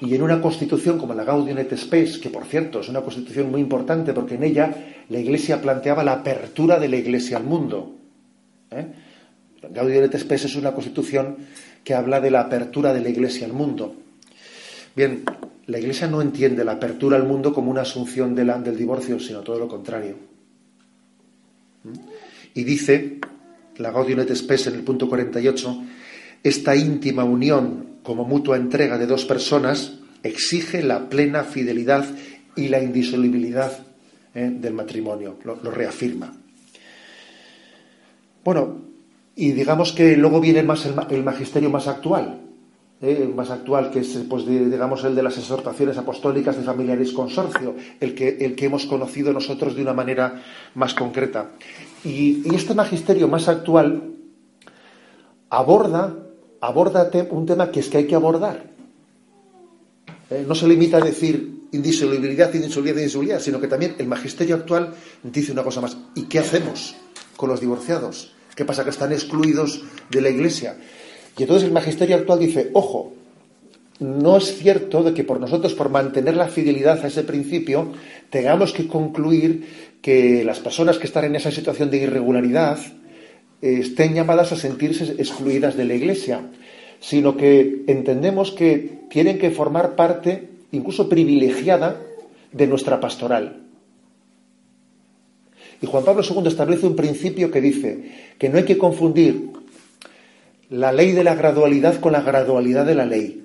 y 0.00 0.14
en 0.14 0.22
una 0.22 0.40
constitución 0.40 0.98
como 0.98 1.14
la 1.14 1.22
Gaudium 1.22 1.58
et 1.58 1.76
Spes, 1.76 2.18
que 2.18 2.30
por 2.30 2.44
cierto 2.44 2.80
es 2.80 2.88
una 2.88 3.00
constitución 3.00 3.50
muy 3.50 3.60
importante 3.60 4.12
porque 4.12 4.34
en 4.34 4.42
ella 4.42 4.74
la 5.08 5.18
Iglesia 5.18 5.62
planteaba 5.62 6.02
la 6.02 6.14
apertura 6.14 6.80
de 6.80 6.88
la 6.88 6.96
Iglesia 6.96 7.36
al 7.36 7.44
mundo. 7.44 7.94
¿eh? 8.72 8.86
Gaudium 9.70 10.04
et 10.04 10.18
Spes 10.18 10.46
es 10.46 10.56
una 10.56 10.72
constitución 10.72 11.36
que 11.84 11.94
habla 11.94 12.20
de 12.20 12.32
la 12.32 12.40
apertura 12.40 12.92
de 12.92 13.00
la 13.00 13.08
Iglesia 13.08 13.46
al 13.46 13.52
mundo. 13.52 13.94
Bien, 14.96 15.22
la 15.66 15.78
Iglesia 15.78 16.08
no 16.08 16.20
entiende 16.20 16.64
la 16.64 16.72
apertura 16.72 17.16
al 17.16 17.24
mundo 17.24 17.54
como 17.54 17.70
una 17.70 17.82
asunción 17.82 18.34
del 18.34 18.76
divorcio, 18.76 19.20
sino 19.20 19.40
todo 19.40 19.60
lo 19.60 19.68
contrario. 19.68 20.31
Y 22.54 22.64
dice 22.64 23.18
la 23.76 23.90
Gaudium 23.90 24.20
et 24.20 24.34
Spes 24.34 24.66
en 24.66 24.74
el 24.74 24.82
punto 24.82 25.08
48, 25.08 25.84
esta 26.42 26.76
íntima 26.76 27.24
unión 27.24 27.98
como 28.02 28.24
mutua 28.24 28.56
entrega 28.56 28.98
de 28.98 29.06
dos 29.06 29.24
personas 29.24 29.98
exige 30.22 30.82
la 30.82 31.08
plena 31.08 31.44
fidelidad 31.44 32.04
y 32.56 32.68
la 32.68 32.82
indisolubilidad 32.82 33.72
¿eh? 34.34 34.50
del 34.52 34.74
matrimonio, 34.74 35.38
lo, 35.44 35.70
reafirma. 35.70 36.32
Bueno, 38.44 38.82
y 39.36 39.52
digamos 39.52 39.92
que 39.92 40.16
luego 40.16 40.40
viene 40.40 40.62
más 40.62 40.86
el, 40.86 41.22
magisterio 41.24 41.70
más 41.70 41.88
actual, 41.88 42.41
¿eh? 43.02 43.30
más 43.34 43.50
actual 43.50 43.90
que 43.90 44.00
es, 44.00 44.16
pues, 44.28 44.46
digamos, 44.46 45.04
el 45.04 45.14
de 45.14 45.22
las 45.22 45.36
exhortaciones 45.36 45.98
apostólicas 45.98 46.56
de 46.56 46.62
familiares 46.62 47.12
consorcio, 47.12 47.74
el 48.00 48.14
que, 48.14 48.38
el 48.40 48.54
que 48.54 48.66
hemos 48.66 48.86
conocido 48.86 49.32
nosotros 49.32 49.74
de 49.74 49.82
una 49.82 49.92
manera 49.92 50.42
más 50.74 50.94
concreta. 50.94 51.50
Y, 52.04 52.54
este 52.54 52.74
magisterio 52.74 53.28
más 53.28 53.48
actual 53.48 54.14
aborda, 55.50 56.16
aborda 56.60 57.10
un 57.30 57.46
tema 57.46 57.70
que 57.70 57.80
es 57.80 57.88
que 57.88 57.98
hay 57.98 58.06
que 58.06 58.14
abordar. 58.14 58.64
Eh, 60.30 60.44
no 60.46 60.54
se 60.54 60.66
limita 60.66 60.98
a 60.98 61.00
decir 61.00 61.68
indisolubilidad, 61.72 62.54
indisolubilidad, 62.54 62.98
indisolubilidad, 62.98 63.40
sino 63.40 63.60
que 63.60 63.66
también 63.66 63.96
el 63.98 64.06
magisterio 64.06 64.56
actual 64.56 64.94
dice 65.22 65.52
una 65.52 65.62
cosa 65.62 65.80
más. 65.80 65.96
¿Y 66.14 66.22
qué 66.22 66.38
hacemos 66.38 66.94
con 67.36 67.48
los 67.50 67.60
divorciados? 67.60 68.32
¿Qué 68.54 68.64
pasa? 68.64 68.84
Que 68.84 68.90
están 68.90 69.12
excluidos 69.12 69.82
de 70.10 70.20
la 70.20 70.28
iglesia. 70.28 70.76
Y 71.38 71.42
entonces 71.42 71.66
el 71.66 71.72
magisterio 71.72 72.16
actual 72.16 72.38
dice, 72.38 72.70
ojo, 72.74 73.12
no 74.00 74.36
es 74.36 74.56
cierto 74.56 75.02
de 75.02 75.14
que 75.14 75.24
por 75.24 75.40
nosotros, 75.40 75.74
por 75.74 75.88
mantener 75.88 76.36
la 76.36 76.48
fidelidad 76.48 77.02
a 77.04 77.08
ese 77.08 77.22
principio, 77.22 77.92
tengamos 78.30 78.72
que 78.72 78.86
concluir 78.86 79.92
que 80.02 80.44
las 80.44 80.58
personas 80.58 80.98
que 80.98 81.06
están 81.06 81.24
en 81.24 81.36
esa 81.36 81.50
situación 81.50 81.90
de 81.90 81.98
irregularidad 81.98 82.78
eh, 83.62 83.78
estén 83.80 84.14
llamadas 84.14 84.52
a 84.52 84.56
sentirse 84.56 85.04
excluidas 85.18 85.76
de 85.76 85.84
la 85.84 85.94
Iglesia, 85.94 86.40
sino 87.00 87.36
que 87.36 87.84
entendemos 87.86 88.50
que 88.50 89.02
tienen 89.08 89.38
que 89.38 89.50
formar 89.50 89.94
parte, 89.94 90.48
incluso 90.72 91.08
privilegiada, 91.08 92.00
de 92.50 92.66
nuestra 92.66 93.00
pastoral. 93.00 93.62
Y 95.80 95.86
Juan 95.86 96.04
Pablo 96.04 96.22
II 96.22 96.46
establece 96.46 96.86
un 96.86 96.96
principio 96.96 97.50
que 97.50 97.60
dice 97.60 98.34
que 98.38 98.48
no 98.48 98.58
hay 98.58 98.64
que 98.64 98.78
confundir 98.78 99.50
la 100.72 100.90
ley 100.90 101.12
de 101.12 101.22
la 101.22 101.34
gradualidad 101.34 102.00
con 102.00 102.12
la 102.12 102.22
gradualidad 102.22 102.86
de 102.86 102.94
la 102.94 103.04
ley. 103.04 103.44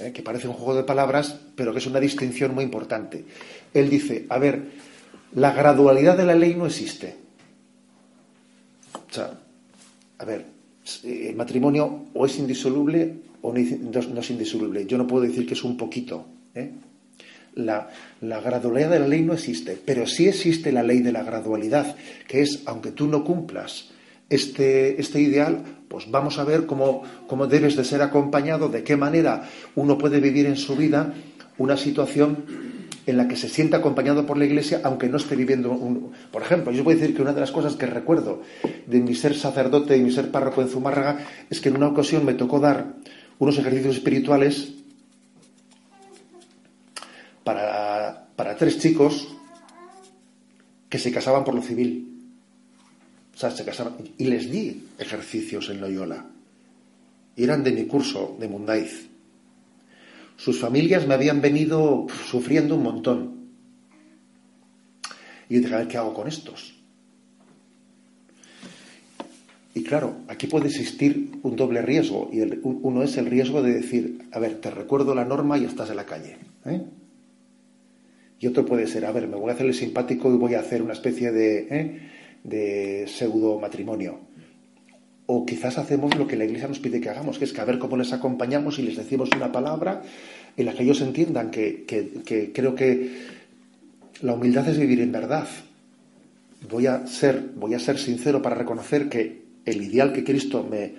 ¿eh? 0.00 0.12
que 0.12 0.22
parece 0.22 0.48
un 0.48 0.54
juego 0.54 0.74
de 0.74 0.84
palabras, 0.84 1.38
pero 1.54 1.72
que 1.72 1.78
es 1.78 1.86
una 1.86 2.00
distinción 2.00 2.54
muy 2.54 2.64
importante. 2.64 3.24
Él 3.72 3.88
dice, 3.88 4.26
a 4.28 4.38
ver, 4.38 4.62
la 5.34 5.52
gradualidad 5.52 6.16
de 6.16 6.26
la 6.26 6.34
ley 6.34 6.54
no 6.54 6.66
existe. 6.66 7.16
O 8.94 9.12
sea, 9.12 9.38
a 10.18 10.24
ver, 10.24 10.46
el 11.04 11.36
matrimonio 11.36 12.06
o 12.12 12.26
es 12.26 12.36
indisoluble 12.38 13.14
o 13.42 13.52
no, 13.52 14.20
es 14.20 14.30
indisoluble. 14.30 14.84
Yo 14.86 14.98
no 14.98 15.06
puedo 15.06 15.24
decir 15.24 15.46
que 15.46 15.54
es 15.54 15.62
un 15.62 15.76
poquito. 15.76 16.26
¿eh? 16.54 16.72
La, 17.54 17.88
la, 18.20 18.40
gradualidad 18.40 18.90
de 18.90 18.98
la 19.00 19.08
ley 19.08 19.22
no 19.22 19.34
existe, 19.34 19.78
pero 19.84 20.06
sí 20.06 20.26
existe 20.26 20.72
la 20.72 20.82
ley 20.82 21.00
de 21.00 21.12
la 21.12 21.22
gradualidad, 21.22 21.94
que 22.26 22.42
es, 22.42 22.62
aunque 22.66 22.90
tú 22.90 23.06
no 23.06 23.22
cumplas 23.22 23.90
este, 24.30 25.00
este 25.00 25.20
ideal, 25.20 25.62
pues 25.88 26.10
vamos 26.10 26.38
a 26.38 26.44
ver 26.44 26.66
cómo, 26.66 27.02
debes 27.48 27.76
de 27.76 27.84
ser 27.84 28.00
acompañado, 28.00 28.68
de 28.68 28.84
qué 28.84 28.96
manera 28.96 29.48
uno 29.74 29.98
puede 29.98 30.20
vivir 30.20 30.46
en 30.46 30.56
su 30.56 30.76
vida 30.76 31.12
una 31.58 31.76
situación 31.76 32.44
en 33.06 33.16
la 33.16 33.26
que 33.26 33.34
se 33.34 33.48
sienta 33.48 33.78
acompañado 33.78 34.24
por 34.24 34.38
la 34.38 34.44
Iglesia, 34.44 34.82
aunque 34.84 35.08
no 35.08 35.16
esté 35.16 35.34
viviendo 35.34 35.72
un... 35.72 36.12
Por 36.30 36.42
ejemplo, 36.42 36.70
yo 36.70 36.84
voy 36.84 36.94
a 36.94 36.96
decir 36.96 37.14
que 37.14 37.22
una 37.22 37.32
de 37.32 37.40
las 37.40 37.50
cosas 37.50 37.74
que 37.74 37.86
recuerdo 37.86 38.42
de 38.86 39.00
mi 39.00 39.16
ser 39.16 39.34
sacerdote 39.34 39.96
y 39.96 40.00
mi 40.00 40.12
ser 40.12 40.30
párroco 40.30 40.62
en 40.62 40.68
Zumárraga 40.68 41.26
es 41.50 41.60
que 41.60 41.70
en 41.70 41.76
una 41.76 41.88
ocasión 41.88 42.24
me 42.24 42.34
tocó 42.34 42.60
dar 42.60 42.94
unos 43.40 43.58
ejercicios 43.58 43.96
espirituales 43.96 44.74
para, 47.42 48.28
para 48.36 48.56
tres 48.56 48.78
chicos 48.78 49.26
que 50.88 50.98
se 50.98 51.10
casaban 51.10 51.42
por 51.42 51.54
lo 51.54 51.62
civil. 51.62 52.09
Sea, 53.40 53.50
se 53.50 53.64
casaban. 53.64 53.94
Y 54.18 54.24
les 54.24 54.50
di 54.50 54.88
ejercicios 54.98 55.70
en 55.70 55.80
Loyola. 55.80 56.26
Y 57.34 57.42
eran 57.42 57.64
de 57.64 57.72
mi 57.72 57.86
curso 57.86 58.36
de 58.38 58.46
Mundaiz. 58.48 59.08
Sus 60.36 60.60
familias 60.60 61.06
me 61.06 61.14
habían 61.14 61.40
venido 61.40 62.06
sufriendo 62.28 62.74
un 62.74 62.82
montón. 62.82 63.48
Y 65.48 65.54
yo 65.54 65.60
dije, 65.62 65.74
a 65.74 65.78
ver, 65.78 65.88
¿qué 65.88 65.96
hago 65.96 66.12
con 66.12 66.28
estos? 66.28 66.74
Y 69.72 69.84
claro, 69.84 70.16
aquí 70.28 70.46
puede 70.46 70.66
existir 70.66 71.30
un 71.42 71.56
doble 71.56 71.80
riesgo. 71.80 72.28
Y 72.30 72.42
uno 72.62 73.02
es 73.02 73.16
el 73.16 73.24
riesgo 73.24 73.62
de 73.62 73.72
decir, 73.72 74.28
a 74.32 74.38
ver, 74.38 74.60
te 74.60 74.70
recuerdo 74.70 75.14
la 75.14 75.24
norma 75.24 75.56
y 75.56 75.64
estás 75.64 75.88
en 75.88 75.96
la 75.96 76.04
calle. 76.04 76.36
¿eh? 76.66 76.82
Y 78.38 78.46
otro 78.48 78.66
puede 78.66 78.86
ser, 78.86 79.06
a 79.06 79.12
ver, 79.12 79.28
me 79.28 79.36
voy 79.36 79.48
a 79.48 79.54
hacer 79.54 79.64
el 79.64 79.74
simpático 79.74 80.30
y 80.30 80.36
voy 80.36 80.52
a 80.52 80.60
hacer 80.60 80.82
una 80.82 80.92
especie 80.92 81.32
de, 81.32 81.68
¿eh? 81.70 82.10
De 82.44 83.06
pseudo 83.06 83.58
matrimonio. 83.58 84.20
O 85.26 85.46
quizás 85.46 85.78
hacemos 85.78 86.16
lo 86.16 86.26
que 86.26 86.36
la 86.36 86.44
Iglesia 86.44 86.68
nos 86.68 86.80
pide 86.80 87.00
que 87.00 87.08
hagamos, 87.08 87.38
que 87.38 87.44
es 87.44 87.52
que 87.52 87.60
a 87.60 87.64
ver 87.64 87.78
cómo 87.78 87.96
les 87.96 88.12
acompañamos 88.12 88.78
y 88.78 88.82
les 88.82 88.96
decimos 88.96 89.30
una 89.36 89.52
palabra 89.52 90.02
en 90.56 90.66
la 90.66 90.74
que 90.74 90.82
ellos 90.82 91.00
entiendan 91.00 91.50
que, 91.50 91.84
creo 92.52 92.74
que 92.74 93.10
la 94.22 94.34
humildad 94.34 94.68
es 94.68 94.78
vivir 94.78 95.00
en 95.00 95.12
verdad. 95.12 95.46
Voy 96.68 96.86
a 96.86 97.06
ser, 97.06 97.52
voy 97.56 97.74
a 97.74 97.78
ser 97.78 97.98
sincero 97.98 98.42
para 98.42 98.56
reconocer 98.56 99.08
que 99.08 99.42
el 99.64 99.82
ideal 99.82 100.12
que 100.12 100.24
Cristo 100.24 100.66
me, 100.68 100.94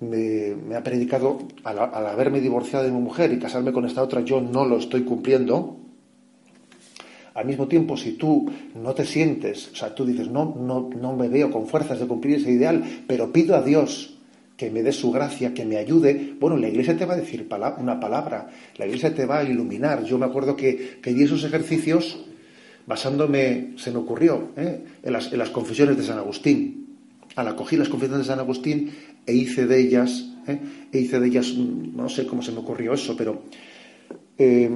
me, 0.00 0.74
ha 0.74 0.82
predicado 0.82 1.46
al, 1.64 1.78
al, 1.78 2.06
haberme 2.06 2.40
divorciado 2.40 2.84
de 2.84 2.90
mi 2.90 3.00
mujer 3.00 3.32
y 3.32 3.38
casarme 3.38 3.72
con 3.72 3.84
esta 3.84 4.02
otra, 4.02 4.22
yo 4.22 4.40
no 4.40 4.64
lo 4.64 4.78
estoy 4.78 5.02
cumpliendo. 5.02 5.85
Al 7.36 7.44
mismo 7.44 7.68
tiempo, 7.68 7.98
si 7.98 8.12
tú 8.12 8.50
no 8.74 8.94
te 8.94 9.04
sientes, 9.04 9.68
o 9.70 9.76
sea, 9.76 9.94
tú 9.94 10.06
dices, 10.06 10.30
no, 10.30 10.56
no, 10.58 10.88
no 10.98 11.14
me 11.14 11.28
veo 11.28 11.50
con 11.50 11.66
fuerzas 11.66 12.00
de 12.00 12.06
cumplir 12.06 12.36
ese 12.36 12.50
ideal, 12.50 12.82
pero 13.06 13.30
pido 13.30 13.54
a 13.54 13.60
Dios 13.60 14.16
que 14.56 14.70
me 14.70 14.82
dé 14.82 14.90
su 14.90 15.12
gracia, 15.12 15.52
que 15.52 15.66
me 15.66 15.76
ayude, 15.76 16.34
bueno, 16.40 16.56
la 16.56 16.68
iglesia 16.68 16.96
te 16.96 17.04
va 17.04 17.12
a 17.12 17.18
decir 17.18 17.46
una 17.78 18.00
palabra, 18.00 18.48
la 18.78 18.86
iglesia 18.86 19.14
te 19.14 19.26
va 19.26 19.40
a 19.40 19.44
iluminar. 19.44 20.02
Yo 20.04 20.16
me 20.16 20.24
acuerdo 20.24 20.56
que, 20.56 20.98
que 21.02 21.12
di 21.12 21.24
esos 21.24 21.44
ejercicios 21.44 22.24
basándome, 22.86 23.74
se 23.76 23.90
me 23.90 23.98
ocurrió, 23.98 24.52
¿eh? 24.56 24.80
en, 25.02 25.12
las, 25.12 25.30
en, 25.30 25.38
las, 25.38 25.50
confesiones 25.50 25.98
de 25.98 26.04
San 26.04 26.16
Agustín. 26.16 26.86
Al 27.34 27.48
acogí 27.48 27.76
las 27.76 27.90
confesiones 27.90 28.26
de 28.26 28.32
San 28.32 28.40
Agustín 28.40 28.90
e 29.26 29.34
hice 29.34 29.66
de 29.66 29.78
ellas, 29.78 30.26
¿eh? 30.46 30.58
e 30.90 31.00
hice 31.00 31.20
de 31.20 31.26
ellas, 31.26 31.52
no 31.52 32.08
sé 32.08 32.24
cómo 32.24 32.40
se 32.40 32.52
me 32.52 32.60
ocurrió 32.60 32.94
eso, 32.94 33.14
pero 33.14 33.42
eh, 34.38 34.70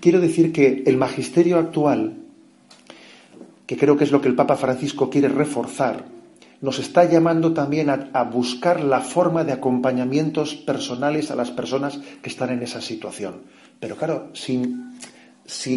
quiero 0.00 0.20
decir 0.20 0.52
que 0.52 0.82
el 0.86 0.96
magisterio 0.96 1.58
actual, 1.58 2.18
que 3.66 3.76
creo 3.76 3.96
que 3.96 4.04
es 4.04 4.12
lo 4.12 4.20
que 4.20 4.28
el 4.28 4.34
Papa 4.34 4.56
Francisco 4.56 5.10
quiere 5.10 5.28
reforzar, 5.28 6.04
nos 6.60 6.78
está 6.78 7.04
llamando 7.04 7.52
también 7.52 7.90
a, 7.90 8.22
buscar 8.24 8.80
la 8.80 9.00
forma 9.00 9.44
de 9.44 9.52
acompañamientos 9.52 10.54
personales 10.54 11.30
a 11.30 11.36
las 11.36 11.50
personas 11.50 12.00
que 12.22 12.30
están 12.30 12.50
en 12.50 12.62
esa 12.62 12.80
situación. 12.80 13.42
Pero 13.78 13.96
claro, 13.96 14.30
sin, 14.32 14.94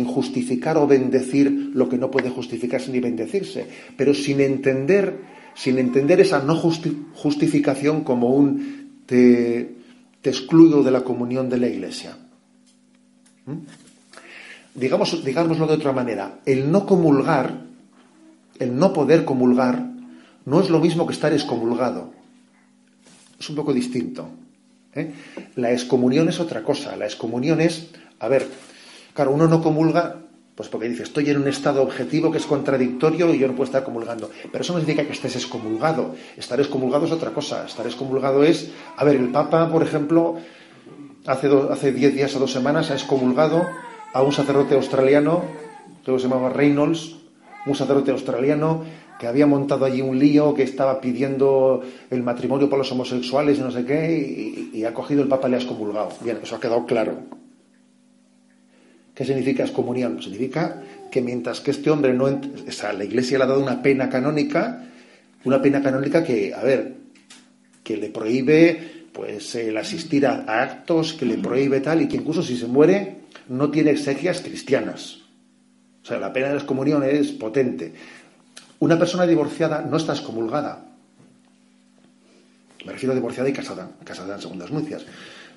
justificar 0.05 0.77
o 0.77 0.87
bendecir 0.87 1.71
lo 1.73 1.89
que 1.89 1.97
no 1.97 2.09
puede 2.09 2.29
justificarse 2.29 2.91
ni 2.91 2.99
bendecirse, 2.99 3.67
pero 3.97 4.13
sin 4.13 4.39
entender, 4.39 5.19
sin 5.53 5.77
entender 5.79 6.21
esa 6.21 6.41
no 6.41 6.55
justificación 6.55 8.03
como 8.03 8.29
un 8.29 9.03
te, 9.05 9.75
te 10.21 10.29
excluyo 10.29 10.81
de 10.81 10.91
la 10.91 11.01
comunión 11.01 11.49
de 11.49 11.57
la 11.57 11.67
Iglesia. 11.67 12.17
¿Mm? 13.49 14.79
Digamos, 14.79 15.23
digámoslo 15.25 15.65
de 15.65 15.73
otra 15.73 15.91
manera, 15.91 16.39
el 16.45 16.71
no 16.71 16.85
comulgar, 16.85 17.65
el 18.59 18.77
no 18.77 18.93
poder 18.93 19.25
comulgar, 19.25 19.83
no 20.45 20.61
es 20.61 20.69
lo 20.69 20.79
mismo 20.79 21.07
que 21.07 21.13
estar 21.13 21.33
excomulgado. 21.33 22.11
Es 23.39 23.49
un 23.49 23.55
poco 23.55 23.73
distinto. 23.73 24.29
¿eh? 24.93 25.11
La 25.55 25.71
excomunión 25.71 26.29
es 26.29 26.39
otra 26.39 26.63
cosa. 26.63 26.95
La 26.95 27.05
excomunión 27.05 27.61
es, 27.61 27.89
a 28.19 28.27
ver, 28.27 28.47
claro, 29.13 29.31
uno 29.31 29.47
no 29.47 29.61
comulga, 29.61 30.17
pues 30.55 30.69
porque 30.69 30.89
dice, 30.89 31.03
estoy 31.03 31.29
en 31.29 31.37
un 31.37 31.47
estado 31.47 31.81
objetivo 31.81 32.31
que 32.31 32.37
es 32.37 32.45
contradictorio 32.45 33.33
y 33.33 33.39
yo 33.39 33.47
no 33.47 33.55
puedo 33.55 33.65
estar 33.65 33.83
comulgando. 33.83 34.29
Pero 34.51 34.61
eso 34.61 34.73
no 34.73 34.79
significa 34.79 35.05
que 35.05 35.13
estés 35.13 35.35
excomulgado. 35.35 36.15
Estar 36.37 36.59
excomulgado 36.59 37.05
es 37.05 37.11
otra 37.11 37.31
cosa. 37.31 37.65
Estar 37.65 37.85
excomulgado 37.87 38.43
es, 38.43 38.69
a 38.95 39.03
ver, 39.03 39.15
el 39.15 39.29
Papa, 39.29 39.69
por 39.71 39.81
ejemplo, 39.81 40.37
hace, 41.29 41.47
hace 41.69 41.91
diez 41.91 42.13
días 42.13 42.35
o 42.35 42.39
dos 42.39 42.51
semanas 42.51 42.89
ha 42.89 42.95
excomulgado 42.95 43.69
a 44.13 44.23
un 44.23 44.33
sacerdote 44.33 44.73
australiano, 44.73 45.45
que 46.03 46.11
se 46.17 46.27
llamaba 46.27 46.49
Reynolds, 46.49 47.17
un 47.65 47.75
sacerdote 47.75 48.11
australiano 48.11 48.83
que 49.19 49.27
había 49.27 49.45
montado 49.45 49.85
allí 49.85 50.01
un 50.01 50.17
lío, 50.17 50.53
que 50.55 50.63
estaba 50.63 51.01
pidiendo 51.01 51.83
el 52.09 52.23
matrimonio 52.23 52.69
para 52.69 52.79
los 52.79 52.91
homosexuales 52.91 53.59
y 53.59 53.61
no 53.61 53.69
sé 53.69 53.85
qué, 53.85 54.71
y, 54.73 54.83
ha 54.85 54.93
cogido 54.93 55.21
el 55.21 55.27
Papa 55.27 55.47
y 55.47 55.51
le 55.51 55.57
ha 55.57 55.59
excomulgado. 55.59 56.09
Bien, 56.21 56.39
eso 56.41 56.55
ha 56.55 56.59
quedado 56.59 56.85
claro. 56.85 57.19
¿Qué 59.13 59.25
significa 59.25 59.63
excomunión? 59.63 60.23
Significa 60.23 60.81
que 61.11 61.21
mientras 61.21 61.59
que 61.59 61.71
este 61.71 61.91
hombre 61.91 62.13
no... 62.13 62.25
O 62.25 62.71
sea, 62.71 62.93
la 62.93 63.03
Iglesia 63.03 63.37
le 63.37 63.43
ha 63.43 63.47
dado 63.47 63.61
una 63.61 63.81
pena 63.81 64.07
canónica, 64.09 64.85
una 65.43 65.61
pena 65.61 65.83
canónica 65.83 66.23
que, 66.23 66.53
a 66.53 66.63
ver, 66.63 66.95
que 67.83 67.97
le 67.97 68.07
prohíbe 68.09 68.98
pues 69.19 69.53
el 69.55 69.75
asistir 69.75 70.25
a, 70.25 70.45
actos, 70.63 71.11
que 71.11 71.25
le 71.25 71.37
prohíbe 71.37 71.81
tal, 71.81 72.01
y 72.01 72.07
que 72.07 72.15
incluso 72.15 72.41
si 72.41 72.55
se 72.55 72.67
muere 72.67 73.17
no 73.49 73.69
tiene 73.69 73.91
exegias 73.91 74.39
cristianas. 74.39 75.17
O 76.01 76.05
sea, 76.05 76.19
la 76.19 76.31
pena 76.31 76.47
de 76.47 76.55
excomunión 76.55 77.03
es 77.03 77.33
potente. 77.33 77.93
Una 78.79 78.97
persona 78.97 79.27
divorciada 79.27 79.81
no 79.81 79.97
está 79.97 80.13
excomulgada. 80.13 80.85
Me 82.85 82.93
refiero 82.93 83.11
a 83.11 83.15
divorciada 83.15 83.49
y 83.49 83.51
casada, 83.51 83.91
casada 84.05 84.35
en 84.35 84.41
segundas 84.41 84.71
nupcias. 84.71 85.05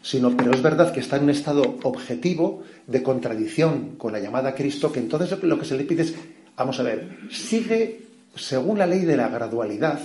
Sino, 0.03 0.37
pero 0.37 0.51
es 0.51 0.61
verdad 0.61 0.93
que 0.93 0.99
está 0.99 1.19
en 1.19 1.23
un 1.23 1.31
estado 1.31 1.79
objetivo 1.85 2.65
de 2.89 3.01
contradicción 3.01 3.95
con 3.97 4.13
la 4.13 4.19
llamada 4.19 4.49
a 4.49 4.55
Cristo, 4.57 4.91
que 4.91 4.99
entonces 4.99 5.41
lo 5.41 5.57
que 5.57 5.67
se 5.67 5.77
le 5.77 5.85
pide 5.85 6.03
es, 6.03 6.15
vamos 6.57 6.81
a 6.81 6.83
ver, 6.83 7.17
sigue 7.31 8.03
según 8.35 8.79
la 8.79 8.89
ley 8.89 9.05
de 9.05 9.17
la 9.17 9.29
gradualidad, 9.29 10.01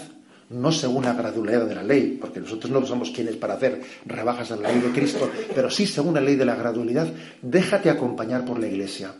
no 0.49 0.71
según 0.71 1.03
la 1.05 1.13
gradualidad 1.13 1.65
de 1.65 1.75
la 1.75 1.83
ley, 1.83 2.17
porque 2.19 2.39
nosotros 2.39 2.71
no 2.71 2.85
somos 2.85 3.11
quienes 3.11 3.35
para 3.35 3.55
hacer 3.55 3.81
rebajas 4.05 4.51
en 4.51 4.61
la 4.61 4.71
ley 4.71 4.81
de 4.81 4.91
Cristo, 4.91 5.29
pero 5.53 5.69
sí 5.69 5.85
según 5.85 6.13
la 6.13 6.21
ley 6.21 6.35
de 6.35 6.45
la 6.45 6.55
gradualidad, 6.55 7.07
déjate 7.41 7.89
acompañar 7.89 8.45
por 8.45 8.59
la 8.59 8.67
Iglesia. 8.67 9.13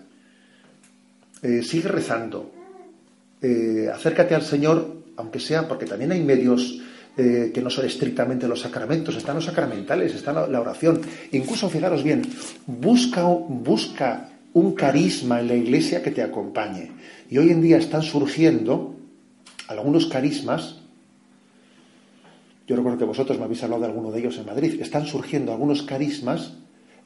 Eh, 1.42 1.62
sigue 1.64 1.90
rezando, 1.90 2.52
eh, 3.42 3.90
acércate 3.94 4.36
al 4.36 4.44
Señor, 4.44 5.04
aunque 5.18 5.40
sea, 5.40 5.68
porque 5.68 5.86
también 5.86 6.12
hay 6.12 6.24
medios 6.24 6.82
eh, 7.18 7.52
que 7.52 7.62
no 7.62 7.70
son 7.70 7.86
estrictamente 7.86 8.48
los 8.48 8.62
sacramentos, 8.62 9.16
están 9.16 9.36
los 9.36 9.46
sacramentales, 9.46 10.14
está 10.14 10.34
la, 10.34 10.62
oración. 10.62 11.02
Incluso, 11.32 11.70
fijaros 11.70 12.04
bien, 12.04 12.22
busca, 12.68 13.24
busca 13.24 14.30
un 14.54 14.74
carisma 14.74 15.40
en 15.40 15.48
la 15.48 15.56
iglesia 15.56 16.04
que 16.04 16.12
te 16.12 16.22
acompañe. 16.22 16.92
Y 17.30 17.40
hoy 17.40 17.50
en 17.50 17.62
día 17.62 17.78
están 17.78 18.04
surgiendo 18.04 18.96
algunos 19.68 20.06
carismas, 20.06 20.82
yo 22.68 22.76
recuerdo 22.76 23.00
que 23.00 23.06
vosotros 23.06 23.40
me 23.40 23.46
habéis 23.46 23.64
hablado 23.64 23.82
de 23.82 23.88
alguno 23.88 24.12
de 24.12 24.20
ellos 24.20 24.38
en 24.38 24.46
Madrid, 24.46 24.80
están 24.82 25.06
surgiendo 25.06 25.54
algunos 25.54 25.84
carismas 25.84 26.54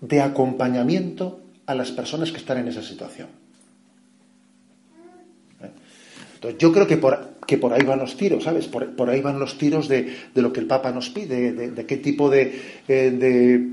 de 0.02 0.20
acompañamiento 0.20 1.40
a 1.68 1.76
las 1.76 1.92
personas 1.92 2.32
que 2.32 2.38
están 2.38 2.58
en 2.58 2.68
esa 2.68 2.82
situación. 2.82 3.30
Entonces, 6.34 6.60
yo 6.60 6.74
creo 6.74 6.88
que 6.88 6.98
por, 6.98 7.74
ahí 7.74 7.86
van 7.86 8.00
los 8.00 8.18
tiros, 8.18 8.44
¿sabes? 8.44 8.66
Por, 8.66 9.10
ahí 9.12 9.22
van 9.22 9.38
los 9.38 9.60
tiros 9.60 9.88
de, 9.88 10.12
lo 10.34 10.52
que 10.52 10.60
el 10.60 10.66
Papa 10.66 10.92
nos 10.92 11.12
pide, 11.12 11.54
de, 11.54 11.86
qué 11.86 11.98
tipo 11.98 12.34
eh, 12.34 12.52
de, 12.88 13.70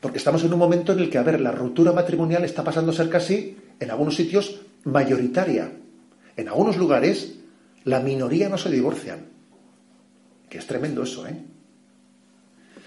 Porque 0.00 0.18
estamos 0.18 0.44
en 0.44 0.52
un 0.52 0.60
momento 0.60 0.92
en 0.92 1.00
el 1.00 1.10
que, 1.10 1.18
a 1.18 1.24
ver, 1.24 1.40
la 1.40 1.50
ruptura 1.50 1.90
matrimonial 1.90 2.44
está 2.44 2.62
pasando 2.62 2.92
a 2.92 2.94
ser 2.94 3.10
casi, 3.10 3.56
en 3.80 3.90
algunos 3.90 4.14
sitios, 4.14 4.60
mayoritaria. 4.84 5.72
En 6.36 6.46
algunos 6.46 6.76
lugares, 6.76 7.34
la 7.82 7.98
minoría 7.98 8.48
no 8.48 8.58
se 8.58 8.70
divorcian. 8.70 9.35
Que 10.48 10.58
es 10.58 10.66
tremendo 10.66 11.02
eso, 11.02 11.26
¿eh? 11.26 11.36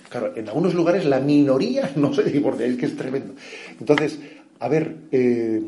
Claro, 0.10 0.36
en 0.36 0.48
algunos 0.48 0.74
lugares 0.74 1.06
la 1.06 1.20
minoría 1.20 1.92
no 1.96 2.14
se 2.14 2.24
divorcia, 2.24 2.66
es 2.66 2.78
que 2.78 2.86
es 2.86 2.96
tremendo. 2.96 3.36
Entonces, 3.80 4.20
a 4.60 4.68
ver, 4.68 4.96
eh, 5.12 5.62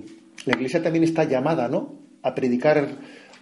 la 0.45 0.53
Iglesia 0.53 0.81
también 0.81 1.03
está 1.03 1.23
llamada, 1.25 1.67
¿no? 1.67 1.95
A 2.23 2.33
predicar 2.33 2.87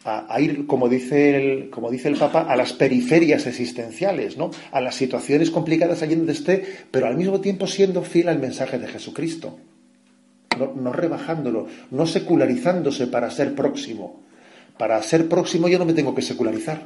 a, 0.06 0.40
ir, 0.40 0.66
como 0.66 0.88
dice, 0.88 1.36
el, 1.36 1.70
como 1.70 1.92
dice 1.92 2.08
el 2.08 2.16
Papa, 2.16 2.42
a 2.42 2.56
las 2.56 2.74
periferias 2.74 3.46
existenciales, 3.46 4.38
¿no? 4.38 4.52
a 4.72 4.82
las 4.82 4.96
situaciones 4.96 5.52
complicadas 5.52 6.02
allí 6.02 6.16
donde 6.16 6.34
esté, 6.34 6.66
pero 6.90 7.08
al 7.08 7.18
mismo 7.18 7.42
tiempo 7.42 7.68
siendo 7.68 8.02
fiel 8.04 8.30
al 8.30 8.40
mensaje 8.40 8.80
de 8.80 8.88
Jesucristo. 8.88 9.58
No, 10.76 10.92
rebajándolo, 10.92 11.68
no 11.92 12.06
secularizándose 12.06 13.08
para 13.08 13.30
ser 13.32 13.56
próximo. 13.56 14.22
Para 14.78 15.02
ser 15.04 15.30
próximo 15.30 15.68
yo 15.68 15.80
no 15.80 15.86
me 15.86 15.94
tengo 15.94 16.16
que 16.16 16.22
secularizar. 16.22 16.82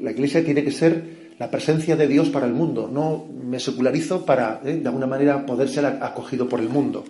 La 0.00 0.10
Iglesia 0.10 0.44
tiene 0.44 0.62
que 0.62 0.72
ser 0.72 1.20
la 1.38 1.50
presencia 1.50 1.96
de 1.96 2.06
Dios 2.06 2.28
para 2.28 2.46
el 2.46 2.52
mundo. 2.52 2.90
No 2.92 3.26
me 3.42 3.58
secularizo 3.58 4.26
para, 4.26 4.60
¿eh? 4.64 4.76
de 4.76 4.86
alguna 4.86 5.06
manera, 5.06 5.46
poder 5.46 5.70
ser 5.70 5.86
acogido 5.86 6.48
por 6.48 6.60
el 6.60 6.68
mundo. 6.68 7.04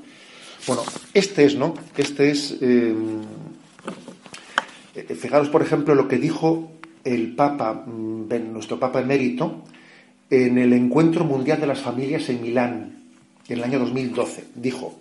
Bueno, 0.66 0.82
Este 1.12 1.44
es, 1.44 1.56
¿no? 1.56 1.74
Este 1.96 2.30
es. 2.30 2.56
Eh, 2.60 2.94
fijaros, 5.16 5.48
por 5.48 5.62
ejemplo, 5.62 5.94
lo 5.94 6.06
que 6.06 6.18
dijo 6.18 6.70
el 7.02 7.34
Papa, 7.34 7.84
mm, 7.86 8.52
nuestro 8.52 8.78
Papa 8.78 9.00
emérito, 9.00 9.64
en 10.28 10.58
el 10.58 10.72
Encuentro 10.74 11.24
Mundial 11.24 11.60
de 11.60 11.66
las 11.66 11.80
Familias 11.80 12.28
en 12.28 12.42
Milán, 12.42 13.02
en 13.48 13.58
el 13.58 13.64
año 13.64 13.80
2012. 13.80 14.44
Dijo: 14.54 14.96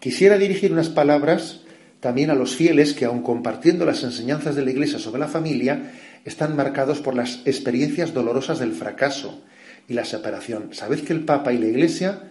Quisiera 0.00 0.38
dirigir 0.38 0.72
unas 0.72 0.88
palabras 0.88 1.64
también 2.00 2.30
a 2.30 2.34
los 2.34 2.54
fieles 2.54 2.94
que, 2.94 3.04
aun 3.04 3.22
compartiendo 3.22 3.84
las 3.84 4.04
enseñanzas 4.04 4.54
de 4.54 4.64
la 4.64 4.70
Iglesia 4.70 4.98
sobre 4.98 5.20
la 5.20 5.28
familia, 5.28 5.92
están 6.24 6.54
marcados 6.56 7.00
por 7.00 7.14
las 7.14 7.40
experiencias 7.44 8.14
dolorosas 8.14 8.58
del 8.58 8.72
fracaso 8.72 9.42
y 9.88 9.94
la 9.94 10.04
separación. 10.04 10.74
Sabed 10.74 11.00
que 11.00 11.12
el 11.12 11.24
Papa 11.24 11.52
y 11.52 11.58
la 11.58 11.66
Iglesia 11.66 12.22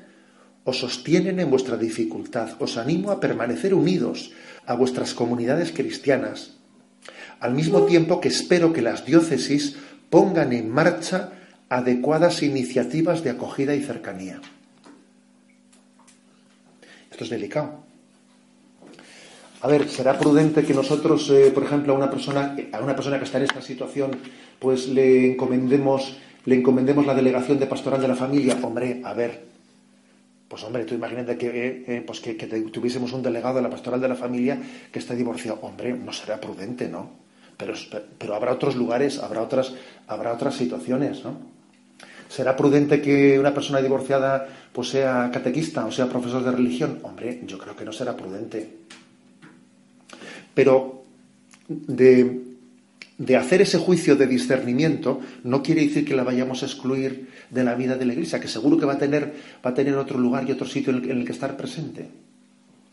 os 0.64 0.80
sostienen 0.80 1.40
en 1.40 1.50
vuestra 1.50 1.78
dificultad. 1.78 2.52
Os 2.60 2.78
animo 2.78 3.12
a 3.12 3.20
permanecer 3.20 3.74
unidos 3.74 4.32
a 4.66 4.76
vuestras 4.76 5.14
comunidades 5.14 5.72
cristianas, 5.72 6.58
al 7.40 7.54
mismo 7.54 7.84
tiempo 7.86 8.20
que 8.20 8.28
espero 8.28 8.74
que 8.74 8.82
las 8.82 9.06
diócesis 9.06 9.78
pongan 10.10 10.54
en 10.54 10.70
marcha 10.70 11.32
adecuadas 11.70 12.44
iniciativas 12.44 13.24
de 13.24 13.32
acogida 13.32 13.76
y 13.76 13.84
cercanía. 13.84 14.42
Esto 17.12 17.24
es 17.24 17.30
delicado. 17.30 17.87
A 19.62 19.68
ver, 19.68 19.90
será 19.90 20.18
prudente 20.18 20.64
que 20.64 20.74
nosotros, 20.74 21.30
eh, 21.32 21.52
por 21.52 21.64
ejemplo, 21.64 21.94
a 21.94 21.98
una 21.98 22.12
persona, 22.12 22.56
a 22.72 22.80
una 22.80 22.96
persona 22.96 23.18
que 23.18 23.26
está 23.26 23.40
en 23.40 23.46
esta 23.46 23.62
situación, 23.62 24.12
pues 24.60 24.88
le 24.88 25.32
encomendemos, 25.32 26.18
le 26.46 26.56
encomendemos 26.56 27.06
la 27.08 27.16
delegación 27.16 27.58
de 27.58 27.66
pastoral 27.66 28.00
de 28.00 28.08
la 28.08 28.16
familia. 28.16 28.58
Hombre, 28.62 29.02
a 29.04 29.14
ver, 29.14 29.46
pues 30.48 30.64
hombre, 30.64 30.86
tú 30.86 30.94
imagínate 30.94 31.38
que, 31.38 31.48
eh, 31.48 31.84
eh, 31.88 32.04
pues 32.06 32.20
que, 32.20 32.36
tuviésemos 32.36 33.12
un 33.14 33.24
delegado 33.24 33.56
de 33.56 33.64
la 33.64 33.70
pastoral 33.70 34.00
de 34.00 34.08
la 34.08 34.16
familia 34.16 34.60
que 34.92 35.00
está 35.00 35.16
divorciado. 35.16 35.58
Hombre, 35.64 35.94
no 35.94 36.14
será 36.14 36.40
prudente, 36.40 36.88
¿no? 36.88 37.10
Pero, 37.58 37.74
pero 38.20 38.36
habrá 38.36 38.54
otros 38.54 38.76
lugares, 38.76 39.18
habrá 39.18 39.42
otras, 39.42 39.74
habrá 40.08 40.34
otras 40.34 40.56
situaciones, 40.56 41.24
¿no? 41.24 41.58
¿Será 42.30 42.56
prudente 42.56 43.02
que 43.02 43.40
una 43.40 43.54
persona 43.54 43.82
divorciada 43.82 44.48
pues 44.74 44.90
sea 44.90 45.32
catequista 45.32 45.86
o 45.86 45.92
sea 45.92 46.08
profesor 46.08 46.44
de 46.44 46.52
religión? 46.52 47.00
Hombre, 47.04 47.42
yo 47.46 47.58
creo 47.58 47.76
que 47.76 47.86
no 47.86 47.94
será 47.94 48.16
prudente. 48.16 48.86
Pero 50.58 51.04
de, 51.60 52.42
hacer 53.38 53.62
ese 53.62 53.78
juicio 53.78 54.16
de 54.16 54.26
discernimiento 54.26 55.20
no 55.44 55.62
quiere 55.62 55.86
decir 55.86 56.04
que 56.04 56.16
la 56.16 56.24
vayamos 56.24 56.64
a 56.64 56.66
excluir 56.66 57.30
de 57.52 57.64
la 57.64 57.76
vida 57.76 57.96
de 57.96 58.06
la 58.06 58.14
Iglesia, 58.14 58.40
que 58.40 58.48
seguro 58.48 58.76
que 58.76 58.88
va 58.88 58.94
a 58.94 58.98
tener, 58.98 59.34
va 59.64 59.70
a 59.70 59.74
tener 59.76 59.94
otro 59.94 60.18
lugar 60.18 60.50
y 60.50 60.52
otro 60.52 60.66
sitio 60.66 60.92
en 60.98 61.12
el, 61.12 61.26
que 61.26 61.32
estar 61.32 61.56
presente. 61.56 62.10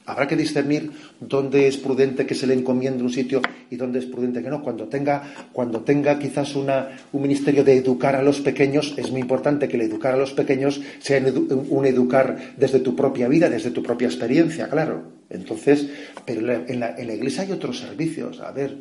Habrá 0.04 0.28
que 0.28 0.36
discernir 0.36 0.90
dónde 1.18 1.66
es 1.66 1.78
prudente 1.78 2.26
que 2.26 2.34
se 2.34 2.46
le 2.46 2.52
encomiende 2.52 3.02
un 3.02 3.10
sitio 3.10 3.40
y 3.70 3.76
dónde 3.76 4.00
es 4.00 4.04
prudente 4.04 4.42
que 4.42 4.50
no. 4.50 4.62
Cuando 4.62 4.84
tenga, 4.84 5.22
cuando 5.50 5.80
tenga 5.80 6.18
quizás 6.18 6.54
una, 6.56 6.90
un 7.12 7.22
ministerio 7.22 7.64
de 7.64 7.78
educar 7.78 8.14
a 8.14 8.22
los 8.22 8.42
pequeños, 8.42 8.92
es 8.98 9.10
muy 9.10 9.22
importante 9.22 9.68
que 9.68 9.76
el 9.76 9.82
educar 9.88 10.12
a 10.12 10.18
los 10.18 10.34
pequeños 10.34 10.82
sea 10.98 11.24
un 11.70 11.86
educar 11.86 12.36
desde 12.58 12.80
tu 12.80 12.94
propia 12.94 13.26
vida, 13.26 13.48
desde 13.48 13.70
tu 13.70 13.82
propia 13.82 14.08
experiencia, 14.08 14.68
claro. 14.68 15.13
Entonces, 15.34 15.88
pero 16.24 16.40
en 16.40 16.80
la, 16.80 17.00
iglesia 17.00 17.42
hay 17.42 17.52
otros 17.52 17.78
servicios. 17.78 18.40
A 18.40 18.52
ver, 18.52 18.78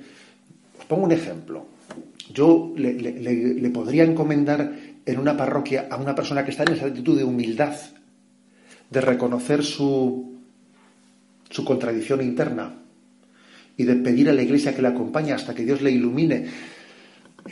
os 0.80 0.86
pongo 0.86 1.04
un 1.04 1.12
ejemplo. 1.12 1.66
Yo 2.34 2.74
le, 2.76 3.70
podría 3.72 4.04
encomendar 4.04 4.74
en 5.06 5.20
una 5.20 5.36
parroquia 5.36 5.88
a 5.90 5.98
una 5.98 6.16
persona 6.16 6.46
que 6.46 6.52
está 6.52 6.64
en 6.64 6.74
esa 6.74 6.86
actitud 6.86 7.18
de 7.18 7.24
humildad, 7.24 7.76
de 8.90 9.02
reconocer 9.02 9.64
su, 9.64 10.40
su 11.50 11.66
contradicción 11.66 12.22
interna 12.22 12.76
y 13.76 13.84
de 13.84 13.96
pedir 13.96 14.30
a 14.30 14.34
la 14.34 14.44
iglesia 14.44 14.76
que 14.76 14.82
le 14.82 14.90
acompañe 14.90 15.34
hasta 15.34 15.56
que 15.56 15.66
Dios 15.66 15.82
le 15.82 15.92
ilumine 15.92 16.36
en 16.36 16.52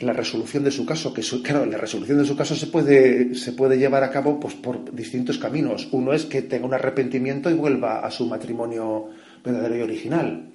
la 0.00 0.12
resolución 0.12 0.64
de 0.64 0.70
su 0.70 0.86
caso, 0.86 1.12
que 1.12 1.22
claro, 1.42 1.66
la 1.66 1.76
resolución 1.78 2.18
de 2.18 2.24
su 2.24 2.36
caso 2.36 2.54
se 2.54 2.66
puede, 2.66 3.34
se 3.34 3.52
puede 3.52 3.78
llevar 3.78 4.02
a 4.04 4.10
cabo 4.10 4.40
pues, 4.40 4.54
por 4.54 4.94
distintos 4.94 5.38
caminos. 5.38 5.88
Uno 5.92 6.12
es 6.12 6.24
que 6.24 6.42
tenga 6.42 6.66
un 6.66 6.74
arrepentimiento 6.74 7.50
y 7.50 7.54
vuelva 7.54 8.00
a 8.00 8.10
su 8.10 8.26
matrimonio 8.26 9.10
verdadero 9.44 9.76
y 9.76 9.82
original. 9.82 10.48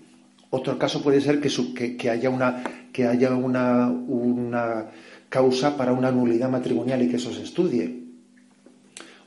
Otro 0.50 0.80
caso 0.80 1.04
puede 1.04 1.22
ser 1.22 1.40
que, 1.40 1.98
que, 1.98 2.10
haya, 2.10 2.30
una, 2.30 2.64
que 2.92 3.06
haya 3.06 3.32
una, 3.32 3.90
una 3.90 4.88
causa 5.30 5.78
para 5.78 5.92
una 5.92 6.12
nulidad 6.12 6.50
matrimonial 6.50 7.02
y 7.04 7.10
que 7.10 7.18
eso 7.18 7.34
se 7.34 7.44
estudie. 7.44 8.04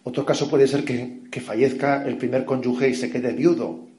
Otro 0.02 0.24
caso 0.24 0.48
puede 0.48 0.66
ser 0.66 0.84
que, 0.84 1.22
que 1.30 1.40
fallezca 1.40 2.04
el 2.06 2.16
primer 2.16 2.44
cónyuge 2.44 2.88
y 2.88 2.94
se 2.94 3.10
quede 3.10 3.32
viudo. 3.32 3.89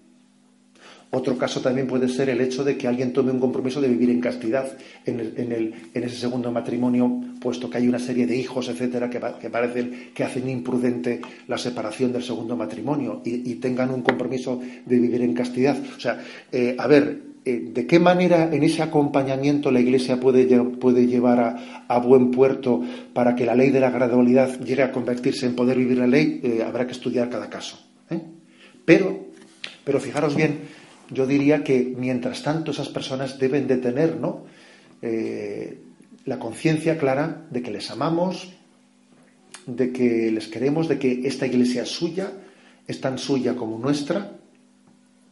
Otro 1.13 1.37
caso 1.37 1.59
también 1.59 1.87
puede 1.87 2.07
ser 2.07 2.29
el 2.29 2.39
hecho 2.39 2.63
de 2.63 2.77
que 2.77 2.87
alguien 2.87 3.11
tome 3.11 3.31
un 3.31 3.39
compromiso 3.39 3.81
de 3.81 3.89
vivir 3.89 4.09
en 4.09 4.21
castidad 4.21 4.71
en, 5.05 5.73
ese 5.93 6.15
segundo 6.15 6.53
matrimonio, 6.53 7.21
puesto 7.41 7.69
que 7.69 7.79
hay 7.79 7.87
una 7.89 7.99
serie 7.99 8.25
de 8.25 8.37
hijos, 8.37 8.69
etcétera, 8.69 9.09
que, 9.09 9.49
parecen 9.49 10.11
que 10.13 10.23
hacen 10.23 10.47
imprudente 10.47 11.19
la 11.49 11.57
separación 11.57 12.13
del 12.13 12.23
segundo 12.23 12.55
matrimonio 12.55 13.21
y, 13.25 13.55
tengan 13.55 13.91
un 13.91 14.01
compromiso 14.01 14.61
de 14.85 14.99
vivir 14.99 15.21
en 15.21 15.33
castidad. 15.33 15.77
O 15.97 15.99
sea, 15.99 16.23
eh, 16.49 16.75
a 16.79 16.87
ver, 16.87 17.19
eh, 17.43 17.71
¿de 17.73 17.85
qué 17.85 17.99
manera 17.99 18.49
en 18.53 18.63
ese 18.63 18.81
acompañamiento 18.81 19.69
la 19.69 19.81
Iglesia 19.81 20.17
puede, 20.17 20.45
llevar 20.45 21.57
a, 21.89 21.99
buen 21.99 22.31
puerto 22.31 22.81
para 23.13 23.35
que 23.35 23.45
la 23.45 23.53
ley 23.53 23.69
de 23.69 23.81
la 23.81 23.91
gradualidad 23.91 24.61
llegue 24.61 24.83
a 24.83 24.93
convertirse 24.93 25.45
en 25.45 25.55
poder 25.55 25.77
vivir 25.77 25.97
la 25.97 26.07
ley? 26.07 26.39
Eh, 26.41 26.63
habrá 26.65 26.85
que 26.87 26.93
estudiar 26.93 27.29
cada 27.29 27.49
caso. 27.49 27.77
Pero, 28.85 29.27
pero 29.83 29.99
fijaros 29.99 30.35
bien 30.35 30.70
yo 31.11 31.27
diría 31.27 31.63
que 31.63 31.93
mientras 31.97 32.41
tanto 32.41 32.71
esas 32.71 32.89
personas 32.89 33.37
deben 33.37 33.67
de 33.67 33.77
tener 33.77 34.15
¿no? 34.15 34.45
Eh, 35.01 35.77
la 36.25 36.39
conciencia 36.39 36.97
clara 36.97 37.45
de 37.49 37.61
que 37.61 37.71
les 37.71 37.91
amamos, 37.91 38.53
de 39.65 39.91
que 39.91 40.31
les 40.31 40.47
queremos, 40.47 40.87
de 40.87 40.97
que 40.97 41.27
esta 41.27 41.45
iglesia 41.45 41.83
es 41.83 41.89
suya, 41.89 42.31
es 42.87 43.01
tan 43.01 43.17
suya 43.17 43.55
como 43.55 43.77
nuestra, 43.77 44.31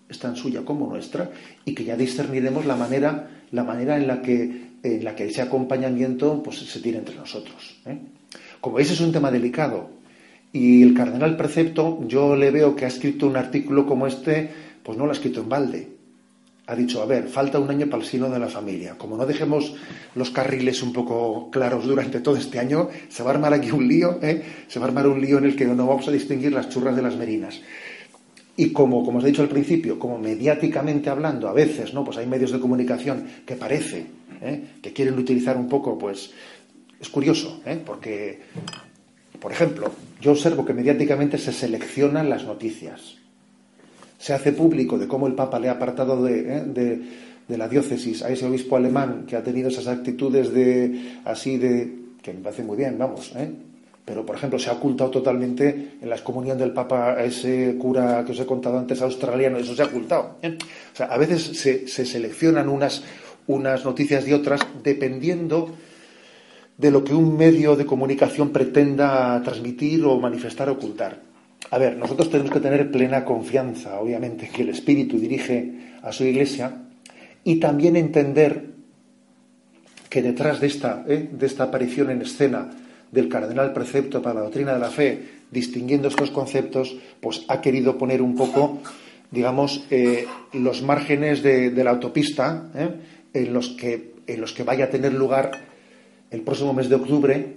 es 0.10 0.20
tan 0.20 0.36
suya 0.36 0.64
como 0.66 0.88
nuestra, 0.88 1.32
y 1.66 1.74
que 1.74 1.86
ya 1.86 1.96
discerniremos 1.96 2.66
la 2.66 2.76
manera, 2.76 3.30
la 3.52 3.64
manera 3.64 3.98
en 3.98 4.08
la 4.08 4.22
que, 4.22 4.70
en 4.84 5.04
la 5.04 5.16
que 5.16 5.26
ese 5.26 5.42
acompañamiento 5.42 6.42
pues, 6.44 6.58
se 6.58 6.80
tiene 6.80 7.00
entre 7.00 7.16
nosotros. 7.16 7.78
¿eh? 7.86 7.98
Como 8.60 8.78
veis, 8.78 8.92
es 8.92 9.02
un 9.02 9.12
tema 9.12 9.32
delicado. 9.32 9.92
Y 10.52 10.82
el 10.82 10.96
cardenal 10.96 11.38
precepto, 11.38 12.00
yo 12.08 12.36
le 12.36 12.50
veo 12.50 12.76
que 12.76 12.86
ha 12.86 12.88
escrito 12.88 13.28
un 13.28 13.38
artículo 13.38 13.86
como 13.86 14.08
este 14.08 14.50
pues 14.84 14.98
no 14.98 15.06
lo 15.06 15.12
ha 15.12 15.14
escrito 15.14 15.42
en 15.42 15.50
balde. 15.50 16.00
Ha 16.70 16.76
dicho, 16.76 17.02
a 17.02 17.08
ver, 17.08 17.28
falta 17.28 17.58
un 17.58 17.68
año 17.72 17.88
para 17.88 18.04
el 18.04 18.08
sino 18.08 18.30
de 18.30 18.38
la 18.38 18.48
familia. 18.48 18.96
Como 18.96 19.18
no 19.18 19.26
dejemos 19.26 19.74
los 20.14 20.30
carriles 20.30 20.84
un 20.84 20.94
poco 20.94 21.50
claros 21.50 21.88
durante 21.88 22.20
todo 22.20 22.38
este 22.38 22.60
año, 22.60 22.90
se 23.10 23.24
va 23.24 23.32
a 23.32 23.34
armar 23.34 23.56
aquí 23.56 23.72
un 23.72 23.88
lío, 23.88 24.20
¿eh? 24.22 24.44
se 24.68 24.78
va 24.78 24.86
a 24.86 24.90
armar 24.90 25.08
un 25.08 25.20
lío 25.20 25.40
en 25.40 25.46
el 25.46 25.56
que 25.56 25.66
no 25.66 25.88
vamos 25.88 26.08
a 26.08 26.12
distinguir 26.12 26.54
las 26.54 26.70
churras 26.70 26.96
de 26.96 27.02
las 27.02 27.18
merinas. 27.18 27.60
Y 28.56 28.72
como, 28.72 29.04
como 29.04 29.18
os 29.18 29.24
he 29.24 29.28
dicho 29.28 29.42
al 29.42 29.50
principio, 29.50 29.98
como 29.98 30.20
mediáticamente 30.20 31.10
hablando, 31.10 31.48
a 31.48 31.54
veces, 31.54 31.92
¿no? 31.96 32.04
Pues 32.04 32.18
hay 32.18 32.28
medios 32.28 32.52
de 32.52 32.60
comunicación 32.60 33.26
que 33.48 33.56
parece 33.56 34.06
¿eh? 34.42 34.64
que 34.80 34.94
quieren 34.94 35.18
utilizar 35.18 35.58
un 35.58 35.68
poco, 35.68 35.98
pues, 35.98 36.30
es 37.00 37.10
curioso, 37.10 37.62
¿eh? 37.66 37.82
porque, 37.84 38.42
por 39.40 39.52
ejemplo, 39.52 39.92
yo 40.22 40.34
observo 40.34 40.64
que 40.66 40.74
mediáticamente 40.74 41.40
se 41.40 41.52
seleccionan 41.52 42.30
las 42.30 42.44
noticias 42.44 43.19
se 44.20 44.34
hace 44.34 44.52
público 44.52 45.00
de 45.00 45.08
cómo 45.08 45.26
el 45.26 45.34
Papa 45.34 45.60
le 45.60 45.70
ha 45.70 45.74
apartado 45.74 46.28
eh, 46.28 46.64
de, 46.68 47.58
la 47.58 47.68
diócesis 47.68 48.22
a 48.22 48.30
ese 48.30 48.46
obispo 48.46 48.76
alemán 48.76 49.26
que 49.26 49.36
ha 49.36 49.42
tenido 49.42 49.70
esas 49.70 49.88
actitudes 49.88 50.54
de 50.54 51.18
así 51.26 51.58
de 51.58 51.92
que 52.22 52.34
me 52.34 52.42
parece 52.42 52.64
muy 52.64 52.78
bien, 52.78 52.98
vamos, 53.00 53.32
¿eh? 53.36 53.50
pero 54.06 54.26
por 54.26 54.36
ejemplo 54.36 54.60
se 54.60 54.70
ha 54.70 54.74
ocultado 54.74 55.10
totalmente 55.10 55.94
en 56.02 56.10
la 56.10 56.16
excomunión 56.16 56.58
del 56.58 56.74
Papa 56.74 57.14
a 57.14 57.24
ese 57.24 57.76
cura 57.80 58.24
que 58.26 58.34
os 58.34 58.40
he 58.40 58.46
contado 58.46 58.78
antes 58.78 59.02
australiano, 59.02 59.58
eso 59.58 59.74
se 59.74 59.82
ha 59.82 59.86
ocultado. 59.86 60.36
¿eh? 60.44 60.58
O 60.94 60.96
sea, 60.96 61.08
a 61.08 61.18
veces 61.18 61.58
se, 61.58 61.88
se 61.88 62.06
seleccionan 62.06 62.70
unas, 62.70 63.04
unas 63.48 63.86
noticias 63.86 64.26
de 64.26 64.36
otras 64.36 64.62
dependiendo 64.84 65.74
de 66.78 66.92
lo 66.92 67.04
que 67.04 67.14
un 67.14 67.36
medio 67.36 67.76
de 67.76 67.86
comunicación 67.86 68.50
pretenda 68.50 69.42
transmitir 69.44 70.04
o 70.06 70.20
manifestar 70.20 70.70
o 70.70 70.74
ocultar. 70.74 71.29
A 71.72 71.78
ver, 71.78 71.98
nosotros 71.98 72.30
tenemos 72.30 72.52
que 72.52 72.60
tener 72.60 72.90
plena 72.90 73.26
confianza, 73.26 74.00
obviamente, 74.00 74.50
que 74.50 74.64
el 74.64 74.70
Espíritu 74.70 75.20
dirige 75.20 75.98
a 76.02 76.12
su 76.12 76.24
iglesia 76.24 76.84
y 77.44 77.60
también 77.60 77.96
entender 77.96 78.70
que 80.10 80.22
detrás 80.22 80.60
de 80.60 80.68
esta, 80.68 81.06
¿eh? 81.08 81.30
de 81.32 81.46
esta 81.46 81.66
aparición 81.66 82.10
en 82.10 82.24
escena 82.24 82.70
del 83.12 83.30
cardenal 83.30 83.74
precepto 83.74 84.22
para 84.22 84.36
la 84.36 84.42
doctrina 84.42 84.74
de 84.74 84.80
la 84.80 84.90
fe, 84.90 85.24
distinguiendo 85.52 86.08
estos 86.08 86.32
conceptos, 86.32 86.96
pues 87.22 87.46
ha 87.48 87.62
querido 87.62 87.98
poner 87.98 88.22
un 88.22 88.36
poco, 88.36 88.80
digamos, 89.32 89.86
eh, 89.92 90.26
los 90.54 90.82
márgenes 90.82 91.44
de, 91.44 91.72
la 91.72 91.92
autopista 91.92 92.70
¿eh? 92.76 92.90
en, 93.34 93.54
los 93.54 93.70
que, 93.70 94.16
en 94.26 94.42
los 94.42 94.54
que 94.54 94.64
vaya 94.64 94.86
a 94.86 94.90
tener 94.90 95.14
lugar 95.14 95.52
el 96.32 96.42
próximo 96.42 96.74
mes 96.74 96.90
de 96.90 96.96
octubre 96.96 97.56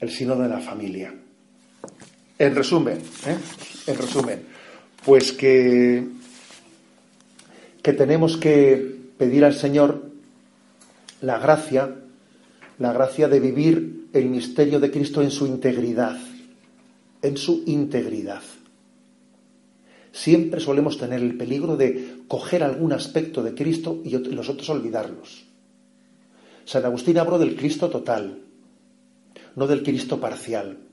el 0.00 0.10
Sínodo 0.10 0.42
de 0.42 0.48
la 0.48 0.60
Familia. 0.60 1.12
En 2.38 2.54
resumen, 2.54 2.98
¿eh? 3.26 3.36
en 3.88 3.98
resumen, 3.98 4.42
pues 5.04 5.32
que, 5.32 6.06
que 7.82 7.92
tenemos 7.92 8.36
que 8.36 8.98
pedir 9.18 9.44
al 9.44 9.54
Señor 9.54 10.04
la 11.20 11.38
gracia, 11.38 11.96
la 12.78 12.92
gracia 12.92 13.26
de 13.26 13.40
vivir 13.40 14.08
el 14.12 14.26
misterio 14.26 14.78
de 14.78 14.90
Cristo 14.90 15.20
en 15.20 15.32
su 15.32 15.46
integridad, 15.46 16.16
en 17.22 17.36
su 17.36 17.64
integridad. 17.66 18.42
Siempre 20.12 20.60
solemos 20.60 20.96
tener 20.96 21.20
el 21.20 21.36
peligro 21.36 21.76
de 21.76 22.22
coger 22.28 22.62
algún 22.62 22.92
aspecto 22.92 23.42
de 23.42 23.54
Cristo 23.54 24.00
y 24.04 24.10
los 24.10 24.48
otros 24.48 24.70
olvidarlos. 24.70 25.44
San 26.64 26.84
Agustín 26.84 27.18
habló 27.18 27.38
del 27.38 27.56
Cristo 27.56 27.88
total, 27.90 28.42
no 29.56 29.66
del 29.66 29.82
Cristo 29.82 30.20
parcial. 30.20 30.87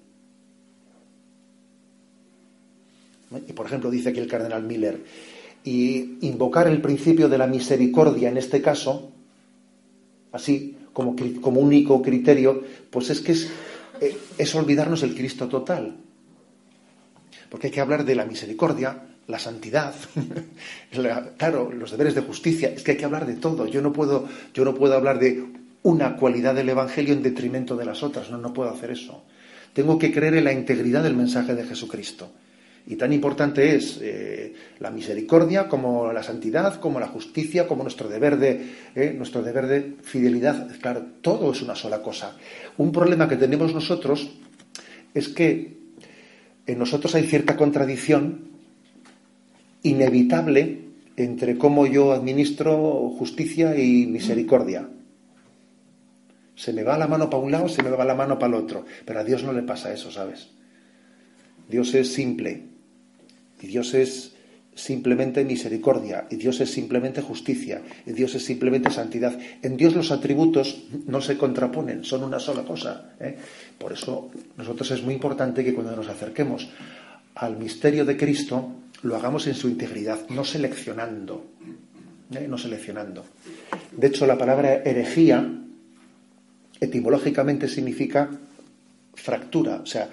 Y 3.48 3.54
por 3.54 3.66
ejemplo 3.66 3.90
dice 3.90 4.10
aquí 4.10 4.20
el 4.20 4.28
cardenal 4.28 4.64
Miller, 4.64 5.04
y 5.64 6.18
invocar 6.22 6.68
el 6.68 6.82
principio 6.82 7.28
de 7.28 7.38
la 7.38 7.48
misericordia 7.48 8.30
en 8.30 8.38
este 8.38 8.62
caso, 8.62 9.12
así 10.32 10.78
como, 10.94 11.16
como 11.42 11.60
único 11.60 12.02
criterio, 12.02 12.64
pues 12.90 13.10
es 13.10 13.22
que 13.22 13.32
es, 13.32 13.50
eh, 14.00 14.16
es 14.38 14.54
olvidarnos 14.54 15.02
del 15.02 15.16
Cristo 15.16 15.48
total. 15.48 15.98
Porque 17.50 17.68
hay 17.68 17.74
que 17.74 17.82
hablar 17.82 18.06
de 18.06 18.16
la 18.16 18.26
misericordia, 18.26 19.02
la 19.28 19.40
santidad, 19.40 19.96
claro, 21.38 21.72
los 21.72 21.92
deberes 21.92 22.14
de 22.14 22.22
justicia, 22.22 22.70
es 22.70 22.84
que 22.84 22.92
hay 22.92 22.98
que 22.98 23.06
hablar 23.06 23.26
de 23.26 23.36
todo. 23.36 23.66
Yo 23.66 23.82
no 23.82 23.92
puedo, 23.92 24.28
yo 24.54 24.64
no 24.64 24.76
puedo 24.76 24.94
hablar 24.94 25.18
de 25.20 25.44
una 25.82 26.16
cualidad 26.16 26.54
del 26.54 26.70
Evangelio 26.70 27.14
en 27.14 27.24
detrimento 27.24 27.76
de 27.76 27.86
las 27.86 28.04
otras, 28.04 28.30
no, 28.30 28.38
no 28.38 28.54
puedo 28.54 28.70
hacer 28.70 28.92
eso. 28.92 29.24
Tengo 29.74 29.98
que 29.98 30.12
creer 30.12 30.36
en 30.36 30.44
la 30.44 30.54
integridad 30.54 31.04
del 31.04 31.16
mensaje 31.16 31.56
de 31.56 31.66
Jesucristo. 31.66 32.30
Y 32.88 32.96
tan 32.98 33.12
importante 33.14 33.76
es 33.76 34.00
eh, 34.02 34.54
la 34.80 34.92
misericordia 34.92 35.68
como 35.68 36.14
la 36.14 36.22
santidad, 36.22 36.80
como 36.80 37.00
la 37.00 37.08
justicia, 37.08 37.68
como 37.68 37.82
nuestro 37.82 38.08
deber 38.08 38.38
de 38.38 38.70
eh, 38.94 39.14
nuestro 39.18 39.42
deber 39.42 39.66
de 39.66 39.96
fidelidad. 40.04 40.70
Claro, 40.80 41.04
todo 41.22 41.52
es 41.52 41.62
una 41.64 41.74
sola 41.74 42.04
cosa. 42.04 42.38
Un 42.78 42.92
problema 42.92 43.28
que 43.28 43.38
tenemos 43.38 43.74
nosotros 43.74 44.30
es 45.16 45.30
que 45.30 45.78
en 46.68 46.78
nosotros 46.78 47.16
hay 47.16 47.24
cierta 47.24 47.58
contradicción 47.58 48.50
inevitable 49.82 50.82
entre 51.18 51.58
cómo 51.58 51.88
yo 51.88 52.12
administro 52.12 53.10
justicia 53.18 53.76
y 53.78 54.06
misericordia. 54.06 54.88
Se 56.56 56.72
me 56.72 56.84
va 56.84 56.98
la 56.98 57.08
mano 57.08 57.30
para 57.30 57.44
un 57.44 57.52
lado, 57.52 57.68
se 57.68 57.82
me 57.82 57.90
va 57.90 58.06
la 58.06 58.16
mano 58.16 58.38
para 58.38 58.56
el 58.56 58.64
otro. 58.64 58.86
Pero 59.06 59.20
a 59.20 59.24
Dios 59.24 59.44
no 59.44 59.54
le 59.54 59.64
pasa 59.64 59.92
eso, 59.92 60.12
¿sabes? 60.12 60.50
Dios 61.68 61.94
es 61.96 62.14
simple. 62.14 62.75
Y 63.62 63.68
Dios 63.68 63.94
es 63.94 64.36
simplemente 64.76 65.44
misericordia. 65.46 66.28
Y 66.30 66.36
Dios 66.36 66.60
es 66.60 66.70
simplemente 66.70 67.22
justicia. 67.22 67.82
Y 68.06 68.12
Dios 68.12 68.36
es 68.36 68.44
simplemente 68.44 68.92
santidad. 68.92 69.38
En 69.62 69.78
Dios 69.78 69.96
los 69.96 70.12
atributos 70.12 70.84
no 71.08 71.22
se 71.22 71.38
contraponen, 71.38 72.04
son 72.04 72.24
una 72.24 72.40
sola 72.40 72.64
cosa. 72.64 73.14
¿eh? 73.20 73.38
Por 73.78 73.94
eso 73.94 74.30
nosotros 74.58 74.92
es 74.92 75.02
muy 75.02 75.14
importante 75.14 75.64
que 75.64 75.74
cuando 75.74 75.96
nos 75.96 76.10
acerquemos 76.10 76.70
al 77.36 77.58
misterio 77.58 78.06
de 78.06 78.18
Cristo, 78.18 78.70
lo 79.04 79.16
hagamos 79.16 79.48
en 79.48 79.56
su 79.56 79.70
integridad, 79.70 80.28
no 80.30 80.44
seleccionando. 80.44 81.52
¿eh? 82.34 82.48
No 82.48 82.58
seleccionando. 82.58 83.26
De 83.92 84.08
hecho, 84.08 84.28
la 84.28 84.38
palabra 84.38 84.76
herejía 84.84 85.48
etimológicamente 86.80 87.68
significa 87.70 88.30
fractura. 89.14 89.78
O 89.82 89.86
sea, 89.86 90.10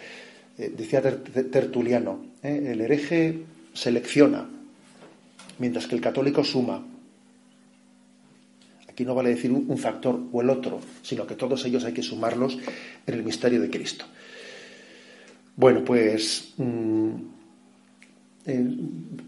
eh, 0.58 0.72
decía 0.76 1.02
Tertuliano, 1.02 2.24
¿eh? 2.42 2.70
el 2.72 2.80
hereje 2.80 3.42
selecciona, 3.72 4.48
mientras 5.58 5.86
que 5.86 5.94
el 5.94 6.00
católico 6.00 6.44
suma. 6.44 6.84
Aquí 8.88 9.04
no 9.04 9.14
vale 9.14 9.30
decir 9.30 9.50
un 9.50 9.78
factor 9.78 10.20
o 10.30 10.42
el 10.42 10.50
otro, 10.50 10.80
sino 11.02 11.26
que 11.26 11.34
todos 11.34 11.64
ellos 11.64 11.84
hay 11.84 11.94
que 11.94 12.02
sumarlos 12.02 12.58
en 13.06 13.14
el 13.14 13.22
misterio 13.22 13.60
de 13.60 13.70
Cristo. 13.70 14.04
Bueno, 15.56 15.82
pues 15.82 16.52
mm, 16.58 17.10
eh, 18.44 18.76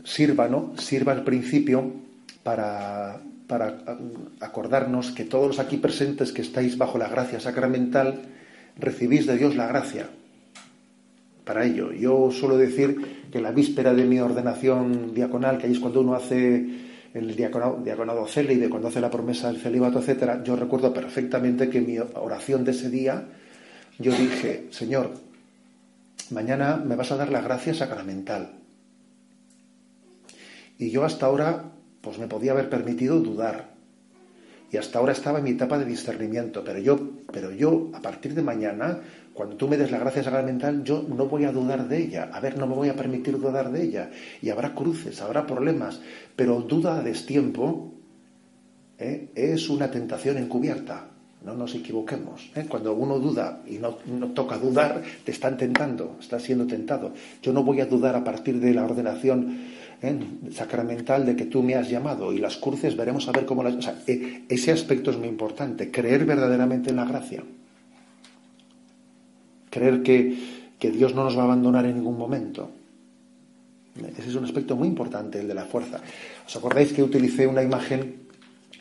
sirva, 0.05 0.49
¿no? 0.49 0.75
Sirva 0.77 1.13
al 1.13 1.25
principio 1.25 1.93
para 2.43 3.23
para 3.47 3.77
acordarnos 4.41 5.13
que 5.13 5.25
todos 5.25 5.49
los 5.49 5.59
aquí 5.59 5.77
presentes 5.77 6.33
que 6.33 6.43
estáis 6.43 6.79
bajo 6.79 6.99
la 6.99 7.09
gracia 7.09 7.41
sacramental, 7.41 8.23
recibís 8.79 9.27
de 9.27 9.37
Dios 9.37 9.55
la 9.55 9.67
gracia. 9.67 10.09
Para 11.45 11.65
ello, 11.65 11.93
yo 11.93 12.31
suelo 12.31 12.57
decir 12.57 13.27
que 13.31 13.41
la 13.41 13.53
víspera 13.53 13.93
de 13.93 14.05
mi 14.05 14.19
ordenación 14.19 15.13
diaconal, 15.15 15.59
que 15.59 15.67
ahí 15.67 15.73
es 15.73 15.79
cuando 15.79 16.01
uno 16.01 16.15
hace 16.15 16.67
el 17.15 17.37
diaconado, 17.37 17.81
diaconado 17.85 18.27
de 18.27 18.69
cuando 18.69 18.89
hace 18.89 19.01
la 19.01 19.11
promesa 19.11 19.49
del 19.49 19.61
celibato, 19.61 20.01
etcétera, 20.01 20.43
yo 20.43 20.57
recuerdo 20.57 20.93
perfectamente 20.93 21.69
que 21.69 21.81
mi 21.81 21.99
oración 21.99 22.65
de 22.65 22.73
ese 22.73 22.91
día, 22.91 23.29
yo 23.99 24.13
dije, 24.13 24.67
Señor, 24.71 25.13
mañana 26.31 26.77
me 26.77 26.97
vas 26.97 27.13
a 27.13 27.17
dar 27.17 27.31
la 27.31 27.41
gracia 27.41 27.75
sacramental. 27.75 28.53
Y 30.79 30.91
yo 30.91 31.05
hasta 31.05 31.27
ahora 31.27 31.71
pues 32.01 32.19
me 32.19 32.27
podía 32.27 32.53
haber 32.53 32.69
permitido 32.69 33.21
dudar. 33.21 33.75
Y 34.71 34.77
hasta 34.77 34.99
ahora 34.99 35.13
estaba 35.13 35.39
en 35.39 35.45
mi 35.45 35.51
etapa 35.51 35.79
de 35.79 35.85
discernimiento, 35.85 36.65
pero 36.65 36.81
yo, 36.81 36.99
pero 37.33 37.53
yo 37.53 37.91
a 37.95 38.03
partir 38.03 38.35
de 38.35 38.43
mañana, 38.43 39.01
cuando 39.35 39.57
tú 39.57 39.67
me 39.67 39.77
des 39.77 39.91
la 39.91 39.99
gracia 39.99 40.23
sacramental, 40.23 40.85
yo 40.85 41.05
no 41.09 41.27
voy 41.27 41.45
a 41.45 41.51
dudar 41.51 41.89
de 41.89 41.99
ella. 41.99 42.31
A 42.33 42.39
ver, 42.39 42.57
no 42.57 42.69
me 42.69 42.77
voy 42.77 42.89
a 42.89 42.95
permitir 42.95 43.37
dudar 43.39 43.73
de 43.73 43.83
ella. 43.83 44.11
Y 44.41 44.49
habrá 44.51 44.75
cruces, 44.75 45.21
habrá 45.21 45.45
problemas, 45.45 46.01
pero 46.37 46.61
duda 46.61 46.99
a 46.99 47.03
destiempo 47.03 47.93
¿eh? 48.97 49.31
es 49.35 49.69
una 49.69 49.91
tentación 49.91 50.39
encubierta. 50.39 51.09
No 51.45 51.55
nos 51.55 51.75
equivoquemos. 51.75 52.53
¿eh? 52.55 52.65
Cuando 52.69 52.95
uno 52.95 53.19
duda 53.19 53.61
y 53.67 53.79
no, 53.79 53.97
toca 54.35 54.57
dudar, 54.57 55.03
te 55.25 55.33
están 55.33 55.57
tentando, 55.59 56.17
estás 56.21 56.43
siendo 56.43 56.67
tentado. 56.67 57.13
Yo 57.43 57.53
no 57.53 57.65
voy 57.65 57.81
a 57.81 57.87
dudar 57.87 58.15
a 58.15 58.23
partir 58.23 58.61
de 58.61 58.73
la 58.73 58.85
ordenación 58.85 59.59
¿eh? 60.01 60.17
sacramental 60.53 61.27
de 61.27 61.35
que 61.35 61.47
tú 61.47 61.61
me 61.61 61.75
has 61.75 61.91
llamado 61.91 62.33
y 62.33 62.39
las 62.39 62.57
cruces 62.57 62.97
veremos 62.97 63.27
a 63.27 63.33
ver 63.33 63.47
cómo 63.47 63.65
las... 63.65 63.75
E, 64.07 64.45
ese 64.49 64.71
aspecto 64.71 65.11
es 65.11 65.19
muy 65.19 65.29
importante, 65.29 65.91
creer 65.91 66.25
verdaderamente 66.25 66.91
en 66.91 66.97
la 66.97 67.05
gracia. 67.05 67.43
Creer 69.75 70.05
que, 70.05 70.55
Dios 70.79 71.15
no 71.15 71.25
nos 71.25 71.37
va 71.37 71.43
a 71.43 71.45
abandonar 71.47 71.85
en 71.87 71.97
ningún 71.97 72.17
momento. 72.17 72.71
Ese 74.17 74.29
es 74.29 74.35
un 74.37 74.45
aspecto 74.45 74.77
muy 74.77 74.87
importante, 74.87 75.41
el 75.41 75.49
de 75.49 75.55
la 75.55 75.65
fuerza. 75.65 76.01
¿Os 76.47 76.55
acordáis 76.55 76.93
que 76.93 77.03
utilicé 77.03 77.47
una 77.47 77.63
imagen 77.63 78.29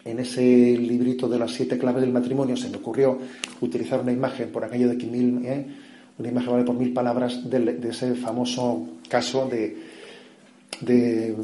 en 0.06 0.20
ese 0.20 0.42
librito 0.78 1.28
de 1.28 1.40
las 1.40 1.52
siete 1.52 1.80
claves 1.80 2.02
del 2.02 2.12
matrimonio? 2.12 2.56
Se 2.56 2.70
me 2.70 2.78
ocurrió 2.78 3.18
utilizar 3.62 4.02
una 4.02 4.12
imagen 4.12 4.52
por 4.52 4.66
aquello 4.66 4.90
de 4.90 4.98
que 4.98 5.08
mil, 5.08 5.44
¿eh? 5.46 5.66
una 6.20 6.30
imagen 6.30 6.52
vale 6.52 6.64
por 6.64 6.76
mil 6.76 6.94
palabras 6.94 7.50
de 7.50 7.90
ese 7.90 8.14
famoso 8.14 9.00
caso 9.10 9.48
de, 9.48 9.76
de, 10.82 11.36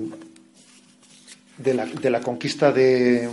de, 1.58 2.10
la, 2.10 2.22
conquista 2.22 2.72
de, 2.72 3.28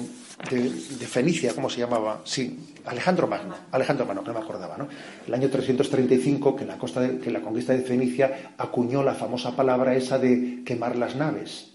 de, 0.51 1.07
Fenicia, 1.07 1.55
¿cómo 1.55 1.69
se 1.71 1.81
llamaba? 1.81 2.21
Sí, 2.25 2.59
Alejandro 2.85 3.27
Magno, 3.27 3.55
Alejandro 3.73 4.07
Magno, 4.07 4.23
que 4.23 4.29
no 4.29 4.39
me 4.39 4.45
acordaba, 4.45 4.77
¿no? 4.77 4.89
El 5.27 5.35
año 5.35 5.49
335, 5.49 6.55
que 6.55 6.65
la, 6.65 6.77
costa 6.79 7.19
que 7.19 7.31
la 7.31 7.41
conquista 7.41 7.73
de 7.73 7.81
Fenicia 7.81 8.53
acuñó 8.59 9.03
la 9.03 9.15
famosa 9.15 9.57
palabra 9.57 9.97
esa 9.97 10.19
de 10.19 10.63
quemar 10.65 10.97
las 10.97 11.17
naves, 11.17 11.73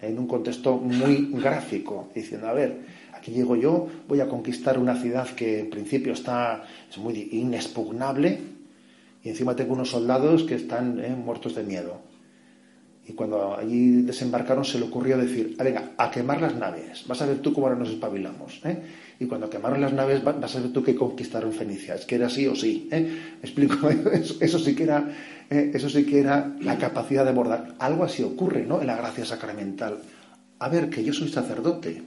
en 0.00 0.18
un 0.18 0.26
contexto 0.26 0.76
muy 0.76 1.30
gráfico, 1.32 2.08
diciendo, 2.14 2.48
a 2.48 2.52
ver, 2.52 2.80
aquí 3.12 3.30
llego 3.32 3.56
yo, 3.56 3.88
voy 4.08 4.20
a 4.20 4.28
conquistar 4.28 4.78
una 4.78 5.00
ciudad 5.00 5.28
que 5.28 5.60
en 5.60 5.70
principio 5.70 6.12
está, 6.12 6.64
es 6.90 6.98
muy 6.98 7.28
inexpugnable, 7.32 8.40
y 9.22 9.28
encima 9.28 9.56
tengo 9.56 9.74
unos 9.74 9.90
soldados 9.90 10.44
que 10.44 10.54
están 10.54 11.00
eh, 11.00 11.14
muertos 11.14 11.54
de 11.54 11.62
miedo. 11.62 12.00
Y 13.08 13.12
cuando 13.12 13.56
allí 13.56 14.02
desembarcaron 14.02 14.64
se 14.64 14.78
le 14.78 14.86
ocurrió 14.86 15.16
decir, 15.16 15.54
ah, 15.58 15.62
venga, 15.62 15.92
a 15.96 16.10
quemar 16.10 16.40
las 16.40 16.56
naves, 16.56 17.04
vas 17.06 17.22
a 17.22 17.26
ver 17.26 17.38
tú 17.38 17.52
cómo 17.52 17.68
ahora 17.68 17.78
nos 17.78 17.90
espabilamos. 17.90 18.60
¿eh? 18.64 18.82
Y 19.20 19.26
cuando 19.26 19.48
quemaron 19.48 19.80
las 19.80 19.92
naves 19.92 20.24
vas 20.24 20.56
a 20.56 20.60
ver 20.60 20.72
tú 20.72 20.82
que 20.82 20.96
conquistaron 20.96 21.52
Fenicia. 21.52 21.94
Es 21.94 22.04
que 22.04 22.16
era 22.16 22.28
sí 22.28 22.48
o 22.48 22.56
sí. 22.56 22.88
¿eh? 22.90 23.36
explico, 23.42 23.88
eso, 24.40 24.58
sí 24.58 24.74
que 24.74 24.82
era, 24.82 25.08
¿eh? 25.48 25.70
eso 25.72 25.88
sí 25.88 26.04
que 26.04 26.18
era 26.18 26.56
la 26.60 26.78
capacidad 26.78 27.22
de 27.22 27.30
abordar. 27.30 27.76
Algo 27.78 28.02
así 28.02 28.24
ocurre 28.24 28.66
¿no? 28.66 28.80
en 28.80 28.88
la 28.88 28.96
gracia 28.96 29.24
sacramental. 29.24 29.98
A 30.58 30.68
ver, 30.68 30.90
que 30.90 31.04
yo 31.04 31.12
soy 31.12 31.28
sacerdote. 31.28 32.02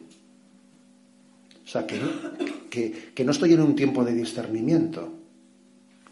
O 1.63 1.67
sea, 1.67 1.87
que, 1.87 1.99
que, 2.69 3.11
que 3.13 3.23
no 3.23 3.31
estoy 3.31 3.53
en 3.53 3.61
un 3.61 3.75
tiempo 3.75 4.03
de 4.03 4.13
discernimiento. 4.13 5.13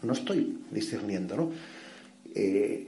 No 0.02 0.12
estoy 0.12 0.60
discerniendo, 0.70 1.36
¿no? 1.36 1.50
Eh, 2.34 2.86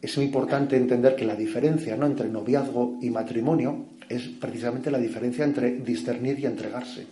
es 0.00 0.16
importante 0.16 0.76
entender 0.76 1.14
que 1.14 1.24
la 1.24 1.34
diferencia 1.34 1.96
¿no? 1.96 2.06
entre 2.06 2.28
noviazgo 2.28 2.98
y 3.02 3.10
matrimonio 3.10 3.86
es 4.08 4.22
precisamente 4.22 4.90
la 4.90 4.98
diferencia 4.98 5.44
entre 5.44 5.72
discernir 5.78 6.38
y 6.38 6.46
entregarse. 6.46 7.06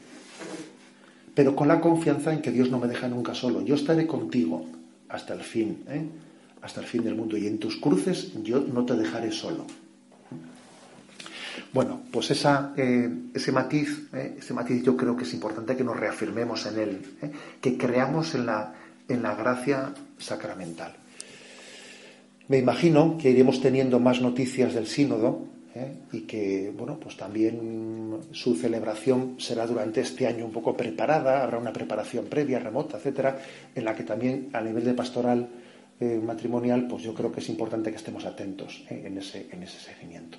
Pero 1.34 1.54
con 1.54 1.68
la 1.68 1.80
confianza 1.80 2.32
en 2.32 2.42
que 2.42 2.50
Dios 2.50 2.70
no 2.70 2.78
me 2.78 2.88
deja 2.88 3.08
nunca 3.08 3.34
solo. 3.34 3.62
Yo 3.62 3.76
estaré 3.76 4.06
contigo 4.06 4.64
hasta 5.08 5.34
el 5.34 5.40
fin. 5.40 5.84
¿eh? 5.88 6.06
hasta 6.62 6.80
el 6.80 6.86
fin 6.86 7.04
del 7.04 7.14
mundo. 7.14 7.36
Y 7.36 7.46
en 7.46 7.58
tus 7.58 7.76
cruces 7.76 8.32
yo 8.42 8.60
no 8.60 8.84
te 8.84 8.94
dejaré 8.94 9.32
solo. 9.32 9.64
Bueno, 11.72 12.02
pues 12.10 12.30
esa, 12.30 12.72
eh, 12.76 13.10
ese 13.34 13.52
matiz, 13.52 14.08
eh, 14.12 14.36
ese 14.38 14.54
matiz 14.54 14.82
yo 14.82 14.96
creo 14.96 15.16
que 15.16 15.24
es 15.24 15.34
importante 15.34 15.76
que 15.76 15.84
nos 15.84 15.98
reafirmemos 15.98 16.64
en 16.66 16.78
él, 16.78 17.02
que 17.60 17.76
creamos 17.76 18.34
en 18.34 18.46
la, 18.46 18.74
en 19.06 19.22
la 19.22 19.34
gracia 19.34 19.92
sacramental. 20.16 20.94
Me 22.48 22.58
imagino 22.58 23.18
que 23.18 23.30
iremos 23.30 23.60
teniendo 23.60 24.00
más 24.00 24.20
noticias 24.22 24.74
del 24.74 24.86
sínodo 24.86 25.46
y 26.12 26.22
que, 26.22 26.72
bueno, 26.76 26.98
pues 26.98 27.16
también 27.16 28.18
su 28.32 28.56
celebración 28.56 29.36
será 29.38 29.66
durante 29.66 30.00
este 30.00 30.26
año 30.26 30.46
un 30.46 30.50
poco 30.50 30.76
preparada, 30.76 31.44
habrá 31.44 31.58
una 31.58 31.72
preparación 31.72 32.24
previa, 32.24 32.58
remota, 32.58 32.96
etcétera, 32.96 33.38
en 33.74 33.84
la 33.84 33.94
que 33.94 34.02
también 34.02 34.48
a 34.54 34.60
nivel 34.60 34.84
de 34.84 34.94
pastoral 34.94 35.48
matrimonial, 36.00 36.86
pues 36.88 37.02
yo 37.02 37.12
creo 37.14 37.30
que 37.30 37.40
es 37.40 37.48
importante 37.48 37.90
que 37.90 37.96
estemos 37.96 38.24
atentos 38.24 38.82
en, 38.88 39.18
ese, 39.18 39.46
en 39.52 39.62
ese 39.62 39.78
seguimiento. 39.78 40.38